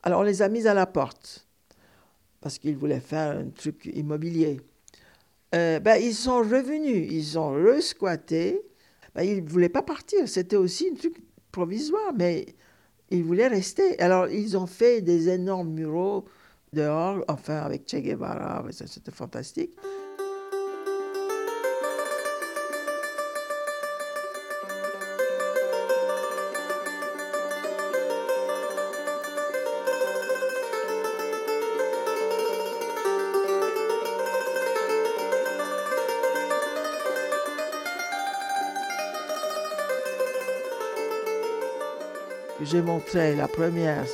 Alors 0.03 0.21
on 0.21 0.23
les 0.23 0.43
a 0.43 0.49
mis 0.49 0.67
à 0.67 0.75
la 0.75 0.87
porte 0.87 1.47
parce 2.41 2.59
qu'ils 2.59 2.77
voulaient 2.77 3.01
faire 3.01 3.39
un 3.39 3.51
truc 3.51 3.91
immobilier. 3.93 4.61
Euh, 5.55 5.81
ben, 5.81 5.97
ils 5.97 6.15
sont 6.15 6.39
revenus, 6.39 7.09
ils 7.11 7.39
ont 7.39 7.51
resquatté. 7.51 8.63
Ben, 9.15 9.25
ils 9.25 9.45
ne 9.45 9.49
voulaient 9.49 9.69
pas 9.69 9.83
partir, 9.83 10.29
c'était 10.29 10.57
aussi 10.57 10.91
un 10.93 10.95
truc 10.95 11.17
provisoire, 11.51 12.13
mais 12.17 12.47
ils 13.11 13.25
voulaient 13.25 13.49
rester. 13.49 13.99
Alors 14.01 14.29
ils 14.29 14.57
ont 14.57 14.67
fait 14.67 15.01
des 15.01 15.29
énormes 15.29 15.71
muraux 15.71 16.25
dehors, 16.73 17.25
enfin 17.29 17.59
avec 17.59 17.89
Che 17.89 17.97
Guevara, 17.97 18.65
c'était 18.71 19.11
fantastique. 19.11 19.77
J'ai 42.63 42.83
montré 42.83 43.35
la 43.35 43.49
première 43.49 44.05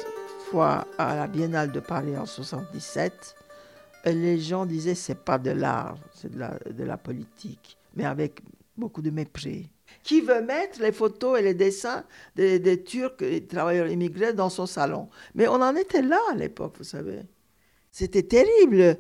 fois 0.57 0.87
à 0.97 1.15
la 1.15 1.27
Biennale 1.27 1.71
de 1.71 1.81
Paris 1.81 2.17
en 2.17 2.25
77, 2.25 3.35
les 4.07 4.39
gens 4.39 4.65
disaient 4.65 4.95
c'est 4.95 5.23
pas 5.23 5.37
de 5.37 5.51
l'art, 5.51 5.99
c'est 6.15 6.33
de 6.33 6.39
la, 6.39 6.59
de 6.71 6.83
la 6.83 6.97
politique, 6.97 7.77
mais 7.95 8.07
avec 8.07 8.41
beaucoup 8.75 9.03
de 9.03 9.11
mépris. 9.11 9.69
Qui 10.03 10.23
veut 10.23 10.41
mettre 10.41 10.81
les 10.81 10.93
photos 10.93 11.39
et 11.39 11.43
les 11.43 11.53
dessins 11.53 12.05
des, 12.37 12.59
des 12.59 12.83
Turcs 12.83 13.21
et 13.21 13.41
des 13.41 13.47
travailleurs 13.47 13.89
immigrés 13.89 14.33
dans 14.33 14.49
son 14.49 14.65
salon? 14.65 15.11
Mais 15.35 15.47
on 15.47 15.61
en 15.61 15.77
était 15.77 16.01
là 16.01 16.21
à 16.33 16.35
l'époque, 16.35 16.77
vous 16.79 16.85
savez. 16.85 17.21
C'était 17.91 18.23
terrible. 18.23 18.97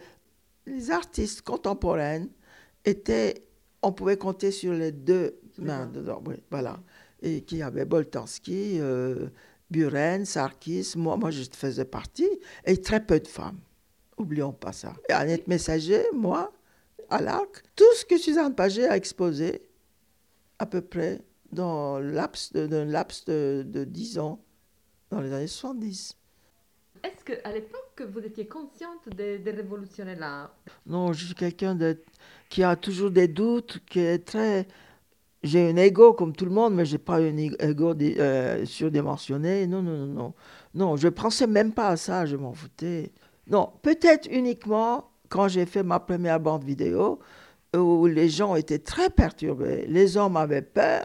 Les 0.66 0.90
artistes 0.90 1.40
contemporains 1.40 2.26
étaient, 2.84 3.46
on 3.80 3.92
pouvait 3.92 4.18
compter 4.18 4.50
sur 4.50 4.74
les 4.74 4.92
deux 4.92 5.40
mains 5.56 5.86
dedans, 5.86 6.22
voilà. 6.50 6.80
Et 7.22 7.40
qui 7.40 7.62
avait 7.62 7.86
Boltanski, 7.86 8.76
euh, 8.78 9.30
Buren, 9.70 10.24
Sarkis, 10.24 10.92
moi, 10.96 11.16
moi 11.16 11.30
je 11.30 11.42
faisais 11.52 11.84
partie, 11.84 12.28
et 12.64 12.80
très 12.80 13.04
peu 13.04 13.18
de 13.20 13.28
femmes. 13.28 13.58
Oublions 14.16 14.52
pas 14.52 14.72
ça. 14.72 14.94
Et 15.08 15.12
Annette 15.12 15.46
Messager, 15.48 16.04
moi, 16.14 16.52
à 17.10 17.20
l'ARC, 17.20 17.62
tout 17.74 17.84
ce 17.94 18.04
que 18.04 18.16
Suzanne 18.16 18.54
Paget 18.54 18.88
a 18.88 18.96
exposé, 18.96 19.62
à 20.58 20.66
peu 20.66 20.80
près, 20.80 21.20
dans 21.52 21.98
laps 21.98 22.52
de, 22.52 22.76
laps 22.76 23.24
de, 23.26 23.64
de 23.66 23.84
10 23.84 24.18
ans, 24.18 24.42
dans 25.10 25.20
les 25.20 25.32
années 25.32 25.46
70. 25.46 26.16
Est-ce 27.04 27.24
qu'à 27.24 27.52
l'époque, 27.52 28.02
vous 28.10 28.20
étiez 28.20 28.46
consciente 28.46 29.08
de, 29.08 29.36
de 29.38 29.50
révolutionner 29.50 30.16
l'art 30.16 30.56
Non, 30.86 31.12
je 31.12 31.26
suis 31.26 31.34
quelqu'un 31.34 31.78
qui 32.48 32.62
a 32.62 32.74
toujours 32.74 33.10
des 33.10 33.28
doutes, 33.28 33.80
qui 33.86 34.00
est 34.00 34.24
très 34.26 34.66
j'ai 35.46 35.70
un 35.70 35.76
ego 35.76 36.12
comme 36.12 36.34
tout 36.34 36.44
le 36.44 36.50
monde, 36.50 36.74
mais 36.74 36.84
je 36.84 36.92
n'ai 36.92 36.98
pas 36.98 37.16
un 37.16 37.36
ego 37.36 37.94
euh, 38.00 38.64
surdimensionné. 38.66 39.66
Non, 39.66 39.82
non, 39.82 40.06
non, 40.06 40.06
non. 40.06 40.34
Non, 40.74 40.96
je 40.96 41.06
ne 41.06 41.12
pensais 41.12 41.46
même 41.46 41.72
pas 41.72 41.88
à 41.88 41.96
ça, 41.96 42.26
je 42.26 42.36
m'en 42.36 42.52
foutais. 42.52 43.12
Non, 43.48 43.70
peut-être 43.82 44.28
uniquement 44.30 45.10
quand 45.28 45.48
j'ai 45.48 45.66
fait 45.66 45.82
ma 45.82 46.00
première 46.00 46.40
bande 46.40 46.64
vidéo, 46.64 47.20
où 47.74 48.06
les 48.06 48.28
gens 48.28 48.56
étaient 48.56 48.78
très 48.78 49.10
perturbés. 49.10 49.86
Les 49.88 50.16
hommes 50.16 50.36
avaient 50.36 50.62
peur. 50.62 51.04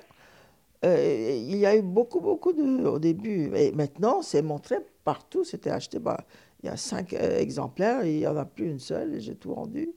Euh, 0.84 1.38
il 1.38 1.58
y 1.58 1.66
a 1.66 1.76
eu 1.76 1.82
beaucoup, 1.82 2.20
beaucoup 2.20 2.54
de, 2.54 2.86
au 2.86 3.00
début. 3.00 3.52
Et 3.56 3.72
maintenant, 3.72 4.22
c'est 4.22 4.42
montré 4.42 4.78
partout. 5.04 5.44
C'était 5.44 5.70
acheté. 5.70 6.00
Il 6.64 6.68
y 6.68 6.70
a 6.70 6.78
cinq 6.78 7.14
euh, 7.14 7.40
exemplaires, 7.40 8.06
il 8.06 8.18
n'y 8.18 8.28
en 8.28 8.38
a 8.38 8.46
plus 8.46 8.70
une 8.70 8.80
seule, 8.80 9.16
et 9.16 9.20
j'ai 9.20 9.36
tout 9.36 9.54
rendu. 9.54 9.90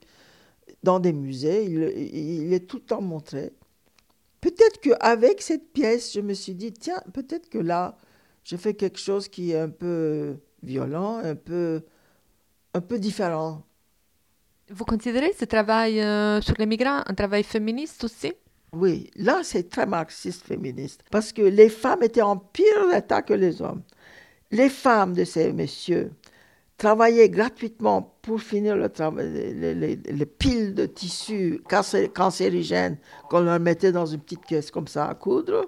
Dans 0.83 0.99
des 0.99 1.13
musées, 1.13 1.65
il, 1.65 1.83
il, 2.43 2.53
est 2.53 2.67
tout 2.67 2.79
le 2.79 2.83
temps 2.83 3.03
montré. 3.03 3.53
Peut-être 4.45 4.79
qu'avec 4.79 5.41
cette 5.41 5.73
pièce, 5.73 6.13
je 6.13 6.21
me 6.21 6.35
suis 6.35 6.55
dit, 6.55 6.71
tiens, 6.71 7.03
peut-être 7.15 7.49
que 7.49 7.57
là, 7.57 7.97
je 8.45 8.57
fais 8.57 8.75
quelque 8.75 8.99
chose 8.99 9.27
qui 9.27 9.53
est 9.53 9.59
un 9.59 9.71
peu 9.71 10.37
violent, 10.63 11.17
un 11.17 11.35
peu, 11.35 11.81
un 12.75 12.83
peu 12.83 12.99
différent. 12.99 13.63
Vous 14.69 14.85
considérez 14.85 15.33
ce 15.33 15.47
travail 15.47 15.99
euh, 15.99 16.43
sur 16.43 16.57
les 16.59 16.67
migrants 16.67 17.01
un 17.07 17.15
travail 17.15 17.43
féministe 17.43 18.05
aussi? 18.05 18.35
Oui, 18.75 19.11
là 19.17 19.41
c'est 19.43 19.71
très 19.71 19.87
marxiste 19.87 20.45
féministe 20.45 21.05
parce 21.11 21.33
que 21.33 21.41
les 21.41 21.71
femmes 21.71 22.03
étaient 22.03 22.21
en 22.21 22.37
pire 22.37 22.93
état 22.95 23.23
que 23.23 23.33
les 23.33 23.63
hommes. 23.63 23.83
Les 24.51 24.69
femmes 24.69 25.15
de 25.15 25.25
ces 25.25 25.55
messieurs 25.55 26.13
travaillaient 26.85 27.31
gratuitement 27.31 28.19
pour 28.21 28.43
finir 28.43 28.77
le 28.77 28.91
les, 29.23 29.75
les, 29.75 29.97
les, 29.97 30.27
piles 30.27 30.75
de 30.75 30.85
tissus 30.85 31.63
cancérigènes 32.15 32.99
qu'on 33.31 33.41
leur 33.41 33.59
mettait 33.59 33.91
dans 33.91 34.05
une 34.05 34.21
petite 34.21 34.45
caisse 34.45 34.71
comme 34.71 34.87
ça 34.87 35.09
à 35.09 35.15
coudre. 35.15 35.65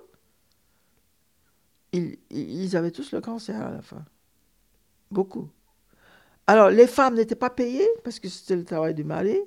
Ils 1.94 2.76
avaient 2.76 2.90
tous 2.90 3.12
le 3.12 3.22
cancer 3.22 3.58
à 3.58 3.70
la 3.70 3.80
fin. 3.80 4.04
Beaucoup. 5.10 5.48
Alors, 6.46 6.68
les 6.68 6.86
femmes 6.86 7.14
n'étaient 7.14 7.34
pas 7.34 7.48
payées 7.48 7.88
parce 8.04 8.20
que 8.20 8.28
c'était 8.28 8.56
le 8.56 8.64
travail 8.64 8.92
du 8.92 9.04
mari. 9.04 9.38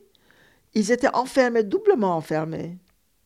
Ils 0.73 0.91
étaient 0.91 1.13
enfermés, 1.13 1.61
doublement 1.61 2.15
enfermés. 2.17 2.79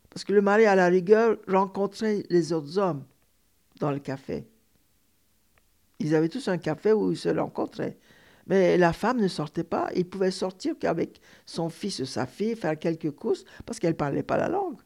Parce 0.10 0.26
que 0.26 0.34
le 0.34 0.42
mari, 0.42 0.66
à 0.66 0.76
la 0.76 0.88
rigueur, 0.88 1.38
rencontrait 1.48 2.24
les 2.30 2.52
autres 2.52 2.78
hommes 2.78 3.06
dans 3.80 3.92
le 3.92 4.00
café. 4.00 4.46
Ils 6.00 6.14
avaient 6.14 6.28
tous 6.28 6.50
un 6.50 6.58
café 6.58 6.92
où 6.92 7.10
ils 7.12 7.18
se 7.18 7.30
rencontraient. 7.30 7.98
Mais 8.48 8.78
la 8.78 8.94
femme 8.94 9.22
ne 9.22 9.28
sortait 9.28 9.64
pas. 9.64 9.90
Il 9.96 10.06
pouvait 10.06 10.32
sortir 10.32 10.76
qu'avec 10.80 11.20
son 11.46 11.70
fils 11.70 12.00
ou 12.00 12.06
sa 12.06 12.26
fille, 12.26 12.56
faire 12.56 12.78
quelques 12.78 13.12
courses, 13.12 13.46
parce 13.66 13.80
qu'elle 13.80 13.92
ne 13.92 13.98
parlait 13.98 14.24
pas 14.24 14.38
la 14.38 14.50
langue. 14.50 14.80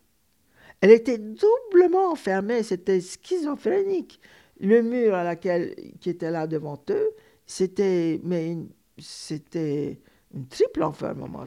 Elle 0.81 0.91
était 0.91 1.17
doublement 1.17 2.11
enfermée. 2.11 2.63
C'était 2.63 3.01
schizophrénique. 3.01 4.19
Le 4.59 4.81
mur 4.81 5.15
à 5.15 5.23
laquelle, 5.23 5.75
qui 5.99 6.09
était 6.09 6.31
là 6.31 6.47
devant 6.47 6.79
eux, 6.89 7.09
c'était 7.45 8.19
mais 8.23 8.57
c'était 8.99 9.99
une 10.33 10.47
triple 10.47 10.83
enfermement. 10.83 11.45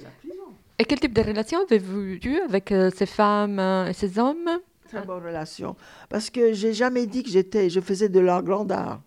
Et 0.79 0.85
quel 0.85 0.99
type 0.99 1.13
de 1.13 1.23
relation 1.23 1.61
avez-vous 1.61 2.01
eu 2.25 2.41
avec 2.49 2.73
euh, 2.73 2.91
ces 2.95 3.07
femmes 3.07 3.59
euh, 3.59 3.89
et 3.89 3.93
ces 3.93 4.19
hommes? 4.19 4.49
Très 4.89 5.05
bonne 5.05 5.23
relation. 5.23 5.77
Parce 6.09 6.31
que 6.31 6.53
j'ai 6.53 6.73
jamais 6.73 7.07
dit 7.07 7.23
que 7.23 7.29
j'étais, 7.29 7.69
je 7.69 7.81
faisais 7.81 8.09
de 8.09 8.19
l'art 8.19 8.43
grand 8.43 8.71
art. 8.71 9.03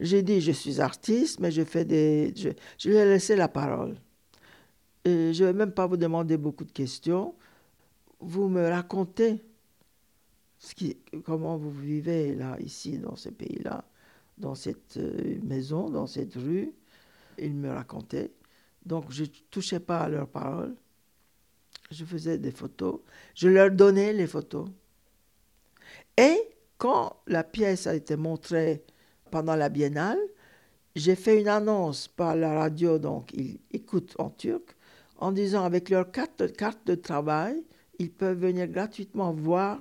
J'ai 0.00 0.22
dit 0.22 0.40
je 0.40 0.52
suis 0.52 0.80
artiste, 0.80 1.40
mais 1.40 1.50
je 1.50 1.64
fais 1.64 1.84
des, 1.84 2.32
je, 2.36 2.88
lui 2.88 2.96
ai 2.96 3.04
laissé 3.04 3.36
la 3.36 3.48
parole. 3.48 3.96
Je 5.04 5.10
ne 5.10 5.46
vais 5.46 5.52
même 5.52 5.72
pas 5.72 5.86
vous 5.86 5.96
demander 5.96 6.36
beaucoup 6.36 6.64
de 6.64 6.72
questions. 6.72 7.34
Vous 8.20 8.48
me 8.48 8.68
racontez 8.68 9.42
comment 11.24 11.56
vous 11.56 11.70
vivez 11.70 12.34
là, 12.34 12.56
ici, 12.60 12.98
dans 12.98 13.16
ce 13.16 13.28
pays-là 13.28 13.84
dans 14.38 14.54
cette 14.54 14.96
euh, 14.96 15.38
maison, 15.42 15.90
dans 15.90 16.06
cette 16.06 16.34
rue. 16.34 16.72
Ils 17.38 17.54
me 17.54 17.70
racontaient. 17.70 18.30
Donc, 18.84 19.10
je 19.10 19.24
ne 19.24 19.28
touchais 19.50 19.80
pas 19.80 20.00
à 20.00 20.08
leurs 20.08 20.28
paroles. 20.28 20.74
Je 21.90 22.04
faisais 22.04 22.38
des 22.38 22.50
photos. 22.50 23.00
Je 23.34 23.48
leur 23.48 23.70
donnais 23.70 24.12
les 24.12 24.26
photos. 24.26 24.68
Et 26.16 26.36
quand 26.78 27.16
la 27.26 27.44
pièce 27.44 27.86
a 27.86 27.94
été 27.94 28.16
montrée 28.16 28.84
pendant 29.30 29.56
la 29.56 29.68
biennale, 29.68 30.18
j'ai 30.96 31.14
fait 31.14 31.40
une 31.40 31.48
annonce 31.48 32.08
par 32.08 32.34
la 32.34 32.54
radio, 32.54 32.98
donc 32.98 33.32
ils 33.32 33.60
écoutent 33.70 34.14
en 34.18 34.30
turc, 34.30 34.76
en 35.18 35.32
disant 35.32 35.64
avec 35.64 35.90
leur 35.90 36.10
carte, 36.10 36.42
de 36.86 36.94
travail, 36.94 37.62
ils 37.98 38.10
peuvent 38.10 38.38
venir 38.38 38.66
gratuitement 38.68 39.32
voir 39.32 39.80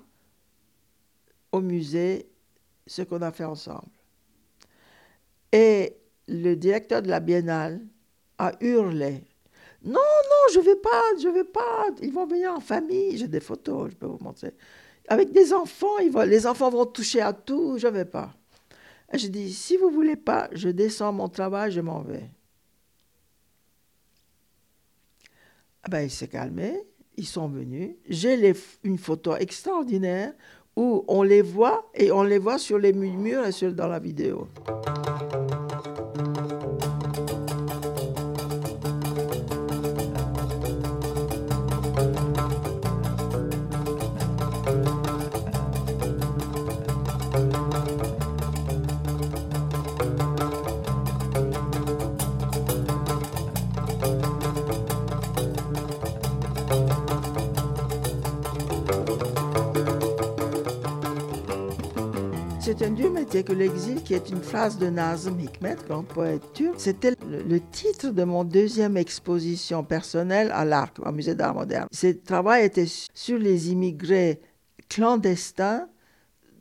au 1.51 1.61
musée 1.61 2.27
ce 2.85 3.01
qu'on 3.01 3.21
a 3.21 3.31
fait 3.31 3.43
ensemble. 3.43 3.89
Et 5.51 5.95
le 6.27 6.55
directeur 6.55 7.01
de 7.01 7.09
la 7.09 7.19
biennale 7.19 7.81
a 8.37 8.51
hurlé 8.61 9.23
Non, 9.83 9.93
non, 9.93 10.53
je 10.53 10.59
ne 10.59 10.63
vais 10.65 10.75
pas, 10.75 11.03
je 11.21 11.27
ne 11.27 11.33
vais 11.33 11.43
pas. 11.43 11.87
Ils 12.01 12.11
vont 12.11 12.25
venir 12.25 12.53
en 12.53 12.59
famille. 12.59 13.17
J'ai 13.17 13.27
des 13.27 13.39
photos, 13.39 13.91
je 13.91 13.95
peux 13.95 14.07
vous 14.07 14.19
montrer. 14.21 14.53
Avec 15.07 15.31
des 15.31 15.53
enfants, 15.53 15.97
les 16.25 16.47
enfants 16.47 16.69
vont 16.69 16.85
toucher 16.85 17.21
à 17.21 17.33
tout, 17.33 17.77
je 17.77 17.87
ne 17.87 17.93
vais 17.93 18.05
pas. 18.05 18.33
Je 19.13 19.27
dis 19.27 19.53
Si 19.53 19.77
vous 19.77 19.89
ne 19.89 19.95
voulez 19.95 20.15
pas, 20.15 20.49
je 20.51 20.69
descends 20.69 21.13
mon 21.13 21.29
travail, 21.29 21.71
je 21.71 21.81
m'en 21.81 22.01
vais. 22.01 22.29
Ah 25.83 25.89
ben, 25.89 26.01
il 26.01 26.11
s'est 26.11 26.27
calmé, 26.27 26.81
ils 27.15 27.25
sont 27.25 27.47
venus. 27.47 27.95
J'ai 28.09 28.53
une 28.83 28.97
photo 28.97 29.35
extraordinaire 29.37 30.33
où 30.75 31.05
on 31.07 31.23
les 31.23 31.41
voit 31.41 31.89
et 31.95 32.11
on 32.11 32.23
les 32.23 32.37
voit 32.37 32.57
sur 32.57 32.77
les 32.77 32.93
murs 32.93 33.45
et 33.45 33.51
sur, 33.51 33.73
dans 33.73 33.87
la 33.87 33.99
vidéo. 33.99 34.47
Un 62.83 62.91
dur 62.91 63.11
métier 63.11 63.43
que 63.43 63.53
l'exil, 63.53 64.03
qui 64.03 64.13
est 64.13 64.29
une 64.29 64.41
phrase 64.41 64.77
de 64.77 64.87
Nazım 64.87 65.39
Hikmet, 65.39 65.77
grand 65.87 66.03
poète 66.03 66.53
turc. 66.53 66.75
C'était 66.77 67.15
le, 67.27 67.59
titre 67.59 68.09
de 68.09 68.23
mon 68.23 68.43
deuxième 68.43 68.97
exposition 68.97 69.83
personnelle 69.83 70.51
à 70.51 70.63
l'Arc, 70.63 70.99
au 70.99 71.11
musée 71.11 71.33
d'art 71.33 71.55
moderne. 71.55 71.87
Ce 71.91 72.07
travail 72.07 72.65
était 72.65 72.85
sur 73.13 73.39
les 73.39 73.71
immigrés 73.71 74.39
clandestins 74.89 75.89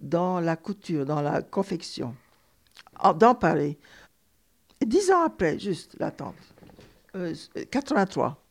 dans 0.00 0.40
la 0.40 0.56
couture, 0.56 1.04
dans 1.04 1.20
la 1.20 1.42
confection, 1.42 2.14
dans 3.16 3.34
Paris. 3.34 3.76
dix 4.84 5.10
ans 5.10 5.24
après, 5.26 5.58
juste 5.58 5.96
l'attente, 5.98 6.34
euh, 7.14 7.34
83. 7.70 8.42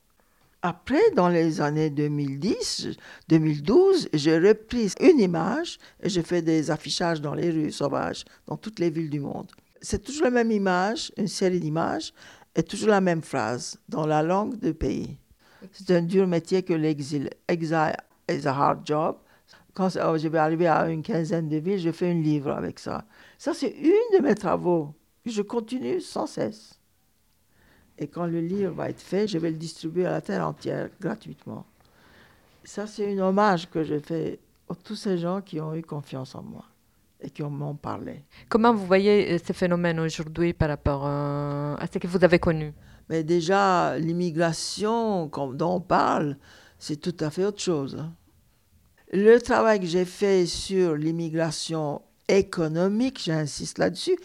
Après, 0.68 1.12
dans 1.14 1.28
les 1.28 1.60
années 1.60 1.90
2010, 1.90 2.88
2012, 3.28 4.08
j'ai 4.12 4.36
repris 4.36 4.90
une 5.00 5.20
image 5.20 5.78
et 6.02 6.08
j'ai 6.08 6.24
fait 6.24 6.42
des 6.42 6.72
affichages 6.72 7.20
dans 7.20 7.34
les 7.34 7.52
rues 7.52 7.70
sauvages, 7.70 8.24
dans 8.48 8.56
toutes 8.56 8.80
les 8.80 8.90
villes 8.90 9.08
du 9.08 9.20
monde. 9.20 9.46
C'est 9.80 10.02
toujours 10.02 10.24
la 10.24 10.32
même 10.32 10.50
image, 10.50 11.12
une 11.16 11.28
série 11.28 11.60
d'images, 11.60 12.12
et 12.56 12.64
toujours 12.64 12.88
la 12.88 13.00
même 13.00 13.22
phrase, 13.22 13.78
dans 13.88 14.06
la 14.06 14.24
langue 14.24 14.58
du 14.58 14.74
pays. 14.74 15.16
C'est 15.70 15.92
un 15.92 16.02
dur 16.02 16.26
métier 16.26 16.64
que 16.64 16.74
l'exil. 16.74 17.30
Exile 17.46 17.94
is 18.28 18.44
a 18.48 18.52
hard 18.52 18.84
job. 18.84 19.18
Quand 19.72 19.96
oh, 20.04 20.18
je 20.18 20.26
vais 20.26 20.38
arriver 20.38 20.66
à 20.66 20.88
une 20.88 21.04
quinzaine 21.04 21.48
de 21.48 21.58
villes, 21.58 21.78
je 21.78 21.92
fais 21.92 22.10
un 22.10 22.20
livre 22.20 22.50
avec 22.50 22.80
ça. 22.80 23.04
Ça, 23.38 23.54
c'est 23.54 23.70
une 23.70 24.18
de 24.18 24.20
mes 24.20 24.34
travaux. 24.34 24.96
Je 25.24 25.42
continue 25.42 26.00
sans 26.00 26.26
cesse. 26.26 26.75
Et 27.98 28.08
quand 28.08 28.26
le 28.26 28.40
livre 28.40 28.72
va 28.74 28.90
être 28.90 29.00
fait, 29.00 29.26
je 29.26 29.38
vais 29.38 29.50
le 29.50 29.56
distribuer 29.56 30.06
à 30.06 30.12
la 30.12 30.20
terre 30.20 30.46
entière 30.46 30.88
gratuitement. 31.00 31.64
Ça, 32.64 32.86
c'est 32.86 33.16
un 33.16 33.18
hommage 33.18 33.70
que 33.70 33.84
je 33.84 33.98
fais 33.98 34.38
à 34.68 34.74
tous 34.74 34.96
ces 34.96 35.18
gens 35.18 35.40
qui 35.40 35.60
ont 35.60 35.74
eu 35.74 35.82
confiance 35.82 36.34
en 36.34 36.42
moi 36.42 36.64
et 37.20 37.30
qui 37.30 37.42
m'ont 37.42 37.74
parlé. 37.76 38.22
Comment 38.48 38.74
vous 38.74 38.84
voyez 38.86 39.32
euh, 39.32 39.38
ce 39.38 39.52
phénomène 39.52 39.98
aujourd'hui 40.00 40.52
par 40.52 40.68
rapport 40.68 41.06
euh, 41.06 41.74
à 41.76 41.86
ce 41.90 41.98
que 41.98 42.06
vous 42.06 42.22
avez 42.24 42.38
connu? 42.38 42.72
Mais 43.08 43.22
déjà, 43.22 43.96
l'immigration 43.98 45.26
dont 45.26 45.76
on 45.76 45.80
parle, 45.80 46.36
c'est 46.78 46.96
tout 46.96 47.16
à 47.20 47.30
fait 47.30 47.44
autre 47.44 47.60
chose. 47.60 48.04
Le 49.12 49.38
travail 49.38 49.80
que 49.80 49.86
j'ai 49.86 50.04
fait 50.04 50.44
sur 50.46 50.96
l'immigration 50.96 52.02
économique, 52.28 53.22
j'insiste 53.24 53.78
là-dessus, 53.78 54.16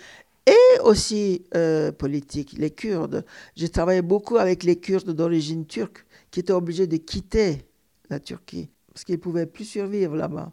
et 0.45 0.79
aussi 0.83 1.45
euh, 1.55 1.91
politique, 1.91 2.53
les 2.57 2.71
Kurdes. 2.71 3.25
J'ai 3.55 3.69
travaillé 3.69 4.01
beaucoup 4.01 4.37
avec 4.37 4.63
les 4.63 4.79
Kurdes 4.79 5.11
d'origine 5.11 5.65
turque 5.65 6.05
qui 6.31 6.39
étaient 6.39 6.53
obligés 6.53 6.87
de 6.87 6.97
quitter 6.97 7.65
la 8.09 8.19
Turquie 8.19 8.69
parce 8.93 9.03
qu'ils 9.03 9.15
ne 9.15 9.21
pouvaient 9.21 9.45
plus 9.45 9.65
survivre 9.65 10.15
là-bas. 10.15 10.51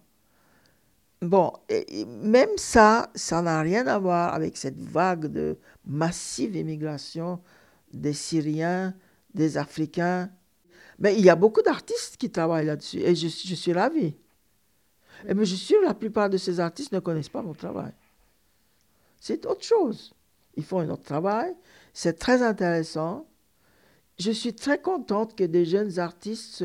Bon, 1.20 1.52
et 1.68 2.04
même 2.04 2.56
ça, 2.56 3.10
ça 3.16 3.42
n'a 3.42 3.60
rien 3.60 3.86
à 3.88 3.98
voir 3.98 4.34
avec 4.34 4.56
cette 4.56 4.80
vague 4.80 5.26
de 5.26 5.58
massive 5.84 6.54
immigration 6.54 7.40
des 7.92 8.12
Syriens, 8.12 8.94
des 9.34 9.58
Africains. 9.58 10.30
Mais 11.00 11.16
il 11.16 11.24
y 11.24 11.30
a 11.30 11.34
beaucoup 11.34 11.62
d'artistes 11.62 12.16
qui 12.18 12.30
travaillent 12.30 12.66
là-dessus 12.66 13.00
et 13.00 13.16
je, 13.16 13.26
suis 13.26 13.72
ravie. 13.72 14.14
Mais 15.24 15.44
je 15.44 15.56
suis 15.56 15.66
sûr 15.66 15.80
que 15.80 15.86
la 15.86 15.94
plupart 15.94 16.30
de 16.30 16.36
ces 16.36 16.60
artistes 16.60 16.92
ne 16.92 17.00
connaissent 17.00 17.28
pas 17.28 17.42
mon 17.42 17.54
travail 17.54 17.92
c'est 19.20 19.46
autre 19.46 19.64
chose. 19.64 20.14
Ils 20.56 20.64
font 20.64 20.80
un 20.80 20.90
autre 20.90 21.04
travail, 21.04 21.54
c'est 21.92 22.18
très 22.18 22.42
intéressant. 22.42 23.26
Je 24.18 24.30
suis 24.32 24.54
très 24.54 24.80
contente 24.80 25.36
que 25.36 25.44
des 25.44 25.64
jeunes 25.64 25.98
artistes 25.98 26.64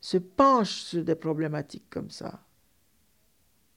se, 0.00 0.18
penchent 0.18 0.82
sur 0.82 1.04
des 1.04 1.14
problématiques 1.14 1.88
comme 1.88 2.10
ça. 2.10 2.40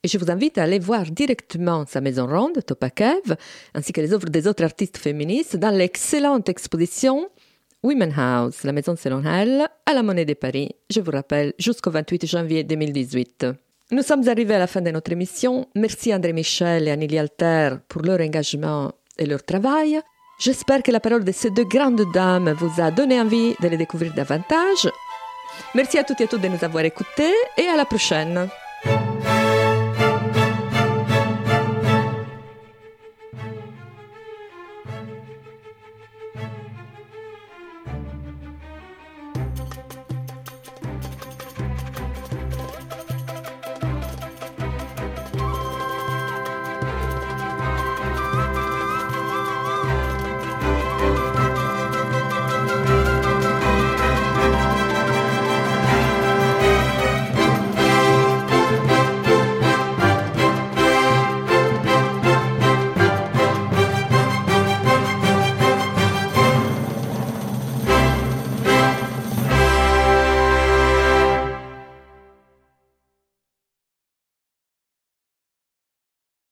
Et 0.06 0.08
je 0.08 0.18
vous 0.18 0.32
invite 0.32 0.58
à 0.58 0.64
aller 0.64 0.80
voir 0.80 1.06
directement 1.06 1.86
sa 1.88 2.02
maison 2.02 2.26
ronde, 2.26 2.66
Topakev, 2.66 3.38
ainsi 3.74 3.94
que 3.94 4.02
les 4.02 4.12
œuvres 4.14 4.28
des 4.30 4.48
autres 4.48 4.64
artistes 4.64 4.98
féministes 4.98 5.56
dans 5.56 5.70
l'excellente 5.70 6.50
exposition 6.50 7.30
Women 7.84 8.14
House, 8.18 8.64
la 8.64 8.72
maison 8.72 8.96
selon 8.96 9.24
elle, 9.24 9.68
à 9.86 9.94
la 9.94 10.02
Monnaie 10.04 10.26
de 10.26 10.34
Paris, 10.34 10.72
je 10.89 11.02
vous 11.02 11.12
rappelle, 11.12 11.54
jusqu'au 11.60 11.91
28 11.91 12.26
janvier 12.26 12.64
2018. 12.64 13.46
Nous 13.91 14.02
sommes 14.02 14.28
arrivés 14.28 14.56
à 14.56 14.60
la 14.60 14.68
fin 14.68 14.82
de 14.82 14.89
notre 14.89 15.12
émission. 15.12 15.68
Merci 15.76 16.14
André 16.14 16.34
Michel 16.34 16.88
et 16.88 16.91
Annelie 16.91 17.20
Alter 17.20 17.76
pour 17.88 18.02
leur 18.02 18.20
engagement 18.22 18.94
et 19.18 19.26
leur 19.26 19.43
travail. 19.43 20.01
J'espère 20.39 20.84
que 20.84 20.91
la 20.91 20.99
parole 20.99 21.24
de 21.24 21.32
ces 21.32 21.49
deux 21.51 21.64
grandes 21.66 22.11
dames 22.14 22.51
vous 22.53 22.82
a 22.82 22.91
donné 22.91 23.20
envie 23.20 23.55
de 23.61 23.68
les 23.68 23.78
découvrir 23.78 24.14
davantage. 24.14 24.89
Merci 25.76 25.97
à 25.97 26.03
toutes 26.03 26.22
et 26.22 26.24
à 26.24 26.28
tous 26.28 26.38
de 26.38 26.47
nous 26.47 26.64
avoir 26.64 26.84
écoutés 26.84 27.34
et 27.57 27.68
à 27.68 27.78
la 27.78 27.86
prochaine. 27.86 28.49